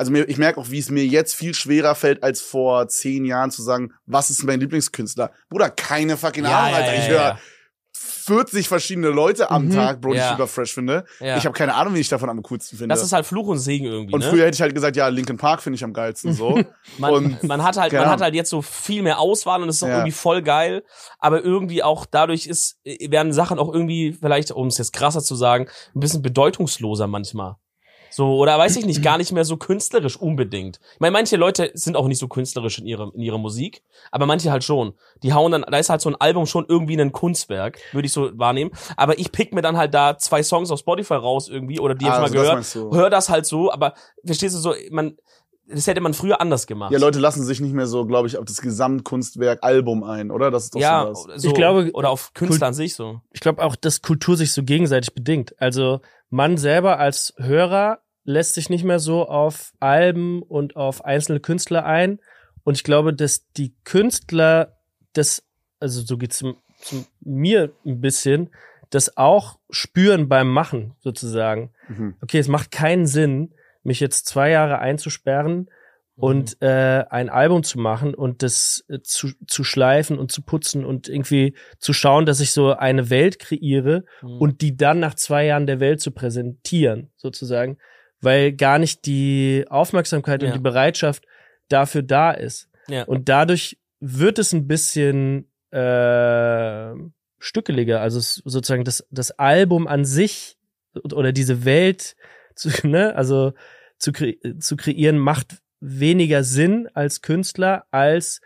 [0.00, 3.24] also mir, ich merke auch, wie es mir jetzt viel schwerer fällt, als vor zehn
[3.24, 5.32] Jahren zu sagen, was ist mein Lieblingskünstler?
[5.48, 6.94] Bruder, keine fucking Ja, Ahnung, Alter.
[6.94, 7.38] ja, ich höre.
[8.28, 9.70] 40 verschiedene Leute am Mhm.
[9.74, 10.30] Tag, Bro, die ich Ja.
[10.30, 11.04] super fresh finde.
[11.18, 11.36] Ja.
[11.36, 12.94] Ich habe keine Ahnung, wie ich davon am coolsten finde.
[12.94, 14.14] Das ist halt Fluch und Segen irgendwie.
[14.14, 14.28] und ne?
[14.30, 16.60] früher hätte ich halt gesagt, ja, Linkin Park finde ich am geilsten so.
[16.98, 19.76] Man, Und- man hat halt, man hat halt jetzt so viel mehr Auswahl und es
[19.76, 19.94] ist auch Ja.
[19.96, 20.84] irgendwie voll geil.
[21.18, 25.34] Aber irgendwie auch dadurch ist, werden Sachen auch irgendwie, vielleicht, um es jetzt krasser zu
[25.34, 27.56] sagen, ein bisschen bedeutungsloser manchmal.
[28.10, 30.80] So, oder weiß ich nicht, gar nicht mehr so künstlerisch unbedingt.
[30.94, 34.26] Ich meine, manche Leute sind auch nicht so künstlerisch in ihrer, in ihrer Musik, aber
[34.26, 34.94] manche halt schon.
[35.22, 38.12] Die hauen dann, da ist halt so ein Album schon irgendwie ein Kunstwerk, würde ich
[38.12, 38.70] so wahrnehmen.
[38.96, 42.06] Aber ich pick mir dann halt da zwei Songs auf Spotify raus irgendwie, oder die
[42.06, 42.96] Ah, jetzt mal also das gehört, du.
[42.96, 43.94] hör das halt so, aber
[44.24, 45.16] verstehst du so, man,
[45.70, 46.92] das hätte man früher anders gemacht.
[46.92, 50.50] Ja, Leute lassen sich nicht mehr so, glaube ich, auf das Gesamtkunstwerk Album ein, oder?
[50.50, 51.42] Das ist doch ja, sowas.
[51.42, 53.20] so, Ich glaube, oder auf Künstler an sich so.
[53.32, 55.54] Ich glaube auch, dass Kultur sich so gegenseitig bedingt.
[55.60, 56.00] Also
[56.30, 61.86] man selber als Hörer lässt sich nicht mehr so auf Alben und auf einzelne Künstler
[61.86, 62.18] ein.
[62.62, 64.76] Und ich glaube, dass die Künstler
[65.14, 65.42] das,
[65.80, 66.44] also so geht's
[67.20, 68.50] mir ein bisschen,
[68.90, 71.70] das auch spüren beim Machen sozusagen.
[71.88, 72.16] Mhm.
[72.20, 75.70] Okay, es macht keinen Sinn, mich jetzt zwei Jahre einzusperren
[76.20, 80.84] und äh, ein Album zu machen und das äh, zu, zu schleifen und zu putzen
[80.84, 84.38] und irgendwie zu schauen, dass ich so eine Welt kreiere Mhm.
[84.40, 87.78] und die dann nach zwei Jahren der Welt zu präsentieren, sozusagen,
[88.20, 90.48] weil gar nicht die Aufmerksamkeit Ja.
[90.48, 91.24] und die Bereitschaft
[91.68, 92.68] dafür da ist.
[92.88, 93.04] Ja.
[93.04, 96.94] Und dadurch wird es ein bisschen äh,
[97.38, 100.56] stückeliger, also sozusagen das, das Album an sich
[101.12, 102.16] oder diese Welt
[102.54, 103.52] zu, ne, also
[103.98, 108.40] zu, kre zu kreieren, macht weniger Sinn als Künstler, als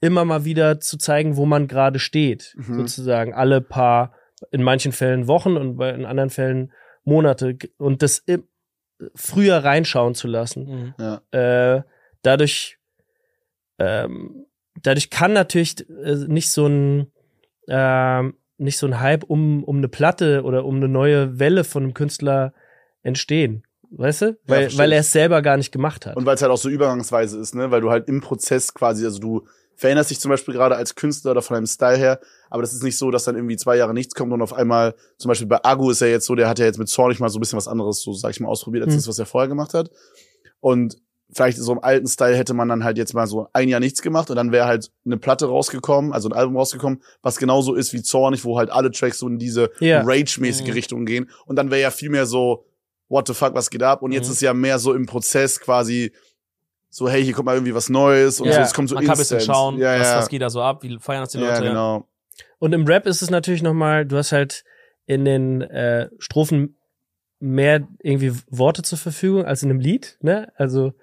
[0.00, 2.74] immer mal wieder zu zeigen, wo man gerade steht, Mhm.
[2.74, 4.12] sozusagen alle paar,
[4.50, 6.72] in manchen Fällen Wochen und bei- in anderen Fällen
[7.04, 8.44] Monate und das im,
[9.14, 10.94] früher reinschauen zu lassen.
[10.98, 11.38] Mhm.
[11.38, 11.82] Äh,
[12.22, 12.78] dadurch,
[13.78, 14.46] ähm,
[14.82, 17.12] dadurch kann natürlich äh, nicht so ein
[17.68, 21.82] ähm, nicht so ein Hype um um eine Platte oder um eine neue Welle von
[21.82, 22.52] einem Künstler
[23.02, 23.65] entstehen,
[23.98, 24.38] weißt du?
[24.46, 26.16] Weil verstehe weil er es selber gar nicht gemacht hat.
[26.16, 27.70] Und weil es halt auch so übergangsweise ist, ne?
[27.70, 29.46] Weil du halt im Prozess quasi, also du
[29.78, 32.82] veränderst dich zum Beispiel gerade als Künstler oder von deinem Style her, aber das ist
[32.82, 35.62] nicht so, dass dann irgendwie zwei Jahre nichts kommt und auf einmal, zum Beispiel bei
[35.64, 37.58] Agu ist er jetzt so, der hat ja jetzt mit Zornig mal so ein bisschen
[37.58, 38.98] was anderes, so sag ich mal, ausprobiert, als Mhm.
[38.98, 39.90] das, was er vorher gemacht hat.
[40.60, 40.96] Und
[41.32, 44.00] vielleicht so im alten Style hätte man dann halt jetzt mal so ein Jahr nichts
[44.00, 47.92] gemacht und dann wäre halt eine Platte rausgekommen, also ein Album rausgekommen, was genauso ist
[47.92, 50.02] wie Zornig, wo halt alle Tracks so in diese Ja.
[50.02, 50.72] Rage-mäßige Mhm.
[50.72, 51.28] Richtung gehen.
[51.44, 52.65] Und dann wäre ja viel mehr so,
[53.08, 54.02] what the fuck, was geht ab?
[54.02, 54.32] Und jetzt Mhm.
[54.32, 56.12] ist ja mehr so im Prozess quasi
[56.90, 58.54] so, hey, hier kommt mal irgendwie was Neues und Ja.
[58.54, 60.16] so, es kommt so Man kann ein bisschen schauen, ja, was, ja.
[60.18, 61.68] was geht da so ab, wie feiern das die ja, Leute.
[61.68, 62.08] genau.
[62.58, 64.64] Und im Rap ist es natürlich noch mal, du hast halt
[65.04, 66.78] in den äh, Strophen
[67.38, 70.50] mehr irgendwie Worte zur Verfügung als in einem Lied, ne?
[70.56, 70.94] Also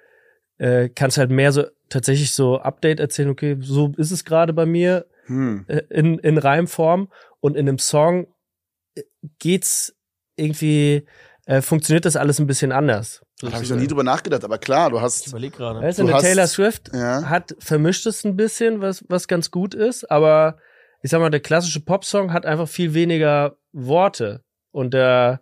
[0.58, 4.66] äh, kannst halt mehr so tatsächlich so Update erzählen, okay, so ist es gerade bei
[4.66, 5.66] mir Hm.
[5.68, 8.28] äh, in, in Reimform und in einem Song
[8.96, 9.04] äh,
[9.40, 9.96] geht's
[10.36, 11.06] irgendwie,
[11.46, 13.22] äh, funktioniert das alles ein bisschen anders.
[13.42, 15.82] Da habe ich noch nie drüber nachgedacht, aber klar, du Ich hast, überlege gerade.
[15.82, 19.52] Weißt du, eine hast- Taylor Swift ja, hat vermischt es ein bisschen, was, was ganz
[19.52, 20.58] gut ist, aber
[21.02, 25.42] ich sag mal, der klassische Popsong hat einfach viel weniger Worte und der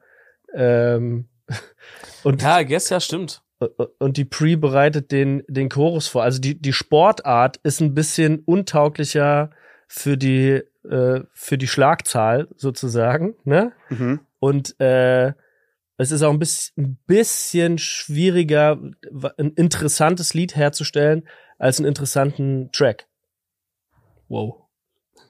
[0.55, 1.27] ähm,
[2.23, 3.43] und, Ja, I guess, ja, stimmt.
[3.99, 6.23] und die Pre bereitet den, den Chorus vor.
[6.23, 9.51] Also die, die Sportart ist ein bisschen untauglicher
[9.87, 13.73] für die, äh, für die Schlagzahl sozusagen, ne?
[13.89, 14.21] mhm.
[14.39, 15.33] Und äh,
[16.01, 18.79] es ist auch ein bisschen, ein bisschen schwieriger,
[19.37, 21.27] ein interessantes Lied herzustellen,
[21.59, 23.07] als einen interessanten Track.
[24.27, 24.55] Wow.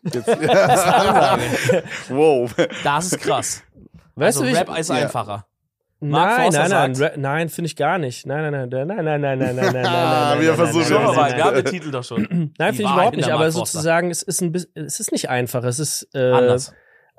[0.03, 1.37] Jetzt, ja.
[2.09, 2.53] wow.
[2.83, 3.63] Das ist krass.
[4.15, 4.95] Weißt also du, Rap ich, ist ja.
[4.95, 5.45] einfacher.
[6.03, 8.25] Mark Nein, Forster nein, nein, sagt- Ra- nein, finde ich gar nicht.
[8.25, 10.79] Nein, nein, nein, nein, nein, nein, nein, nein, nein, nein, Ah, nein, wir nein, versuchen
[10.79, 11.63] nein, Schau nein, mal, nein, wir haben nein.
[11.63, 12.21] den Titel doch schon.
[12.57, 15.63] Nein, finde ich überhaupt nicht, aber sozusagen, es ist ein bisschen, es ist nicht einfach,
[15.63, 16.73] es ist, äh, Anders.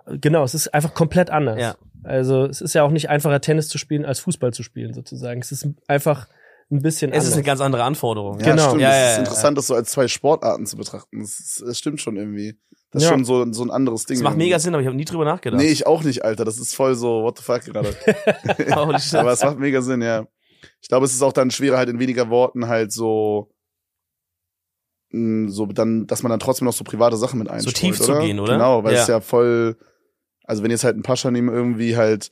[0.07, 1.61] Genau, es ist einfach komplett anders.
[1.61, 1.77] Ja.
[2.05, 5.41] Also, es ist ja auch nicht einfacher, Tennis zu spielen, als Fußball zu spielen, sozusagen.
[5.41, 6.27] Es ist einfach
[6.71, 7.35] ein bisschen Es ist anders.
[7.35, 8.41] eine ganz andere Anforderung.
[8.41, 8.69] Ja, Genau.
[8.69, 8.81] stimmt.
[8.83, 11.21] Ja, es ja, ist ja, interessant, das so als zwei Sportarten zu betrachten.
[11.21, 12.59] Das, ist, das stimmt schon irgendwie.
[12.91, 13.15] Das ist Ja.
[13.15, 14.17] schon so, so ein anderes Ding.
[14.19, 15.61] Das macht mega Sinn, aber ich habe nie drüber nachgedacht.
[15.61, 16.45] Nee, ich auch nicht, Alter.
[16.45, 17.95] Das ist voll so, what the fuck gerade.
[18.73, 18.95] Aber
[19.33, 20.27] es macht mega Sinn, ja.
[20.81, 23.51] Ich glaube, es ist auch dann schwerer, halt in weniger Worten halt so,
[25.11, 28.13] mh, so dann, dass man dann trotzdem noch so private Sachen mit einstreut, tief zu
[28.13, 28.21] oder?
[28.21, 28.55] gehen, oder?
[28.55, 29.03] Genau, weil Ja.
[29.03, 29.77] es ja voll,
[30.53, 32.31] also wenn jetzt halt ein Pascha neben irgendwie halt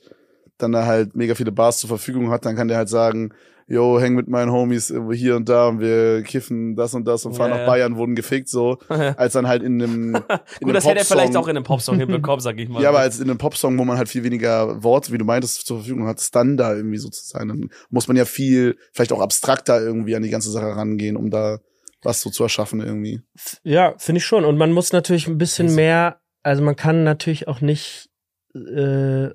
[0.59, 3.33] dann da halt mega viele Bars zur Verfügung hat, dann kann der halt sagen,
[3.65, 7.25] yo, häng mit meinen Homies irgendwo hier und da und wir kiffen das und das
[7.25, 7.65] und fahren Ja, nach.
[7.65, 10.15] Bayern, wurden gefickt, so, als dann halt in einem,
[10.59, 12.79] in Gut, das hätte er vielleicht auch in einem Popsong hinbekommen, sag ich mal.
[12.83, 15.65] ja, aber als in einem Popsong, wo man halt viel weniger Worte, wie du meintest,
[15.65, 17.47] zur Verfügung hat, ist dann da irgendwie so zu sein.
[17.47, 21.31] Dann muss man ja viel, vielleicht auch abstrakter irgendwie an die ganze Sache rangehen, um
[21.31, 21.57] da
[22.03, 23.21] was so zu erschaffen irgendwie.
[23.63, 24.45] Ja, finde ich schon.
[24.45, 28.09] Und man muss natürlich ein bisschen mehr, also man kann natürlich auch nicht,
[28.55, 29.29] äh,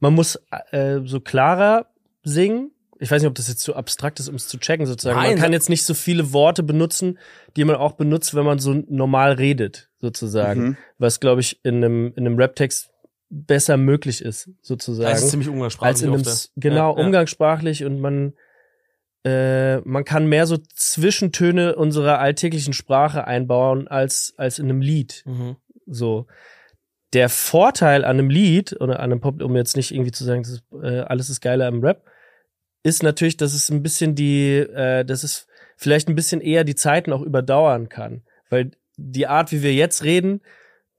[0.00, 0.38] man muss
[0.70, 1.86] äh, so klarer
[2.22, 2.72] singen.
[3.00, 5.18] Ich weiß nicht, ob das jetzt zu abstrakt ist, um es zu checken sozusagen.
[5.18, 7.18] Nein, man kann jetzt nicht so viele Worte benutzen,
[7.56, 10.60] die man auch benutzt, wenn man so normal redet, sozusagen.
[10.60, 10.76] Mhm.
[10.98, 12.90] Was, glaube ich, in einem, in einem Rap-Text
[13.30, 15.14] besser möglich ist, sozusagen.
[15.14, 15.94] ist es ziemlich umgangssprachlich.
[15.94, 17.06] als in einem, oft, genau, ja, ja.
[17.06, 18.32] umgangssprachlich und man,
[19.24, 25.22] äh, man kann mehr so Zwischentöne unserer alltäglichen Sprache einbauen als, als in einem Lied.
[25.26, 25.56] Mhm.
[25.86, 26.26] So.
[27.14, 30.42] Der Vorteil an einem Lied oder an einem Pop, um jetzt nicht irgendwie zu sagen,
[30.42, 32.04] das ist, äh, alles ist geiler im Rap,
[32.82, 35.46] ist natürlich, dass es ein bisschen die, äh, dass es
[35.76, 38.22] vielleicht ein bisschen eher die Zeiten auch überdauern kann.
[38.50, 40.40] Weil die Art, wie wir jetzt reden,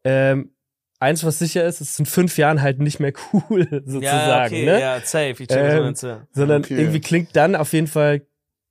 [0.04, 0.52] ähm,
[1.00, 4.02] eins, was sicher ist, es ist in fünf Jahren halt nicht mehr cool, sozusagen.
[4.04, 4.80] Ja, okay, ne?
[4.80, 5.30] ja, safe.
[5.44, 6.28] Ich check, Ähm, ja.
[6.32, 6.78] Sondern Okay.
[6.80, 8.22] irgendwie klingt dann auf jeden Fall,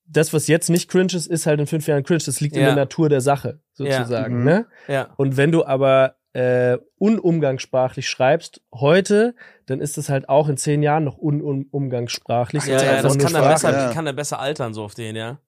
[0.07, 2.22] das, was jetzt nicht cringe ist, ist halt in fünf Jahren cringe.
[2.24, 2.68] Das liegt in Ja.
[2.68, 4.39] der Natur der Sache, sozusagen.
[4.39, 4.45] Mhm.
[4.45, 4.66] Ne?
[4.89, 5.12] Ja.
[5.16, 9.35] Und wenn du aber äh, unumgangssprachlich schreibst heute,
[9.66, 12.64] dann ist es halt auch in zehn Jahren noch unumgangssprachlich.
[12.66, 13.93] Ja, ja, einfach das nur kann dann, Frage, besser, ja.
[13.93, 15.39] kann dann besser altern, so auf den, ja.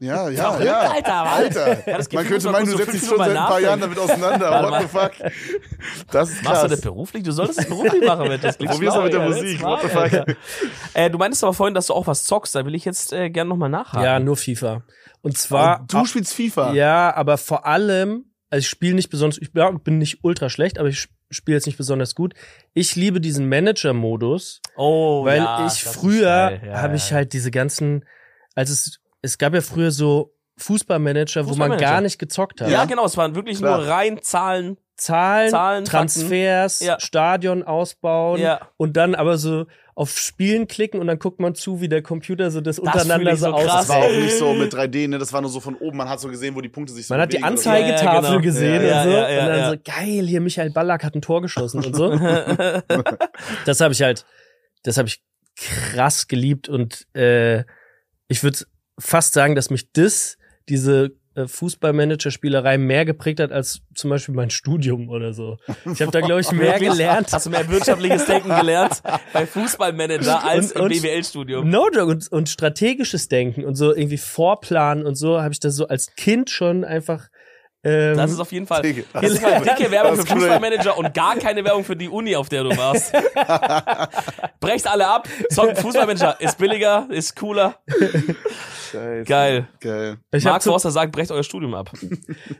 [0.00, 0.78] Ja, ja, ja.
[0.80, 1.88] Alter, aber- Alter.
[1.88, 4.50] Ja, das Man könnte meinen, du setzt dich schon seit ein paar Jahren damit auseinander.
[4.70, 5.12] What the fuck?
[6.10, 6.80] Das ist Machst du das krass.
[6.82, 7.22] beruflich?
[7.22, 9.80] Du solltest es beruflich machen, mit das klingt Probier's mal mit der ja, Musik, what
[9.82, 10.36] the fuck?
[10.94, 12.54] Äh, du meintest aber vorhin, dass du auch was zockst.
[12.54, 14.04] Da will ich jetzt äh, gerne nochmal nachhaken.
[14.04, 14.82] Ja, nur FIFA.
[15.22, 15.80] Und zwar.
[15.82, 16.72] Oh, du spielst FIFA.
[16.74, 20.90] Ja, aber vor allem, also ich spiele nicht besonders, ich bin nicht ultra schlecht, aber
[20.90, 22.34] ich spiele jetzt nicht besonders gut.
[22.74, 26.60] Ich liebe diesen Manager-Modus, Oh, weil ja, ich früher.
[26.62, 28.04] Ja, habe ja, ich halt diese ganzen,
[28.54, 32.68] also es, es gab ja früher so Fußballmanager, wo man gar nicht gezockt hat.
[32.68, 33.78] Ja, genau, es waren wirklich Klar.
[33.78, 34.76] nur rein Zahlen.
[34.96, 36.80] Zahlen, Zahlen, Transfers.
[36.80, 37.00] Ja.
[37.00, 38.68] Stadion ausbauen Ja.
[38.76, 39.64] und dann aber so
[39.94, 43.36] auf Spielen klicken und dann guckt man zu, wie der Computer so das, fühl untereinander
[43.36, 43.86] so so krass.
[43.86, 45.18] Das war auch nicht so mit 3D, ne?
[45.18, 45.98] Das war nur so von oben.
[45.98, 47.42] Man hat so gesehen, wo die Punkte sich so Man hat die.
[47.42, 48.40] Anzeigetafel Ja, ja, genau.
[48.40, 49.16] gesehen Ja, und so.
[49.16, 49.70] ja, ja, und dann ja.
[49.70, 52.10] so, geil, hier Michael Ballack hat ein Tor geschossen und so.
[53.66, 54.24] das habe ich halt,
[54.82, 55.22] das habe ich
[55.56, 57.64] krass geliebt und äh,
[58.28, 58.60] ich würde
[58.98, 60.38] fast sagen, dass mich das,
[60.68, 61.12] diese
[61.46, 65.58] Fußballmanager-Spielerei mehr geprägt hat als zum Beispiel mein Studium oder so.
[65.92, 67.32] Ich habe da, glaube ich, mehr gelernt.
[67.32, 69.02] Hast du mehr wirtschaftliches Denken gelernt
[69.32, 71.68] bei Fußballmanager als im Und- und- BWL-Studium?
[71.68, 75.74] No joke und, und strategisches Denken und so irgendwie Vorplanen und so habe ich das
[75.76, 77.28] so als Kind schon einfach.
[77.84, 78.82] Ähm, Das ist auf jeden Fall.
[78.82, 79.04] Dicke.
[79.12, 80.26] Das ist mal dicke Werbung für.
[80.26, 83.12] Fußballmanager und gar keine Werbung für die Uni, auf der du warst.
[84.60, 85.28] Brecht alle ab.
[85.50, 87.76] Song Fußballmanager ist billiger, ist cooler.
[88.92, 89.24] Scheiße.
[89.24, 89.68] Geil.
[89.80, 90.18] Geil.
[90.32, 91.90] ich Mark Forster sagt, brecht euer Studium ab.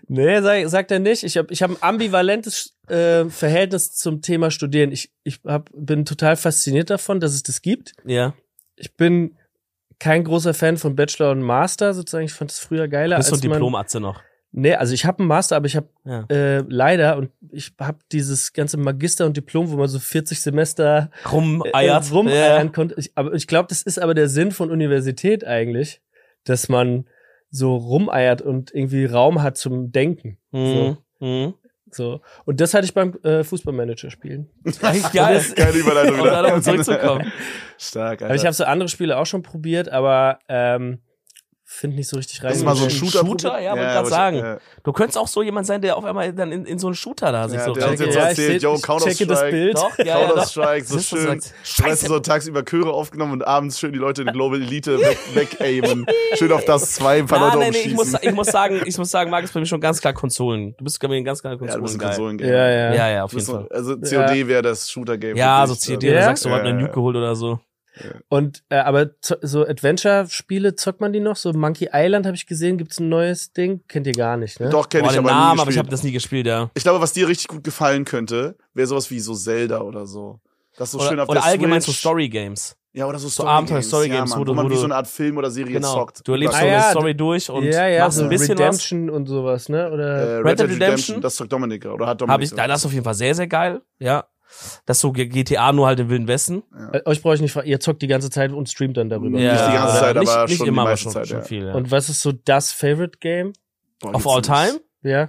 [0.09, 1.23] Nee, sag, sagt er nicht.
[1.23, 4.93] Ich habe ich hab ein ambivalentes äh, Verhältnis zum Thema Studieren.
[4.93, 7.93] Ich, ich hab, bin total fasziniert davon, dass es das gibt.
[8.05, 8.35] Ja.
[8.77, 9.39] Ich bin
[9.99, 12.25] kein großer Fan von Bachelor und Master, sozusagen.
[12.25, 13.17] Ich fand es früher geiler.
[13.17, 14.21] Bist du als ein Diplomatze noch?
[14.55, 16.25] Nee, also ich habe einen Master, aber ich habe Ja.
[16.31, 21.11] äh, leider und ich habe dieses ganze Magister und Diplom, wo man so 40 Semester
[21.31, 22.11] Rumeiert.
[22.11, 22.95] äh, rumeiern konnte.
[22.99, 26.03] Ich, aber ich glaube, das ist aber der Sinn von Universität eigentlich,
[26.45, 27.07] dass man
[27.51, 30.37] so rumeiert und irgendwie Raum hat zum Denken.
[30.53, 30.61] Ja.
[30.61, 30.97] Mhm.
[31.21, 31.55] Mhm.
[31.91, 32.21] So.
[32.47, 34.49] Und das hatte ich beim äh, Fußballmanager spielen.
[34.65, 35.43] Echt geil.
[35.57, 37.31] Geile Überleitung Um darauf zurückzukommen.
[37.79, 38.27] Stark, Alter.
[38.27, 40.99] Aber ich habe so andere Spiele auch schon probiert, aber ähm,
[41.73, 42.51] finde nicht so richtig rein.
[42.51, 43.21] Das ist mal so ein Shooter.
[43.21, 43.61] Shooter?
[43.61, 44.37] Ja, wollte grad aber ich- sagen.
[44.39, 44.59] ja.
[44.85, 47.33] Du könntest auch so jemand sein, der auf einmal dann in, in so einen Shooter
[47.33, 48.07] da sich Ja, so der hat uns rein.
[48.09, 49.51] jetzt Ja, erzählt, yo, ich checke das Counter-Strike.
[49.51, 49.77] Bild.
[49.77, 50.27] Doch, ja, ja.
[50.29, 51.29] Counter-Strike, so Das ist so schön.
[51.39, 52.07] Weißt Scheiße.
[52.07, 56.07] du, so tagsüber Chöre aufgenommen und abends schön die Leute in Global Elite weg, weg-aimen.
[56.35, 58.83] schön auf das zwei, ein paar Nein, Leute nein, nee, ich muss, ich muss sagen,
[58.85, 60.75] ich muss sagen, Marc ist bei mir schon ganz klar Konsolen.
[60.77, 61.83] Du bist bei mir ganz klar ja, du Konsolen.
[61.83, 62.09] bist ein geil.
[62.11, 62.51] Konsolengame.
[62.53, 62.95] Ja, ja.
[62.95, 63.67] Ja, ja, auf Du jeden Fall.
[63.71, 65.37] so- Also COD wäre das Shooter-Game.
[65.37, 65.95] Ja, für so dich.
[65.95, 66.15] COD, Ja?
[66.15, 66.75] da sagst du, Ja, hat eine ja.
[66.77, 67.59] Nuke geholt oder so.
[68.29, 69.11] Und äh, aber
[69.43, 71.37] so Adventure-Spiele zockt man die noch?
[71.37, 73.81] So Monkey Island habe ich gesehen, gibt's ein neues Ding?
[73.89, 74.71] Kennt ihr gar nicht, ne?
[74.71, 76.71] Doch, kenne ich aber Namen, nie aber ich habe das nie gespielt, ja.
[76.75, 80.41] Ich glaube, was dir richtig gut gefallen könnte, wäre sowas wie so Zelda oder so.
[80.77, 81.99] Das ist so schön Oder, auf oder der allgemein so Switch.
[82.01, 82.77] Story-Games.
[82.95, 84.95] Ja, oder so, so Abenteuer- Story-Games, Story-Games, ja, wo du- wo man wie so eine
[84.97, 85.95] Art Film oder Serie Genau.
[85.95, 86.27] zockt.
[86.29, 88.59] Du erlebst Ah, so eine ja, Story durch und ja, ja, machst so ein bisschen
[88.59, 88.61] was.
[88.61, 89.91] Redemption und sowas, ne?
[89.91, 90.83] Oder Äh, Red Red Dead Redemption?
[90.83, 92.35] Redemption, das zockt Dominik oder hat Dominik.
[92.35, 94.25] Hab ich, da das ist auf jeden Fall sehr, sehr geil, ja.
[94.87, 96.63] Das ist so GTA nur halt im Wilden Westen.
[96.93, 99.31] äh, euch brauche ich nicht fragen, ihr zockt die ganze Zeit und streamt dann darüber.
[99.39, 101.39] Nicht die ganze Zeit, nicht, aber nicht schon die immer, aber meiste schon, Zeit, schon
[101.39, 101.45] ja.
[101.45, 101.75] viel, ja.
[101.75, 103.53] Und was ist so das Favorite Game?
[104.01, 104.47] Boah, Of all nicht.
[104.47, 104.81] time?
[105.03, 105.29] Ja,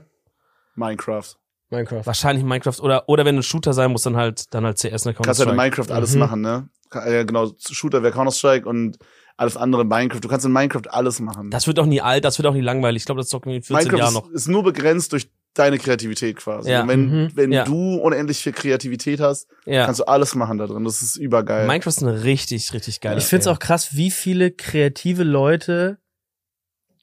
[0.75, 1.35] Minecraft.
[1.69, 2.05] Minecraft.
[2.05, 5.05] Wahrscheinlich Minecraft oder oder wenn du ein Shooter sein musst, dann halt dann halt CS
[5.05, 5.55] ne kannst halt in.
[5.55, 6.19] Minecraft alles Mhm.
[6.19, 6.69] machen, ne?
[6.93, 8.99] Ja, genau, Shooter wäre Counter-Strike und
[9.35, 10.19] alles andere in Minecraft.
[10.19, 11.49] Du kannst in Minecraft alles machen.
[11.49, 13.01] Das wird auch nie alt, das wird auch nie langweilig.
[13.01, 14.29] Ich glaube, das zocken wir in 14 Minecraft Jahren ist, noch.
[14.29, 16.71] ist nur begrenzt durch deine Kreativität quasi.
[16.71, 16.81] Ja.
[16.81, 17.31] Und wenn, Mhm.
[17.35, 17.63] wenn Ja.
[17.63, 19.85] du unendlich viel Kreativität hast, Ja.
[19.85, 20.83] kannst du alles machen da drin.
[20.83, 21.67] Das ist übergeil.
[21.67, 23.17] Minecraft ist eine richtig richtig geile.
[23.19, 25.99] Ich find's auch krass, wie viele kreative Leute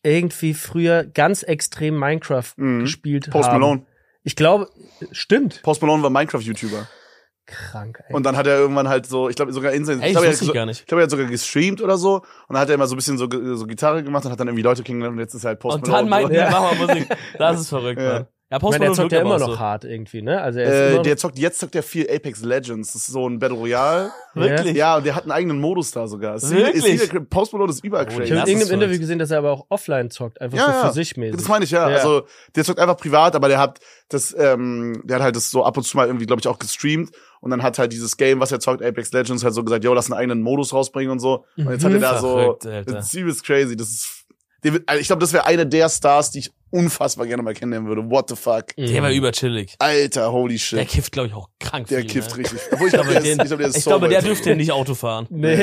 [0.02, 2.80] irgendwie früher ganz extrem Minecraft Mhm.
[2.80, 3.60] gespielt Post haben.
[3.60, 3.86] Malone.
[4.22, 4.68] Ich glaube,
[5.12, 5.62] stimmt.
[5.62, 6.86] Post Malone war Minecraft-YouTuber.
[7.46, 8.14] Krank, ey.
[8.14, 10.26] Und dann hat er irgendwann halt so, ich glaube sogar in seinen, Ey, ich glaube,
[10.28, 12.16] er, ich so, glaube, er hat sogar gestreamt oder so.
[12.18, 14.46] Und dann hat er immer so ein bisschen so, so Gitarre gemacht und hat dann
[14.46, 16.10] irgendwie Leute kennengelernt und jetzt ist er halt Post Und dann Malone.
[16.10, 16.32] meinten so.
[16.34, 16.50] wir, Ja.
[16.50, 17.08] mach mal Musik.
[17.38, 18.12] Das ist verrückt, Ja.
[18.12, 18.26] Mann.
[18.50, 19.58] Ja, Post er Malone zockt ja immer noch so.
[19.60, 20.40] hart irgendwie, ne?
[20.42, 22.92] Also er ist Äh, immer der zockt, jetzt zockt er viel Apex Legends.
[22.94, 24.10] Das ist so ein Battle Royale.
[24.34, 24.76] Wirklich?
[24.76, 26.34] Ja, und der hat einen eigenen Modus da sogar.
[26.34, 26.84] Ist Wirklich?
[26.84, 28.22] Ist wieder, Post Malone ist Oh, übercrazy.
[28.24, 28.80] ich habe in irgendeinem.
[28.82, 30.86] Interview gesehen, dass er aber auch offline zockt, einfach Ja, so ja.
[30.88, 31.36] für sich mäßig.
[31.36, 31.88] Das meine ich, ja.
[31.88, 31.96] Ja.
[31.98, 32.22] Also,
[32.56, 33.78] der zockt einfach privat, aber der hat
[34.08, 36.58] das, ähm, der hat halt das so ab und zu mal irgendwie, glaube ich, auch
[36.58, 37.12] gestreamt.
[37.40, 39.94] Und dann hat halt dieses Game, was er zockt, Apex Legends, halt so gesagt, yo,
[39.94, 41.44] lass einen eigenen Modus rausbringen und so.
[41.56, 42.02] Und jetzt hat er Mhm.
[42.02, 42.92] da so, Verrückt, Alter.
[42.94, 43.76] das ist crazy.
[43.76, 44.24] Das ist,
[44.64, 47.88] der also ich glaube, das wäre einer der Stars, die ich unfassbar gerne mal kennenlernen
[47.88, 48.10] würde.
[48.10, 48.74] What the fuck?
[48.76, 49.74] Der war überchillig.
[49.78, 50.88] Alter, holy Der shit.
[50.88, 52.38] kifft, glaube ich, auch krank Der viel, kifft ne?
[52.38, 52.60] richtig.
[52.72, 54.94] Obwohl ich glaube, der, ist- ich glaube, der ist Ich glaube, der dürfte nicht Auto
[54.94, 55.26] fahren.
[55.30, 55.56] Nee.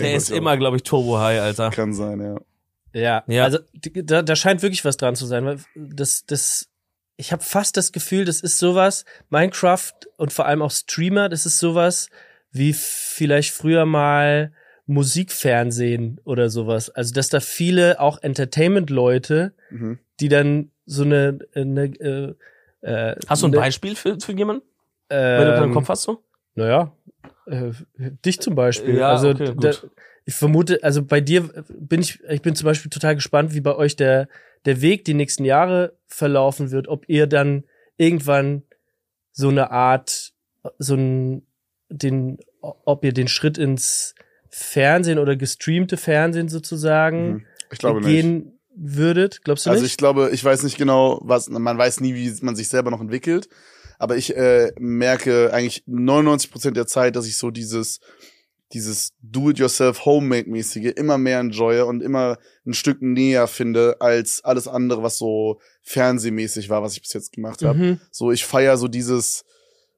[0.00, 1.70] Der ist immer, glaube ich, Turbo High, Alter.
[1.70, 2.36] Kann sein, ja.
[2.92, 3.44] Ja, Ja.
[3.44, 6.66] also da, da scheint wirklich was dran zu sein, weil das, das,
[7.16, 11.46] ich habe fast das Gefühl, das ist sowas, Minecraft und vor allem auch Streamer, das
[11.46, 12.08] ist sowas
[12.50, 14.52] wie vielleicht früher mal
[14.86, 16.90] Musikfernsehen oder sowas.
[16.90, 19.98] Also dass da viele auch Entertainment-Leute, Mhm.
[20.20, 22.34] Die dann so eine, eine äh,
[22.82, 24.62] äh, Hast du ein ne- Beispiel für, für jemanden,
[25.08, 26.02] wenn du ähm, keinen Kopf hast?
[26.02, 26.22] So?
[26.54, 26.92] Naja,
[27.46, 27.72] äh,
[28.24, 28.96] dich zum Beispiel.
[28.98, 29.64] Ja, also okay, gut.
[29.64, 29.72] da,
[30.24, 33.74] ich vermute, also bei dir bin ich, ich bin zum Beispiel total gespannt, wie bei
[33.74, 34.28] euch der,
[34.64, 37.64] der Weg die nächsten Jahre verlaufen wird, ob ihr dann
[37.96, 38.62] irgendwann
[39.32, 40.32] so eine Art,
[40.78, 41.46] so ein,
[41.88, 44.14] den, ob ihr den Schritt ins
[44.48, 47.46] Fernsehen oder gestreamte Fernsehen sozusagen Mhm.
[47.72, 48.59] Ich glaube nicht.
[48.74, 49.42] Würdet.
[49.44, 49.92] Glaubst du Also nicht?
[49.92, 53.00] ich glaube, ich weiß nicht genau, was, man weiß nie, wie man sich selber noch
[53.00, 53.48] entwickelt.
[53.98, 58.00] Aber ich äh, merke eigentlich 99 Prozent der Zeit, dass ich so dieses,
[58.72, 65.02] dieses Do-it-yourself Homemade-mäßige immer mehr enjoye und immer ein Stück näher finde als alles andere,
[65.02, 67.78] was so fernsehmäßig war, was ich bis jetzt gemacht habe.
[67.78, 68.00] Mhm.
[68.10, 69.44] So, ich feier so dieses,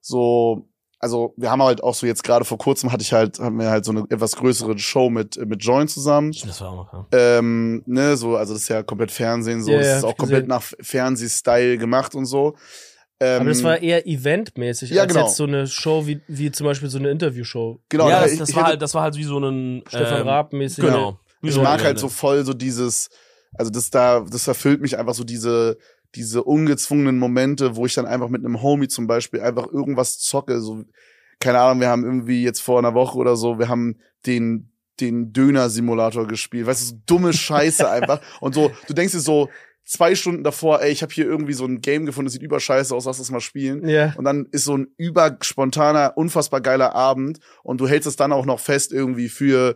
[0.01, 0.67] so,
[1.03, 3.69] also wir haben halt auch so jetzt gerade vor kurzem hatte ich halt, haben wir
[3.69, 6.31] halt so eine etwas größere Show mit, mit Join zusammen.
[6.45, 7.37] Das war auch noch, ja.
[7.37, 10.17] Ähm, ne, so, also das ist ja komplett Fernsehen, so, Ja, das ja, ist auch
[10.17, 10.49] komplett gesehen.
[10.49, 12.55] nach Fernsehstyle gemacht und so.
[13.19, 15.25] Ähm, Aber das war eher eventmäßig, Ja, als genau.
[15.27, 17.79] jetzt so eine Show wie, wie zum Beispiel so eine Interviewshow.
[17.89, 19.83] genau, ja, da- das, ich, das, ich, war halt, das war halt wie so ein
[19.87, 20.83] Stefan ähm, Raab-mäßig.
[20.83, 21.19] Genau.
[21.41, 23.09] Wie ich mag halt so voll so dieses,
[23.55, 25.77] also das da, das erfüllt mich einfach so diese,
[26.15, 30.59] diese ungezwungenen Momente, wo ich dann einfach mit einem Homie zum Beispiel einfach irgendwas zocke,
[30.61, 30.83] so,
[31.39, 35.33] keine Ahnung, wir haben irgendwie jetzt vor einer Woche oder so, wir haben den, den
[35.33, 38.21] Döner-Simulator gespielt, weißt du, so dumme Scheiße einfach.
[38.41, 39.49] Und so, du denkst dir so,
[39.85, 42.95] zwei Stunden davor, ey, ich habe hier irgendwie so ein Game gefunden, das sieht überscheiße
[42.95, 43.87] aus, lass das mal spielen.
[43.87, 44.13] Ja.
[44.15, 48.45] Und dann ist so ein überspontaner, unfassbar geiler Abend und du hältst es dann auch
[48.45, 49.75] noch fest irgendwie für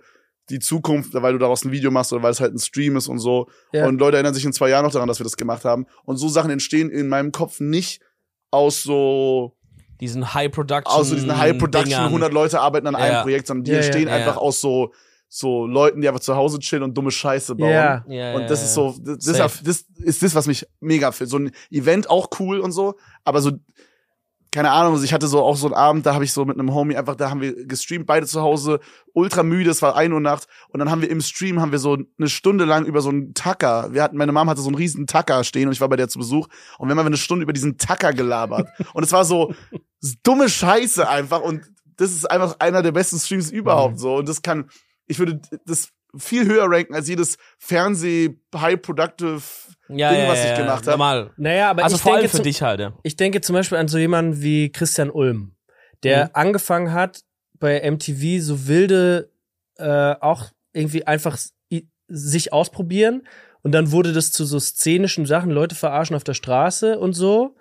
[0.50, 3.08] die Zukunft, weil du daraus ein Video machst oder weil es halt ein Stream ist
[3.08, 3.48] und so.
[3.74, 3.86] Ja.
[3.86, 5.86] Und Leute erinnern sich in zwei Jahren noch daran, dass wir das gemacht haben.
[6.06, 8.02] Und so Sachen entstehen in meinem Kopf nicht
[8.52, 9.56] aus so,
[10.00, 10.94] diesen High Production.
[11.00, 12.06] aus so diesen High Production, Dingern.
[12.08, 13.00] 100 Leute arbeiten an Ja.
[13.00, 14.94] einem Projekt, sondern die Ja, entstehen Ja, einfach aus so,
[15.28, 17.70] so Leuten, die einfach zu Hause chillen und dumme Scheiße bauen.
[17.72, 18.06] Ja.
[18.08, 18.66] Ja, Und das ja.
[18.66, 19.18] ist so, das,
[19.64, 22.96] das ist das, was mich mega für so ein Event auch cool und so,
[23.26, 23.52] aber so,
[24.58, 26.58] keine Ahnung, also ich hatte so auch so einen Abend, da habe ich so mit
[26.58, 28.80] einem Homie einfach, da haben wir gestreamt, beide zu Hause,
[29.14, 31.78] ultra müde, es war ein Uhr nachts und dann haben wir im Stream, haben wir
[31.78, 34.76] so eine Stunde lang über so einen Tacker, wir hatten, meine Mom hatte so einen
[34.76, 36.48] riesen Tacker stehen und ich war bei der zu Besuch
[36.80, 39.54] und wir haben einfach eine Stunde über diesen Tacker gelabert und es war so
[40.24, 41.62] dumme Scheiße einfach und
[41.98, 44.00] das ist einfach einer der besten Streams überhaupt Mhm.
[44.00, 44.72] so und das kann,
[45.06, 49.44] ich würde das viel höher ranken als jedes Fernseh-High-Productive
[49.90, 50.92] Ja, Ding, ja, was ich ja, ja, gemacht hab.
[50.92, 51.32] Normal.
[51.38, 52.94] Naja, aber Also ich vor allem denke für zum, dich halt, ja.
[53.04, 55.56] ich denke zum Beispiel an so jemanden wie Christian Ulm,
[56.04, 56.30] der Mhm.
[56.34, 57.22] angefangen hat
[57.60, 59.32] bei MTV so wilde
[59.78, 61.38] äh, auch irgendwie einfach
[62.10, 63.28] sich ausprobieren
[63.64, 67.56] und dann wurde das zu so szenischen Sachen, Leute verarschen auf der Straße und so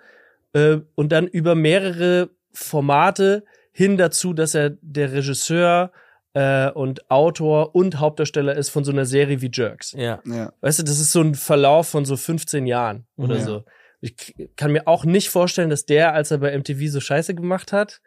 [0.53, 5.91] äh, und dann über mehrere Formate hin dazu, dass er der Regisseur
[6.37, 9.93] äh, und Autor und Hauptdarsteller ist von so einer Serie wie Jerks.
[9.93, 10.19] Ja.
[10.25, 10.51] Ja.
[10.61, 13.43] Weißt du, das ist so ein Verlauf von so 15 Jahren oder Mhm.
[13.43, 13.63] so.
[14.01, 17.71] Ich kann mir auch nicht vorstellen, dass der, als er bei MTV so Scheiße gemacht
[17.71, 18.01] hat,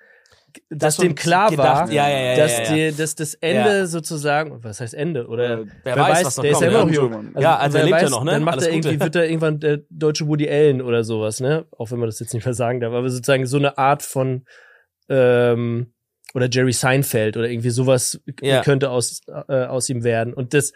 [0.68, 2.90] dass dem klar gedacht- war, ja, ja, ja, dass, ja, ja.
[2.90, 3.86] Die, dass das Ende Ja.
[3.86, 5.26] sozusagen, was heißt Ende?
[5.28, 6.84] Oder Äh, Wer, weiß, was noch der ist ja immer ja.
[6.84, 7.12] noch jung.
[7.12, 7.34] jung.
[7.40, 8.32] Ja, also er wer lebt ja noch, ne?
[8.32, 9.04] Dann macht Alles er irgendwie, Gute.
[9.04, 11.66] wird er irgendwann der deutsche Woody Allen oder sowas, ne?
[11.76, 14.44] Auch wenn man das jetzt nicht mehr sagen darf, aber sozusagen so eine Art von
[15.08, 15.92] ähm,
[16.34, 18.62] oder Jerry Seinfeld oder irgendwie sowas Ja.
[18.62, 20.32] könnte aus, äh, aus ihm werden.
[20.34, 20.72] Und das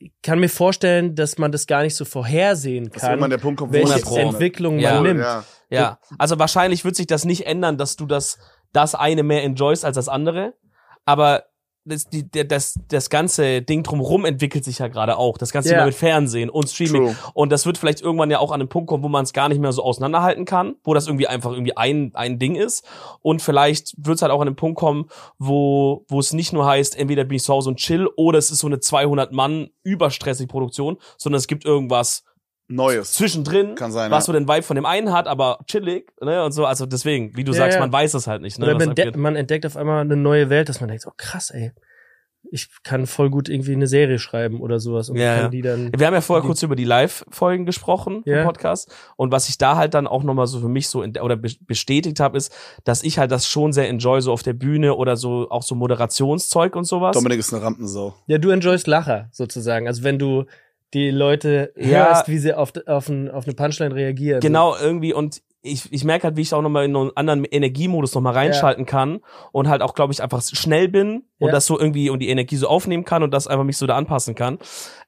[0.00, 3.72] ich kann mir vorstellen, dass man das gar nicht so vorhersehen kann, der Punkt kommt,
[3.72, 4.16] welche 100 Pro.
[4.16, 4.94] Entwicklung Ja.
[4.94, 5.20] man nimmt.
[5.20, 5.44] Ja.
[5.70, 8.38] Ja, also wahrscheinlich wird sich das nicht ändern, dass du das,
[8.72, 10.54] das eine mehr enjoyst als das andere.
[11.04, 11.44] Aber
[11.88, 15.38] das, die, das, das ganze Ding drumherum entwickelt sich ja gerade auch.
[15.38, 15.76] Das ganze Ja.
[15.76, 17.06] Thema mit Fernsehen und Streaming.
[17.06, 17.16] True.
[17.34, 19.48] Und das wird vielleicht irgendwann ja auch an einem Punkt kommen, wo man es gar
[19.48, 22.86] nicht mehr so auseinanderhalten kann, wo das irgendwie einfach irgendwie ein, ein Ding ist.
[23.22, 25.06] Und vielleicht wird es halt auch an einem Punkt kommen,
[25.38, 28.50] wo, wo es nicht nur heißt, entweder bin ich zu Hause und chill oder es
[28.50, 32.24] ist so eine 200 Mann überstressige Produktion, sondern es gibt irgendwas
[32.68, 33.12] Neues.
[33.14, 34.26] zwischendrin, Kann sein, was ja.
[34.26, 37.44] so den Vibe von dem einen hat, aber chillig, ne, und so, also deswegen, wie
[37.44, 37.80] du Ja, sagst, ja.
[37.80, 40.68] man weiß es halt nicht, ne, man, entdeckt- man entdeckt auf einmal eine neue Welt,
[40.68, 41.72] dass man denkt, oh krass, ey,
[42.50, 45.90] ich kann voll gut irgendwie eine Serie schreiben oder sowas und Ja, kann die dann.
[45.94, 48.38] Wir haben ja vorher kurz über die Live-Folgen gesprochen Ja.
[48.40, 48.90] im Podcast.
[49.16, 52.20] Und was ich da halt dann auch nochmal so für mich so oder be- bestätigt
[52.20, 52.54] habe, ist,
[52.84, 55.74] dass ich halt das schon sehr enjoy, so auf der Bühne oder so auch so
[55.74, 57.14] Moderationszeug und sowas.
[57.14, 58.14] Dominik ist eine Rampensau.
[58.28, 59.86] Ja, du enjoyst Lacher sozusagen.
[59.86, 60.44] Also wenn du
[60.94, 62.06] die Leute Ja.
[62.08, 64.40] hörst, wie sie auf, auf, ein, auf eine Punchline reagieren.
[64.40, 68.14] Genau, irgendwie und ich, ich merke halt, wie ich auch nochmal in einen anderen Energiemodus
[68.14, 69.18] nochmal reinschalten kann
[69.50, 71.52] und halt auch, glaube ich, einfach schnell bin und Ja.
[71.52, 73.96] das so irgendwie und die Energie so aufnehmen kann und das einfach mich so da
[73.96, 74.58] anpassen kann.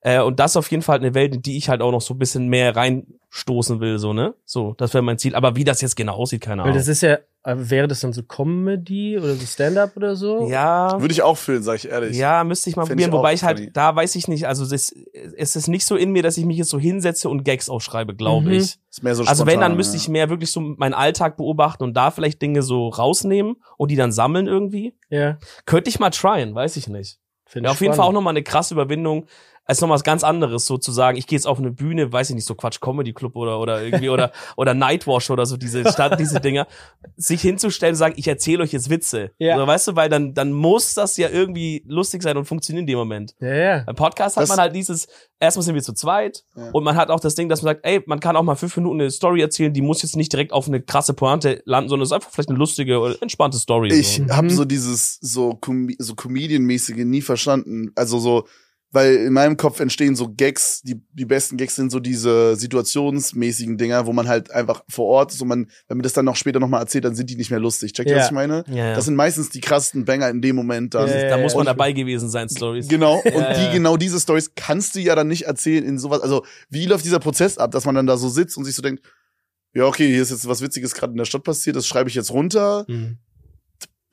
[0.00, 2.00] Äh, und das ist auf jeden Fall eine Welt, in die ich halt auch noch
[2.00, 4.34] so ein bisschen mehr reinstoßen will, so, ne?
[4.44, 5.34] So, das wäre mein Ziel.
[5.36, 6.78] Aber wie das jetzt genau aussieht, keine Weil Ahnung.
[6.78, 10.48] das ist ja, wäre das dann so Comedy oder so Stand-up oder so?
[10.50, 11.00] Ja.
[11.00, 12.16] Würde ich auch fühlen, sag ich ehrlich.
[12.16, 13.72] Ja, müsste ich mal Fänd probieren, ich wobei ich halt, funny.
[13.72, 14.92] da weiß ich nicht, also das,
[15.36, 18.14] es ist nicht so in mir, dass ich mich jetzt so hinsetze und Gags aufschreibe,
[18.14, 18.52] glaube Mhm.
[18.52, 18.78] ich.
[18.90, 20.02] Ist mehr so Also wenn, dann spontan, müsste ja.
[20.02, 23.96] ich mehr wirklich so meinen Alltag beobachten und da vielleicht Dinge so rausnehmen und die
[23.96, 24.94] dann sammeln irgendwie.
[25.08, 25.38] Ja.
[25.64, 27.18] Könnte ich mal tryen, weiß ich nicht.
[27.46, 29.26] Find Ja, ich auf jeden Fall auch nochmal eine krasse Überwindung,
[29.70, 31.16] als noch was ganz anderes sozusagen.
[31.16, 33.82] Ich gehe jetzt auf eine Bühne, weiß ich nicht, so Quatsch Comedy Club oder oder
[33.82, 36.66] irgendwie oder oder Nightwash oder so diese Stadt, diese Dinger,
[37.16, 39.30] sich hinzustellen und sagen, ich erzähle euch jetzt Witze.
[39.38, 39.56] Ja.
[39.56, 42.86] So, weißt du, weil dann dann muss das ja irgendwie lustig sein und funktionieren in
[42.88, 43.34] dem Moment.
[43.40, 43.78] Ja, ja.
[43.86, 45.06] Beim Podcast hat Das- man halt dieses,
[45.38, 46.70] erstmal sind wir zu zweit Ja.
[46.72, 48.76] und man hat auch das Ding, dass man sagt, ey, man kann auch mal fünf
[48.76, 52.02] Minuten eine Story erzählen, die muss jetzt nicht direkt auf eine krasse Pointe landen, sondern
[52.02, 53.92] es ist einfach vielleicht eine lustige oder entspannte Story.
[53.92, 54.34] Ich so.
[54.34, 54.50] habe Mhm.
[54.50, 57.92] so dieses so, Com so Comedian-mäßige nie verstanden.
[57.94, 58.46] Also so,
[58.92, 63.78] weil in meinem Kopf entstehen so Gags, die, die besten Gags sind so diese situationsmäßigen
[63.78, 66.36] Dinger, wo man halt einfach vor Ort ist und man, wenn mir das dann noch
[66.36, 67.92] später nochmal erzählt, dann sind die nicht mehr lustig.
[67.92, 68.22] Checkt ihr, Ja.
[68.22, 68.64] was ich meine?
[68.68, 68.94] Ja, ja.
[68.94, 71.08] Das sind meistens die krassesten Banger in dem Moment dann.
[71.08, 72.88] Ja, ja, da muss man dabei gewesen sein, Stories.
[72.88, 73.72] Genau, und die ja.
[73.72, 76.20] genau diese Stories kannst du ja dann nicht erzählen in sowas.
[76.20, 78.82] Also, wie läuft dieser Prozess ab, dass man dann da so sitzt und sich so
[78.82, 79.04] denkt,
[79.72, 82.16] ja, okay, hier ist jetzt was Witziges gerade in der Stadt passiert, das schreibe ich
[82.16, 82.84] jetzt runter.
[82.88, 83.18] Mhm.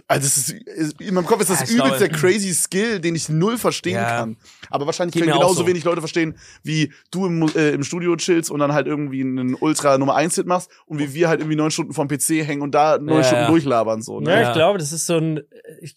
[0.09, 0.37] Also das
[0.69, 3.57] ist, in meinem Kopf ist das Ja, übelst der glaube- crazy Skill, den ich null
[3.57, 4.19] verstehen Ja.
[4.19, 4.37] kann.
[4.69, 5.67] Aber wahrscheinlich Geht können genauso so.
[5.67, 9.53] wenig Leute verstehen, wie du im, äh, im Studio chillst und dann halt irgendwie einen
[9.55, 12.61] Ultra Nummer 1 Hit machst und wie wir halt irgendwie neun Stunden vom PC hängen
[12.61, 13.49] und da neun Ja, Stunden ja.
[13.49, 14.21] durchlabern so.
[14.21, 14.29] Ne?
[14.31, 14.47] Ja, Ja.
[14.49, 15.41] ich glaube, das ist so ein,
[15.81, 15.95] ich,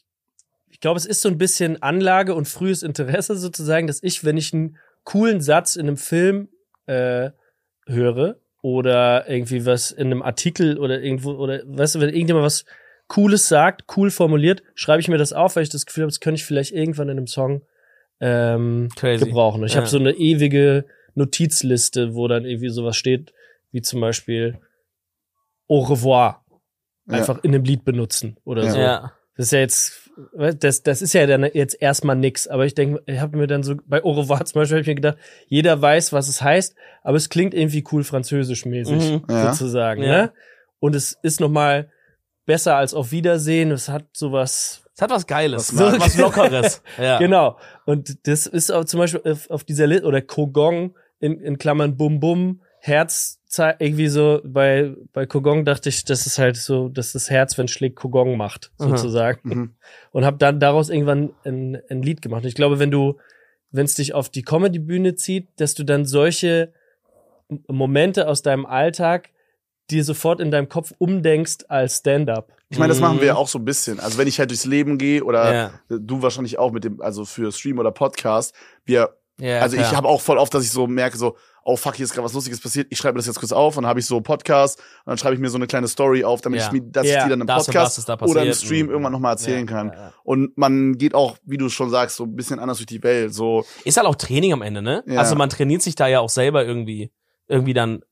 [0.68, 4.36] ich glaube, es ist so ein bisschen Anlage und frühes Interesse sozusagen, dass ich, wenn
[4.36, 6.48] ich einen coolen Satz in einem Film
[6.86, 7.30] äh,
[7.86, 12.64] höre oder irgendwie was in einem Artikel oder irgendwo oder weißt du, wenn irgendjemand was
[13.10, 16.20] Cooles sagt, cool formuliert, schreibe ich mir das auf, weil ich das Gefühl habe, das
[16.20, 17.62] könnte ich vielleicht irgendwann in einem Song
[18.20, 19.24] ähm, Crazy.
[19.26, 19.60] gebrauchen.
[19.62, 19.78] Und ich Ja.
[19.80, 20.84] habe so eine ewige
[21.14, 23.32] Notizliste, wo dann irgendwie sowas steht,
[23.72, 24.58] wie zum Beispiel
[25.68, 26.44] Au revoir
[27.06, 27.18] Ja.
[27.18, 28.70] einfach in einem Lied benutzen oder Ja.
[28.70, 28.78] so.
[28.78, 29.12] Ja.
[29.36, 30.10] Das ist ja jetzt,
[30.60, 32.46] das, das ist ja dann jetzt erstmal nix.
[32.46, 34.86] Aber ich denke, ich habe mir dann so, bei Au revoir zum Beispiel, habe ich
[34.88, 35.18] mir gedacht,
[35.48, 39.24] jeder weiß, was es heißt, aber es klingt irgendwie cool französisch mäßig, Mhm.
[39.28, 39.52] Ja.
[39.52, 40.02] sozusagen.
[40.02, 40.08] Ja.
[40.26, 40.32] Ne?
[40.82, 41.90] und es ist noch mal
[42.50, 43.70] besser als auf Wiedersehen.
[43.70, 46.82] Es hat sowas Es hat was Geiles, Was was, was Lockeres.
[46.98, 47.18] ja.
[47.18, 47.56] Genau.
[47.86, 51.96] Und das ist auch zum Beispiel auf, auf dieser Liste, oder Kogong in, in Klammern
[51.96, 53.38] Bum Bum, Herz,
[53.78, 57.68] irgendwie so, bei, bei Kogong dachte ich, das ist halt so, dass das Herz, wenn
[57.68, 59.48] schlägt, Kogong macht, sozusagen.
[59.48, 59.74] Mhm.
[60.10, 62.42] Und habe dann daraus irgendwann ein, ein Lied gemacht.
[62.42, 63.16] Und ich glaube, wenn du,
[63.70, 66.72] wenn es dich auf die Comedy-Bühne zieht, dass du dann solche
[67.68, 69.30] Momente aus deinem Alltag
[69.90, 72.52] dir sofort in deinem Kopf umdenkst als Stand-up.
[72.68, 73.26] Ich meine, das machen wir Mhm.
[73.28, 73.98] ja auch so ein bisschen.
[74.00, 75.70] Also wenn ich halt durchs Leben gehe oder Ja.
[75.88, 78.54] du wahrscheinlich auch mit dem, also für Stream oder Podcast,
[78.84, 79.96] wir, Ja, also ich klar.
[79.96, 82.32] habe auch voll oft, dass ich so merke, so, oh fuck, hier ist gerade was
[82.32, 85.10] Lustiges passiert, ich schreibe das jetzt kurz auf und dann habe ich so Podcast und
[85.10, 86.66] dann schreibe ich mir so eine kleine Story auf, damit Ja.
[86.66, 88.52] ich mir, dass Ja, ich die dann im das Podcast ist da oder im.
[88.54, 88.92] Stream Mhm.
[88.92, 89.88] irgendwann nochmal erzählen Ja, kann.
[89.88, 90.12] ja, ja.
[90.24, 93.34] Und man geht auch, wie du schon sagst, so ein bisschen anders durch die Welt.
[93.34, 95.02] So, Ist halt auch Training am Ende, ne?
[95.06, 95.18] Ja.
[95.20, 97.10] Also man trainiert sich da ja auch selber irgendwie,
[97.48, 98.02] irgendwie dann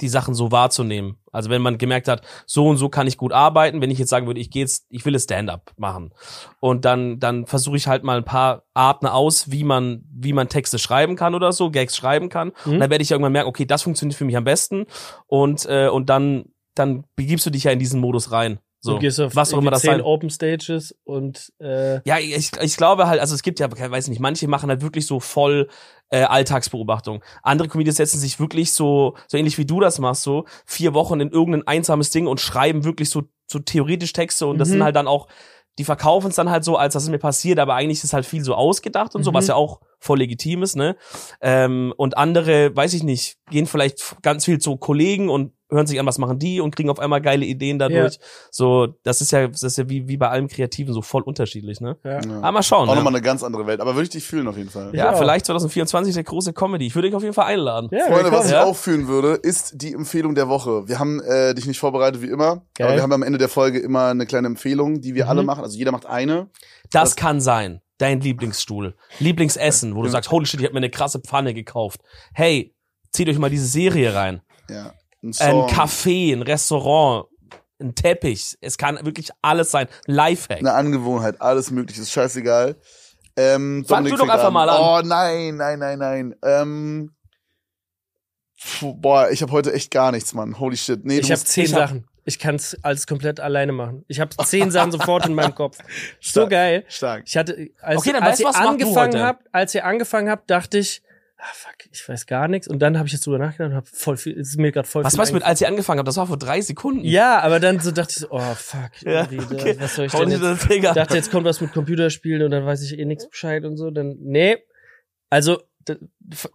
[0.00, 1.16] die Sachen so wahrzunehmen.
[1.32, 4.10] Also wenn man gemerkt hat, so und so kann ich gut arbeiten, wenn ich jetzt
[4.10, 6.12] sagen würde, ich gehe jetzt, ich will es Stand-up machen.
[6.60, 10.48] Und dann, dann versuche ich halt mal ein paar Arten aus, wie man, wie man
[10.48, 12.52] Texte schreiben kann oder so, Gags schreiben kann.
[12.64, 12.74] Mhm.
[12.74, 14.86] Und dann werde ich irgendwann merken, okay, das funktioniert für mich am besten.
[15.26, 18.60] Und, äh, und dann, dann begibst du dich ja in diesen Modus rein.
[18.80, 22.52] So, du gehst auf was auch immer das sein Open Stages und äh, ja, ich,
[22.60, 25.18] ich glaube halt, also es gibt ja, ich weiß nicht, manche machen halt wirklich so
[25.18, 25.68] voll
[26.10, 27.22] äh, Alltagsbeobachtung.
[27.42, 31.18] Andere Comedians setzen sich wirklich so, so ähnlich wie du das machst, so vier Wochen
[31.20, 34.72] in irgendein einsames Ding und schreiben wirklich so, so theoretisch Texte und das Mhm.
[34.74, 35.26] sind halt dann auch,
[35.78, 38.26] die verkaufen es dann halt so, als das ist mir passiert, aber eigentlich ist halt
[38.26, 39.34] viel so ausgedacht und so, Mhm.
[39.34, 40.96] was ja auch voll legitim ist, ne?
[41.40, 46.00] Ähm, und andere, weiß ich nicht, gehen vielleicht ganz viel zu Kollegen und hören sich
[46.00, 48.18] an, was machen die und kriegen auf einmal geile Ideen dadurch.
[48.50, 51.80] So, das ist ja, das ist ja wie, wie bei allem Kreativen so voll unterschiedlich,
[51.80, 51.96] ne?
[52.04, 52.20] ja.
[52.20, 52.36] ja.
[52.38, 52.88] Aber mal schauen.
[52.88, 52.96] auch ja.
[52.96, 53.80] nochmal eine ganz andere Welt.
[53.80, 54.94] Aber würde ich dich fühlen auf jeden Fall.
[54.94, 55.16] Ja, Ja.
[55.16, 56.86] vielleicht 2024 der große Comedy.
[56.86, 57.88] Ich würde dich auf jeden Fall einladen.
[57.92, 58.64] Ja, Freunde, was ich Ja.
[58.64, 60.88] auch fühlen würde, ist die Empfehlung der Woche.
[60.88, 62.86] Wir haben äh, dich nicht vorbereitet wie immer, Geil.
[62.86, 65.30] aber wir haben am Ende der Folge immer eine kleine Empfehlung, die wir Mhm.
[65.30, 65.64] alle machen.
[65.64, 66.48] Also jeder macht eine.
[66.90, 67.80] Das kann sein.
[67.98, 68.94] Dein Lieblingsstuhl.
[69.18, 70.12] Lieblingsessen, wo du Ja.
[70.12, 72.00] sagst, holy shit, ich habe mir eine krasse Pfanne gekauft.
[72.32, 72.74] Hey,
[73.12, 74.40] zieht euch mal diese Serie rein.
[74.70, 74.92] Ja.
[75.22, 75.32] Ein.
[75.32, 77.26] Café, ein Restaurant,
[77.80, 78.56] ein Teppich.
[78.60, 79.88] Es kann wirklich alles sein.
[80.06, 80.58] Lifehack.
[80.58, 82.76] eine Angewohnheit, alles mögliche, ist scheißegal.
[83.36, 84.80] Ähm, Fang du doch einfach mal an.
[84.80, 86.34] Oh nein, nein, nein, nein.
[86.42, 87.14] Ähm,
[88.80, 90.58] puh, boah, ich habe heute echt gar nichts, Mann.
[90.58, 91.04] Holy shit.
[91.04, 92.06] Nee, Ich habe zehn ich hab- Sachen.
[92.24, 94.04] Ich kann es alles komplett alleine machen.
[94.06, 95.78] Ich habe zehn Sachen sofort in meinem Kopf.
[96.20, 96.50] So Stark.
[96.50, 96.84] geil.
[96.88, 97.22] stark.
[97.26, 100.76] Ich hatte, als, Okay, dann als weißt ihr angefangen habt, als ihr angefangen habt, dachte
[100.78, 101.00] ich,
[101.38, 102.68] ah fuck, ich weiß gar nichts.
[102.68, 104.86] Und dann habe ich jetzt drüber nachgedacht und hab voll viel, es ist mir gerade
[104.88, 106.08] voll Was viel meinst du mit, als ihr angefangen habt?
[106.08, 107.04] Das war vor drei Sekunden.
[107.04, 109.76] Ja, aber dann so dachte ich so, oh fuck, Ja, okay.
[109.78, 110.70] was soll ich Hau denn jetzt?
[110.70, 113.76] Ich dachte, jetzt kommt was mit Computerspielen und dann weiß ich eh nichts Bescheid und
[113.76, 113.90] so.
[113.90, 114.58] Dann, nee.
[115.30, 115.62] Also,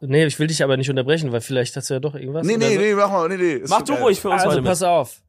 [0.02, 2.46] nee, ich will dich aber nicht unterbrechen, weil vielleicht hast du ja doch irgendwas.
[2.46, 2.82] Nee, nee, so.
[2.82, 3.62] nee, mach mal, nee, nee.
[3.68, 4.04] Mach du geil.
[4.04, 4.90] ruhig für uns Also, heute pass mit.
[4.90, 5.22] auf.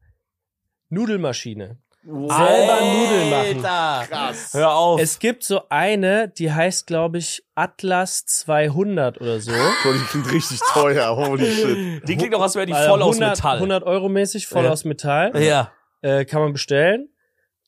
[0.89, 1.79] Nudelmaschine.
[2.07, 2.31] Wow.
[2.37, 3.65] selber Nudeln machen.
[3.65, 4.07] Alter.
[4.07, 4.53] Krass.
[4.53, 5.01] Hör auf.
[5.01, 9.51] Es gibt so eine, die heißt, glaube ich, Atlas 200 oder so.
[9.51, 11.15] Die klingt richtig teuer.
[11.15, 12.07] Holy shit.
[12.07, 13.55] die klingt doch, als wäre die Äh, voll aus 100, Metall.
[13.57, 14.69] 100 Euro mäßig, voll Ja.
[14.71, 15.31] aus Metall.
[15.41, 15.71] Ja.
[16.01, 17.09] Äh, kann man bestellen.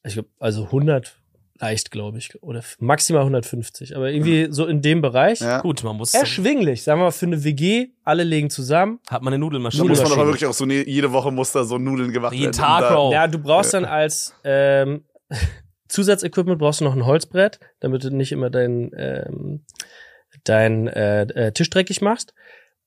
[0.03, 1.17] Ich glaube, also 100
[1.59, 2.41] leicht, glaube ich.
[2.43, 3.95] Oder maximal 150.
[3.95, 5.39] Aber irgendwie so in dem Bereich.
[5.41, 5.61] Ja.
[5.61, 6.13] Gut, man muss.
[6.13, 8.99] Erschwinglich, sagen wir mal, für eine WG, alle legen zusammen.
[9.09, 9.87] Hat man eine Da Nudelmaschine.
[9.87, 12.45] muss man aber wirklich auch so, ne, jede Woche muss da so Nudeln gemacht Jeden
[12.45, 12.57] werden.
[12.57, 13.11] Tag, Und da- Bro.
[13.13, 15.03] Ja, du brauchst dann als ähm,
[15.87, 19.65] Zusatzequipment brauchst du noch ein Holzbrett, damit du nicht immer dein, ähm,
[20.43, 22.33] dein äh, äh, Tisch dreckig machst.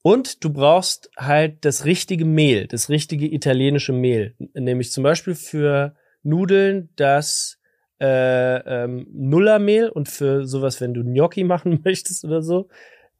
[0.02, 4.34] Und du brauchst halt das richtige Mehl, das richtige italienische Mehl.
[4.54, 7.58] Nämlich zum Beispiel für Nudeln das
[8.00, 12.68] äh, ähm, Nullermehl und für sowas, wenn du Gnocchi machen möchtest oder so,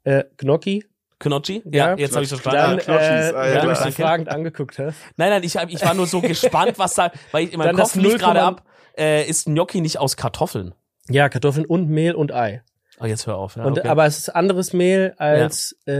[0.03, 0.85] äh, Gnocchi.
[1.19, 1.61] Knocchi?
[1.65, 1.97] Ja, Ja.
[1.97, 2.81] jetzt habe ich verstanden.
[2.85, 3.91] Dann, äh, ah, ja, weil du mich klar.
[3.91, 4.97] so fragend angeguckt hast.
[5.17, 7.67] Nein, nein, ich, hab, ich war nur so gespannt, was da, weil ich in meinem
[7.67, 8.63] Dann Kopf lief 0,0 gerade ab,
[8.97, 10.73] äh, ist Gnocchi nicht aus Kartoffeln?
[11.09, 12.63] Ja, Kartoffeln und Mehl und Ei.
[12.99, 13.55] Oh, jetzt hör auf.
[13.55, 13.87] Ja, und, okay.
[13.87, 15.91] Aber es ist anderes Mehl als, äh,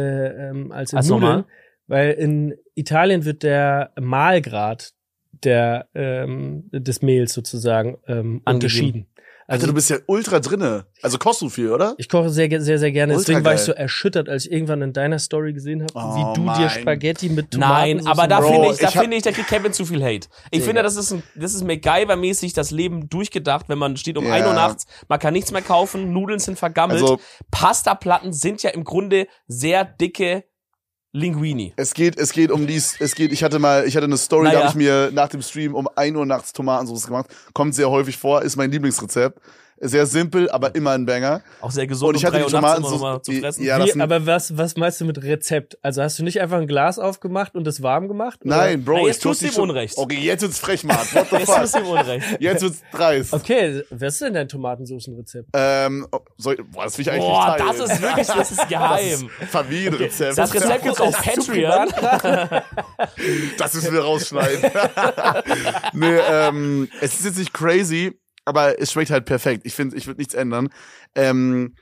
[0.49, 1.29] ähm, als in Als Nudeln.
[1.29, 1.45] normal?
[1.87, 4.93] Weil in Italien wird der Mahlgrad
[5.43, 8.45] der, ähm, des Mehls sozusagen ähm, Angegeben.
[8.45, 9.07] unterschieden.
[9.47, 10.85] Alter, Also du bist ja ultra drinne.
[11.01, 11.93] Also kochst du viel, oder?
[11.97, 13.13] ich koche sehr, sehr, sehr gerne.
[13.17, 13.65] Ultra Deswegen war ich geil.
[13.65, 16.61] so erschüttert, als ich irgendwann in deiner Story gesehen habe, Oh, wie du mein.
[16.61, 19.73] dir Spaghetti mit Tomaten Nein, aber da finde ich, da finde ich, da kriegt Kevin
[19.73, 20.27] zu viel Hate.
[20.51, 20.65] Ich Digga.
[20.65, 24.33] finde, das ist ein, das ist MacGyver-mäßig das Leben durchgedacht, wenn man steht um Ja.
[24.35, 27.19] 1 Uhr nachts, man kann nichts mehr kaufen, Nudeln sind vergammelt, Also-
[27.49, 30.45] Pastaplatten sind ja im Grunde sehr dicke
[31.13, 31.73] Linguini.
[31.75, 34.45] Es geht, es geht um dies, es geht, ich hatte mal, ich hatte eine Story,
[34.45, 34.59] Naja.
[34.59, 37.27] da habe ich mir nach dem Stream um 1 Uhr nachts Tomatensauce gemacht.
[37.53, 39.39] Kommt sehr häufig vor, ist mein Lieblingsrezept.
[39.83, 41.41] Sehr simpel, aber immer ein Banger.
[41.59, 43.63] Auch sehr gesund, Und ich um hatte die Tomaten immer so, zu fressen.
[43.65, 45.77] ja, das Wie, aber was, was meinst du mit Rezept?
[45.81, 48.41] Also hast du nicht einfach ein Glas aufgemacht und es warm gemacht?
[48.45, 48.57] oder?
[48.57, 49.97] nein, Bro, Na, ich jetzt tust tust du ihm schon- Unrecht.
[49.97, 50.97] Okay, jetzt wird's frech, Mann.
[50.97, 51.87] What the Jetzt tust du fuck?
[51.87, 52.25] ihm Unrecht.
[52.39, 53.33] Jetzt wird's dreist.
[53.33, 55.49] Okay, was ist denn dein Tomatensoßenrezept?
[55.53, 57.79] Ähm, soll, boah, das will ich eigentlich Boah, nicht teilen.
[57.79, 59.29] das ist wirklich, das ist geheim.
[59.49, 60.37] Familienrezept.
[60.37, 61.89] Das Rezept gibt's auf Patreon.
[63.57, 64.71] Das müssen wir rausschneiden.
[65.93, 68.17] nee, ähm, es ist jetzt nicht crazy,
[68.51, 69.65] aber es schmeckt halt perfekt.
[69.65, 70.69] Ich finde, ich würde nichts ändern.
[71.15, 71.75] Ähm,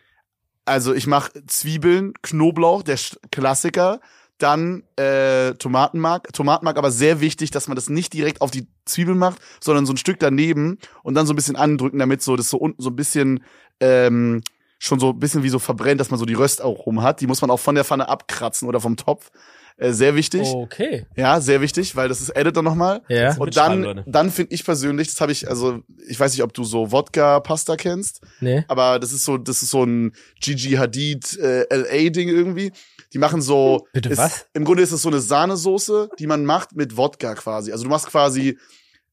[0.65, 2.97] also ich mache Zwiebeln, Knoblauch, der
[3.31, 3.99] Klassiker,
[4.37, 6.31] dann äh, Tomatenmark.
[6.31, 9.93] Tomatenmark aber sehr wichtig, dass man das nicht direkt auf die Zwiebeln macht, sondern so
[9.93, 12.91] ein Stück daneben und dann so ein bisschen andrücken, damit so das so unten so
[12.91, 13.43] ein bisschen
[13.79, 14.43] ähm,
[14.77, 17.19] schon so ein bisschen wie so verbrennt, dass man so die Röst auch rum hat.
[17.19, 19.31] Die muss man auch von der Pfanne abkratzen oder vom Topf.
[19.79, 20.47] Äh, sehr wichtig.
[20.47, 21.05] Okay.
[21.15, 23.01] Ja, sehr wichtig, weil das ist Edit dann nochmal.
[23.07, 23.35] Ja.
[23.37, 26.63] Und dann, dann finde ich persönlich, das habe ich, also ich weiß nicht, ob du
[26.65, 28.65] so Wodka-Pasta kennst, Nee.
[28.67, 30.11] aber das ist so, das ist so ein
[30.41, 32.71] Gigi Hadid äh, LA-Ding irgendwie.
[33.13, 33.87] Die machen so.
[33.93, 34.45] Bitte ist, was?
[34.53, 37.71] Im Grunde ist es so eine Sahnesoße, die man macht mit Wodka quasi.
[37.71, 38.59] Also du machst quasi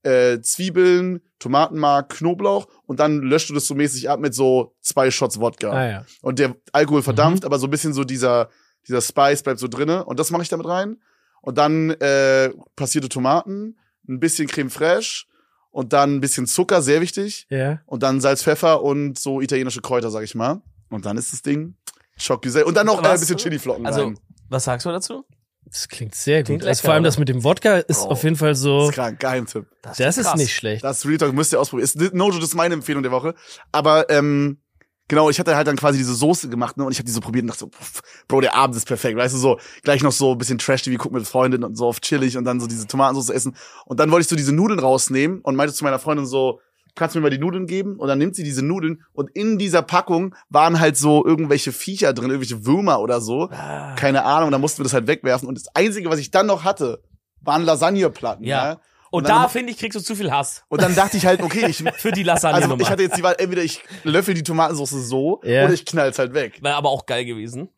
[0.03, 5.11] äh, Zwiebeln, Tomatenmark, Knoblauch und dann löscht du das so mäßig ab mit so zwei
[5.11, 5.71] Shots Wodka.
[5.71, 6.05] Ah ja.
[6.23, 7.47] Und der Alkohol verdampft, Mhm.
[7.47, 8.51] aber so ein bisschen so dieser,
[8.89, 10.05] dieser Spice bleibt so drinne.
[10.05, 10.97] Und das mache ich damit rein.
[11.43, 15.27] Und dann äh, passierte Tomaten, ein bisschen Creme fraiche
[15.71, 17.47] und dann ein bisschen Zucker, sehr wichtig.
[17.51, 17.81] Ja.
[17.87, 20.63] Und dann Salz, Pfeffer und so italienische Kräuter, sag ich mal.
[20.91, 21.75] Und dann ist das Ding
[22.17, 22.63] Schockgesell.
[22.65, 24.19] Und dann noch äh, ein bisschen Chiliflocken Also, rein.
[24.49, 25.25] was sagst du dazu?
[25.65, 26.69] Das klingt sehr Klingt gut.
[26.69, 27.09] also lecker, vor allem oder?
[27.09, 28.11] das mit dem Wodka ist Oh.
[28.11, 28.89] auf jeden Fall Das so.
[28.89, 29.67] ist krank, Geheimtipp.
[29.83, 30.37] Das ist krass.
[30.37, 30.85] nicht schlecht.
[30.85, 31.85] Das Real Talk müsst ihr ausprobieren.
[31.85, 33.35] Ist, Nojo, das ist meine Empfehlung der Woche.
[33.73, 34.61] Aber ähm,
[35.09, 36.85] genau, ich hatte halt dann quasi diese Soße gemacht, ne?
[36.85, 39.17] Und ich habe die so probiert und dachte so, pff, Bro, der Abend ist perfekt.
[39.17, 42.01] Weißt du, so gleich noch so ein bisschen Trash-TV gucken mit Freundinnen und so auf
[42.01, 43.57] chillig und dann so diese Tomatensauce essen.
[43.85, 46.61] Und dann wollte ich so diese Nudeln rausnehmen und meinte zu meiner Freundin so,
[46.95, 47.97] kannst du mir mal die Nudeln geben?
[47.97, 52.13] Und dann nimmt sie diese Nudeln und in dieser Packung waren halt so irgendwelche Viecher
[52.13, 53.49] drin, irgendwelche Würmer oder so.
[53.51, 53.95] Ah.
[53.95, 55.49] Keine Ahnung, dann mussten wir das halt wegwerfen.
[55.49, 57.03] Und das Einzige, was ich dann noch hatte,
[57.43, 58.45] waren Lasagneplatten.
[58.45, 58.71] Ja.
[58.71, 58.81] Ja.
[59.17, 61.67] Und, da, finde ich, kriegst du zu viel Hass Und dann dachte ich halt, okay,
[61.69, 62.75] ich, für die Lasagne-Nummer.
[62.75, 65.65] also ich hatte jetzt die Wahl, entweder ich löffel die Tomatensauce so Ja.
[65.65, 66.63] oder ich knall's halt weg.
[66.63, 67.69] Wäre aber auch geil gewesen.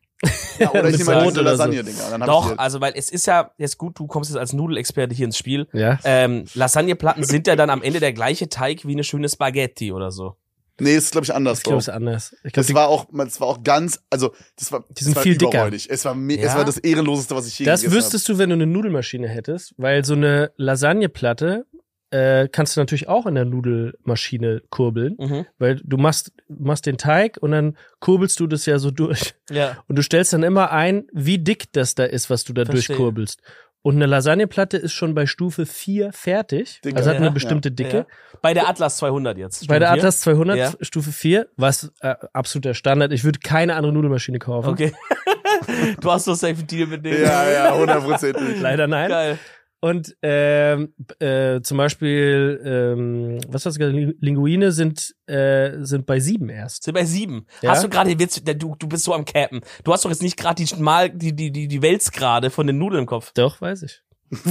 [0.59, 1.41] Ja, oder ich nehme halt diese so.
[1.41, 2.11] Lasagne-Dinger.
[2.11, 5.15] Hab Doch, die, also weil es ist ja, jetzt gut, du kommst jetzt als Nudelexperte
[5.15, 5.67] hier ins Spiel.
[5.73, 5.97] Ja.
[6.03, 10.11] Ähm, Lasagneplatten sind ja dann am Ende der gleiche Teig wie eine schöne Spaghetti oder
[10.11, 10.35] so.
[10.79, 11.59] Nee, ist glaube ich anders.
[11.59, 12.35] Ich glaube, es ist anders.
[12.43, 15.17] Ich glaube, Das war auch, das war auch ganz, also das war, Die sind das
[15.17, 15.71] war viel dicker.
[15.73, 16.55] Es war, me- es Ja?
[16.57, 20.03] war das ehrenloseste, was ich je das wüsstest du, wenn du eine Nudelmaschine hättest, weil
[20.05, 21.65] so eine Lasagneplatte
[22.11, 25.45] äh, kannst du natürlich auch in der Nudelmaschine kurbeln, Mhm.
[25.59, 29.35] weil du machst, machst den Teig und dann kurbelst du das ja so durch.
[29.51, 29.77] Ja.
[29.87, 32.95] Und du stellst dann immer ein, wie dick das da ist, was du da Verstehe.
[32.95, 33.41] durchkurbelst.
[33.81, 36.81] Und eine Lasagneplatte ist schon bei Stufe 4 fertig.
[36.83, 36.97] Dicker.
[36.97, 37.97] also hat Ja, eine bestimmte Dicke.
[37.97, 38.05] Ja.
[38.41, 39.67] Bei der Atlas 200 jetzt.
[39.67, 39.99] Bei der Stufe?
[39.99, 40.71] Atlas 200 Ja.
[40.81, 43.13] Stufe 4, was äh, absoluter Standard.
[43.13, 44.69] Ich würde keine andere Nudelmaschine kaufen.
[44.69, 44.93] Okay.
[46.01, 47.21] du hast doch safe Deal mit denen.
[47.23, 48.59] Ja, ja, hundertprozentig.
[48.59, 49.09] Leider nein.
[49.09, 49.39] Geil.
[49.81, 56.05] Und ähm, äh, zum Beispiel, ähm, was hast du gesagt, Ling- Linguine sind, äh, sind
[56.05, 56.83] bei sieben erst.
[56.83, 57.45] Sind bei sieben.
[57.61, 57.71] Ja.
[57.71, 59.61] Hast du gerade den Witz, du, du bist so am Cappen.
[59.85, 62.77] Du hast doch jetzt nicht gerade die Mal, die, die, die, die Wälzgrade von den
[62.77, 63.31] Nudeln im Kopf.
[63.33, 64.01] Doch, weiß ich.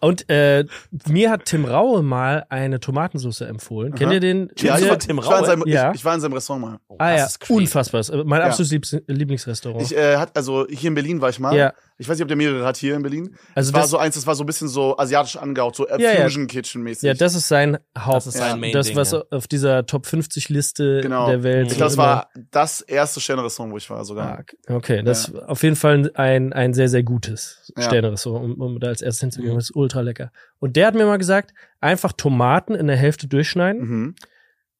[0.00, 0.64] Und äh,
[1.06, 3.94] mir hat Tim Raue mal eine Tomatensauce empfohlen.
[3.94, 4.50] Kennt ihr den?
[4.58, 5.46] Ja, ich, war, Tim ich, war in Raue?
[5.46, 5.90] seinem, Ja.
[5.90, 6.96] ich, ich war in seinem Restaurant mal.
[6.98, 8.02] ah das ja, unfassbar.
[8.24, 8.46] Mein Ja.
[8.46, 9.82] absolutes Lieblings Lieblingsrestaurant.
[9.82, 11.56] Ich äh, hat also hier in Berlin war ich mal.
[11.56, 11.72] ja,
[12.02, 13.34] Ich weiß nicht, ob der mehrere hat hier in Berlin.
[13.54, 15.86] also Das war das, so eins, das war so ein bisschen so asiatisch angehaucht, so
[15.88, 16.22] äh, Ja.
[16.22, 17.04] Fusion Kitchen mäßig.
[17.06, 18.16] ja, das ist sein Haupt.
[18.16, 19.22] Das ist sein Ja, Main das, Ding, was ja.
[19.30, 21.28] auf dieser Top 50 Liste Genau.
[21.28, 21.66] der Welt.
[21.66, 24.38] Ich ich glaube, immer- war das erste Sterne-Restaurant, wo ich war sogar.
[24.68, 27.84] Ah, Okay, das ist auf jeden Fall ein, ein sehr, sehr gutes Ja.
[27.84, 29.52] Sterne-Restaurant, um, um da als erstes hinzugehen.
[29.52, 29.58] Mhm.
[29.58, 30.32] Das ist ultra lecker.
[30.58, 34.14] Und der hat mir mal gesagt, einfach Tomaten in der Hälfte durchschneiden, Mhm.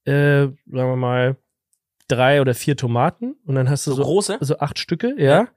[0.05, 0.13] äh,
[0.43, 1.37] sagen wir mal
[2.09, 4.39] drei oder vier Tomaten und dann hast du So so, große?
[4.41, 5.49] so acht Stücke, ja, Ja.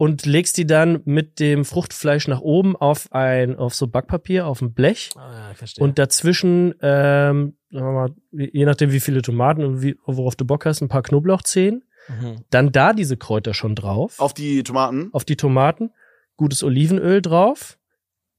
[0.00, 4.62] Und legst die dann mit dem Fruchtfleisch nach oben auf ein, auf so Backpapier, auf
[4.62, 9.62] ein Blech Ah, ja, und dazwischen, ähm, sagen wir mal, je nachdem wie viele Tomaten
[9.62, 12.36] und wie, worauf du Bock hast, ein paar Knoblauchzehen, mhm.
[12.48, 15.10] dann da diese Kräuter schon drauf Auf die Tomaten.
[15.12, 15.90] auf die Tomaten,
[16.38, 17.76] gutes Olivenöl drauf,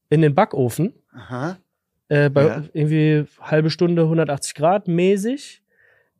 [0.10, 1.58] in den Backofen, Aha.
[2.08, 2.64] äh, bei Ja.
[2.74, 5.62] irgendwie halbe Stunde 180 Grad mäßig,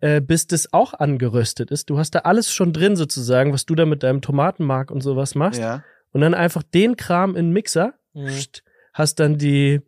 [0.02, 1.90] äh, bis das auch angeröstet ist.
[1.90, 5.34] Du hast da alles schon drin sozusagen, was du da mit deinem Tomatenmark und sowas
[5.36, 5.60] machst.
[5.62, 5.84] Ja.
[6.12, 8.26] Und dann einfach den Kram in den Mixer, Mhm.
[8.28, 8.64] pst,
[8.94, 9.80] hast dann die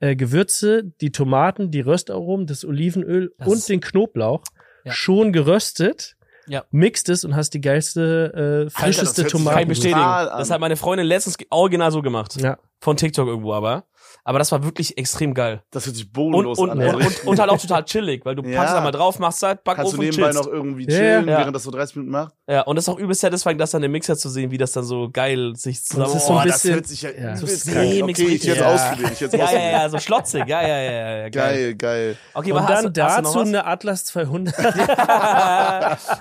[0.00, 4.42] äh, Gewürze, die Tomaten, die Röstaromen, das Olivenöl Das und den Knoblauch
[4.84, 4.92] Ja.
[4.92, 6.16] schon geröstet,
[6.48, 6.64] Ja.
[6.72, 9.68] mixt es und hast die geilste, äh, frischeste hört sich Kann ich Tomaten.
[9.68, 10.00] bestätigen.
[10.36, 12.34] Das hat meine Freundin letztens original so gemacht.
[12.40, 12.58] Ja.
[12.80, 13.84] Von TikTok irgendwo aber.
[14.24, 15.62] Aber das war wirklich extrem geil.
[15.70, 16.78] Das hört sich Und, bodenlos und, an.
[16.78, 18.60] und, Also und, und halt auch total chillig, weil du Ja.
[18.60, 20.44] packst da mal drauf, machst halt, Kannst Backofen du und nebenbei chillst.
[20.46, 21.38] noch irgendwie Ja, chillen, ja.
[21.38, 22.34] während das so 30 Minuten macht?
[22.48, 24.72] Ja, und das ist auch übelst satisfying, das dann im Mixer zu sehen, wie das
[24.72, 26.06] dann so geil sich zusammen...
[26.12, 27.36] das ist so ein Boah, bisschen- das hört sich ja, ja.
[27.36, 28.66] So Okay, ich jetzt Ja.
[28.74, 29.10] ausprobieren.
[29.12, 29.72] Ich jetzt ja, ja, ausprobieren.
[29.72, 30.44] ja, so schlotzig.
[30.46, 31.30] Ja, ja, ja, ja, ja geil.
[31.30, 32.16] Geil, geil.
[32.34, 34.54] Okay, Und aber hast, dann du- hast du dazu noch eine Atlas 200.
[34.58, 36.20] was?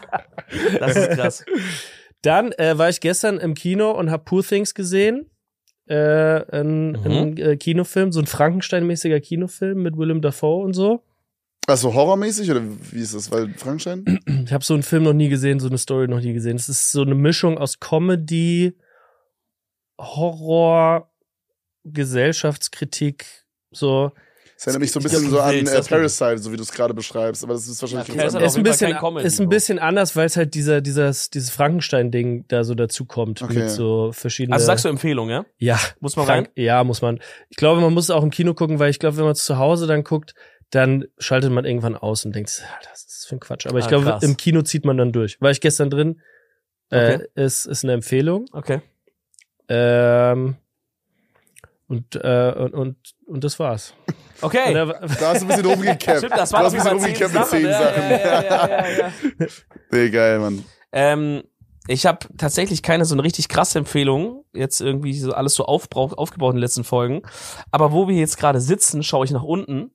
[0.79, 1.45] das ist krass.
[2.21, 5.29] Dann äh, war ich gestern im Kino und habe Poor Things gesehen.
[5.87, 5.95] Äh,
[6.57, 7.05] ein, Mhm.
[7.05, 11.03] ein äh, Kinofilm, so ein Frankenstein-mäßiger Kinofilm mit Willem Dafoe und so.
[11.67, 13.31] Also horrormäßig oder wie ist das?
[13.31, 14.05] Weil Frankenstein?
[14.45, 16.55] Ich habe so einen Film noch nie gesehen, so eine Story noch nie gesehen.
[16.55, 18.75] Es ist so eine Mischung aus Comedy,
[19.99, 21.11] Horror,
[21.83, 23.25] Gesellschaftskritik,
[23.71, 24.11] so.
[24.61, 26.93] Das erinnert mich so ein bisschen so an äh, Parasite, so wie du es gerade
[26.93, 27.43] beschreibst.
[27.43, 28.43] Aber das ist wahrscheinlich Ja, anderes.
[28.51, 29.49] Ist ein, bisschen, Comedy, ist ein so.
[29.49, 33.41] bisschen anders, weil es halt dieser, dieser, dieses Frankenstein-Ding da so dazu kommt.
[33.41, 33.55] Okay.
[33.55, 34.53] Mit so verschiedenen.
[34.53, 35.45] Also sagst du Empfehlung, ja?
[35.57, 36.43] ja, Muss man rein?
[36.45, 37.19] Frank, ja, muss man.
[37.49, 39.43] Ich glaube, man muss es auch im Kino gucken, weil ich glaube, wenn man es
[39.45, 40.35] zu Hause dann guckt,
[40.69, 43.65] dann schaltet man irgendwann aus und denkt, das ist für ein Quatsch.
[43.65, 44.21] Aber ich Ah, glaube, krass.
[44.23, 45.41] im Kino zieht man dann durch.
[45.41, 46.21] War ich gestern drin,
[46.91, 47.25] äh, Okay.
[47.33, 48.45] ist, ist eine Empfehlung.
[48.51, 48.79] Okay.
[49.69, 50.55] Ähm,
[51.87, 52.95] und, äh, und, und,
[53.31, 53.93] und das war's.
[54.41, 54.73] Okay.
[54.73, 56.17] da, Da hast du ein bisschen rumgekämmt.
[56.19, 58.03] Stimmt, das du war hast ein bisschen rumgekämmt mit zehn Sachen.
[58.03, 59.47] Ja, ja, ja, ja, ja, ja.
[59.91, 60.65] Nee, geil, Mann.
[60.91, 61.43] Ähm,
[61.87, 66.13] ich habe tatsächlich keine so eine richtig krasse Empfehlung, jetzt irgendwie so alles so aufbrauch,
[66.13, 67.21] aufgebaut in den letzten Folgen.
[67.71, 69.91] Aber wo wir jetzt gerade sitzen, schaue ich nach unten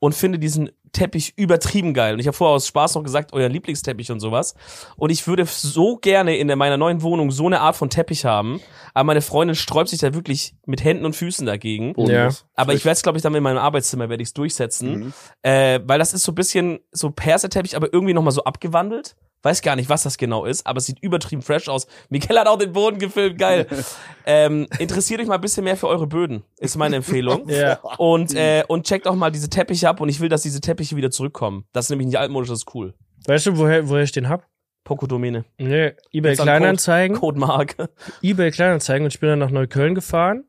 [0.00, 2.14] und finde diesen Teppich übertrieben geil.
[2.14, 4.54] Und ich habe vorher aus Spaß noch gesagt, euer Lieblingsteppich und sowas.
[4.96, 8.60] Und ich würde so gerne in meiner neuen Wohnung so eine Art von Teppich haben.
[8.94, 11.94] Aber meine Freundin sträubt sich da wirklich mit Händen und Füßen dagegen.
[11.94, 12.46] Bodenlos.
[12.54, 14.98] Aber ich werde es, glaube ich, dann in meinem Arbeitszimmer werde ich es durchsetzen.
[14.98, 15.12] Mhm.
[15.42, 19.16] Äh, weil das ist so ein bisschen so Perserteppich, aber irgendwie nochmal so abgewandelt.
[19.42, 21.86] Weiß gar nicht, was das genau ist, aber es sieht übertrieben fresh aus.
[22.08, 23.68] Michael hat auch den Boden gefilmt, geil.
[24.26, 27.48] ähm, interessiert euch mal ein bisschen mehr für eure Böden, ist meine Empfehlung.
[27.48, 27.78] ja.
[27.98, 30.77] Und, äh, und checkt auch mal diese Teppiche ab und ich will, dass diese Teppiche
[30.78, 31.64] wieder zurückkommen.
[31.72, 32.94] Das ist nämlich nicht altmodisch, das ist cool.
[33.26, 34.46] Weißt du, woher, woher ich den hab?
[34.84, 35.44] Poco-Domäne.
[35.58, 37.16] Nee, eBay Kleinanzeigen.
[37.16, 37.90] Codemarke.
[38.22, 40.44] eBay Kleinanzeigen und ich bin dann nach Neukölln gefahren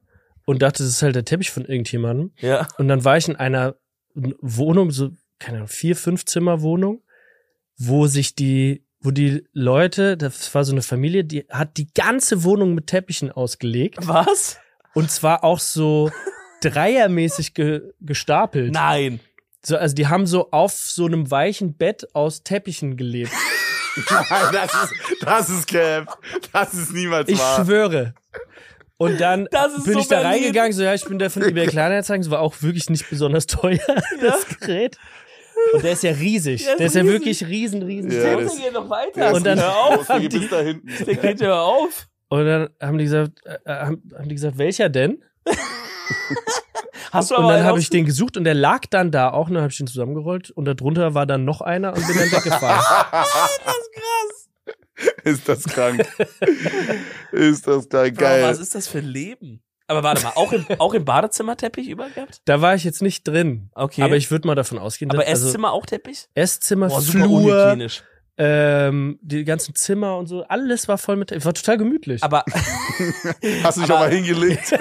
[0.46, 2.32] und dachte, das ist halt der Teppich von irgendjemandem.
[2.40, 2.68] Ja.
[2.78, 3.76] Und dann war ich in einer
[4.14, 7.04] Wohnung, so, keine Ahnung, vier, fünf Zimmer Wohnung,
[7.78, 12.44] wo sich die, wo die Leute, das war so eine Familie, die hat die ganze
[12.44, 13.98] Wohnung mit Teppichen ausgelegt.
[14.08, 14.58] Was?
[14.94, 16.12] Und zwar auch so
[16.62, 18.74] dreiermäßig ge gestapelt.
[18.74, 19.20] Nein.
[19.66, 23.32] So, also die haben so auf so einem weichen Bett aus Teppichen gelebt.
[24.54, 26.18] das ist, das ist Cap.
[26.54, 27.64] Das ist niemals Ich wahr.
[27.66, 28.14] schwöre.
[28.98, 29.48] Und dann
[29.86, 30.44] bin so ich da Berlin.
[30.44, 33.48] reingegangen, so ja, ich bin der von eBay Kleinanzeigen, es war auch wirklich nicht besonders
[33.48, 33.80] teuer,
[34.22, 34.98] das Gerät.
[35.74, 36.64] Und der ist ja riesig.
[36.64, 38.12] Der ist Der ist ja wirklich riesen, riesen.
[38.12, 39.34] Ja, Der geht noch weiter.
[39.34, 40.08] Und dann- auf.
[40.08, 40.88] geht bis da hinten.
[41.06, 42.08] Der geht ja auf.
[42.30, 45.24] Und dann haben die gesagt, äh, haben, haben die gesagt, welcher denn?
[47.12, 49.48] Hast du Und aber dann habe ich den gesucht und der lag dann da auch,
[49.48, 52.32] und dann habe ich den zusammengerollt und darunter war dann noch einer und bin dann
[52.32, 52.84] weggefahren.
[55.24, 56.06] Ist das krank.
[57.32, 58.16] ist das krank.
[58.16, 58.44] Bro, Geil.
[58.44, 59.64] was ist das für ein Leben?
[59.88, 62.42] Aber warte mal, auch im, auch im Badezimmerteppich übergehabt?
[62.46, 63.72] Da war ich jetzt nicht drin.
[63.74, 64.04] Okay.
[64.04, 66.28] Aber ich würde mal davon ausgehen, Aber dass also Esszimmer auch Teppich?
[66.36, 68.04] Esszimmer, Boah, super Flur, unhygienisch.
[68.42, 72.24] Ähm, die ganzen Zimmer und so, alles war voll mit, war total gemütlich.
[72.24, 72.46] Aber
[73.64, 74.68] Hast du dich aber- auch mal hingelegt?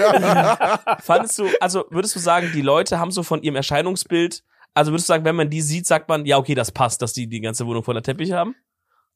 [1.03, 4.45] fandest du, also würdest du sagen, die Leute haben so von ihrem Erscheinungsbild,
[4.75, 7.13] also würdest du sagen, wenn man die sieht, sagt man, ja, okay, das passt, dass
[7.13, 8.55] die die ganze Wohnung voller Teppich haben?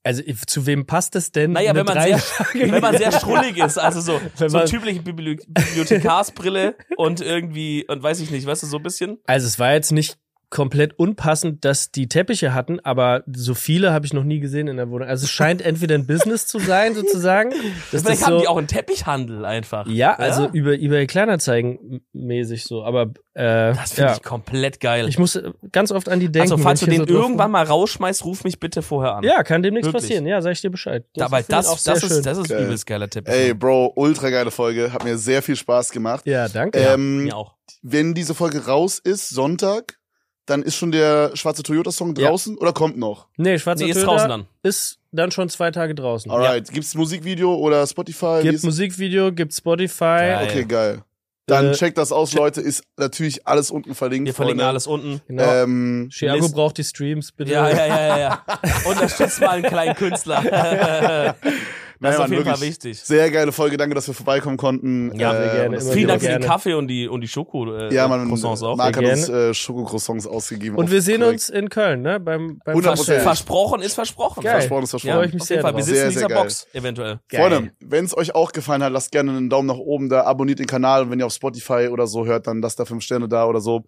[0.05, 1.53] Also zu wem passt das denn?
[1.53, 2.21] Naja, wenn man sehr,
[2.55, 8.03] wenn man sehr schrullig ist, also so, Wenn so typische Bibli Bibliothekarsbrille und irgendwie, und
[8.03, 9.19] weiß ich nicht, weißt du, so ein bisschen?
[9.27, 10.19] Also es war jetzt nicht
[10.53, 14.77] komplett unpassend, dass die Teppiche hatten, aber so viele habe ich noch nie gesehen in
[14.77, 15.09] der Wohnung.
[15.09, 17.51] Also es scheint entweder ein Business zu sein, sozusagen.
[17.91, 19.87] Dass Vielleicht das haben so, die auch einen Teppichhandel einfach.
[19.87, 24.17] ja, also über eBay Kleinanzeigen mäßig so, aber äh, Das finde ja.
[24.17, 25.09] ich komplett geil.
[25.09, 26.53] ich muss äh, ganz oft an die denken.
[26.53, 29.25] also, falls du den so irgendwann mal rausschmeißt, ruf mich bitte vorher an.
[29.25, 30.03] Ja, kann dem nichts Wirklich.
[30.03, 30.27] passieren.
[30.27, 31.07] Ja, sag ich dir Bescheid.
[31.15, 32.65] Dabei, ist vielleicht das, das, ist, das ist Geil.
[32.65, 33.27] übelst geiler Tipp.
[33.27, 34.93] Ey, Bro, ultra geile Folge.
[34.93, 36.27] Hat mir sehr viel Spaß gemacht.
[36.27, 36.79] Ja, danke.
[36.79, 37.55] Ähm, Mir auch.
[37.81, 39.99] wenn diese Folge raus ist, Sonntag,
[40.53, 42.29] dann ist schon der schwarze Toyota-Song Ja.
[42.29, 43.27] draußen oder kommt noch?
[43.37, 44.47] nee, Schwarzer Nee, ist draußen dann.
[44.63, 46.31] ist dann schon zwei Tage draußen.
[46.31, 46.71] Alright.
[46.71, 48.41] Gibt's Musikvideo oder Spotify?
[48.43, 50.05] Gibt Musikvideo, gibt Spotify.
[50.05, 50.49] Geil.
[50.49, 51.03] Okay, geil.
[51.47, 52.61] Dann Äh, checkt das aus, Leute.
[52.61, 54.27] Ist natürlich alles unten verlinkt.
[54.27, 54.69] Wir verlinken Freunde.
[54.71, 55.21] alles unten.
[55.27, 55.43] Genau.
[55.43, 57.51] Ähm, Chiago braucht die Streams, bitte.
[57.51, 58.45] Ja, ja, ja, ja, ja.
[58.89, 61.35] Unterstützt mal einen kleinen Künstler.
[62.03, 63.01] Das ist Mann, auf jeden Fall wirklich wichtig.
[63.01, 65.13] Sehr geile Folge, danke, dass wir vorbeikommen konnten.
[65.19, 66.47] Ja, sehr gerne, das immer Vielen Dank für den gerne.
[66.47, 68.77] Kaffee und die, und die Schoko äh, Ja, man, Croissants auch.
[68.77, 70.77] Marc hat uns äh, Schokocroissants ausgegeben.
[70.77, 71.35] Und wir sehen korrekt.
[71.35, 72.19] uns in Köln, ne?
[72.19, 72.83] Beim, beim 100%.
[72.83, 73.23] Vers Fest.
[73.23, 74.43] versprochen ist versprochen.
[74.43, 74.53] Geil.
[74.53, 75.25] Versprochen ist versprochen.
[75.25, 75.77] ich mich Auf sehr jeden Fall.
[75.77, 76.43] Wir sitzen Sehr, in sehr dieser geil.
[76.45, 77.21] Box, eventuell.
[77.29, 77.41] Geil.
[77.41, 80.59] Freunde, wenn es euch auch gefallen hat, lasst gerne einen Daumen nach oben da, abonniert
[80.59, 83.29] den Kanal und wenn ihr auf Spotify oder so hört, dann lasst da fünf Sterne
[83.29, 83.85] da oder so.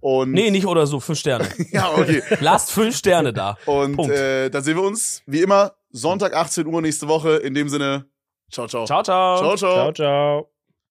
[0.00, 1.48] Und Nee, nicht oder so, fünf Sterne.
[1.72, 2.22] ja, okay.
[2.40, 3.56] Lasst fünf Sterne da.
[3.66, 4.12] Und Punkt.
[4.14, 7.36] äh, dann sehen wir uns wie immer Sonntag 18 Uhr nächste Woche.
[7.36, 8.06] In dem Sinne,
[8.50, 8.86] ciao, ciao.
[8.86, 9.38] Ciao, ciao.
[9.38, 9.56] ciao.
[9.56, 9.74] ciao.
[9.74, 10.55] Ciao, ciao.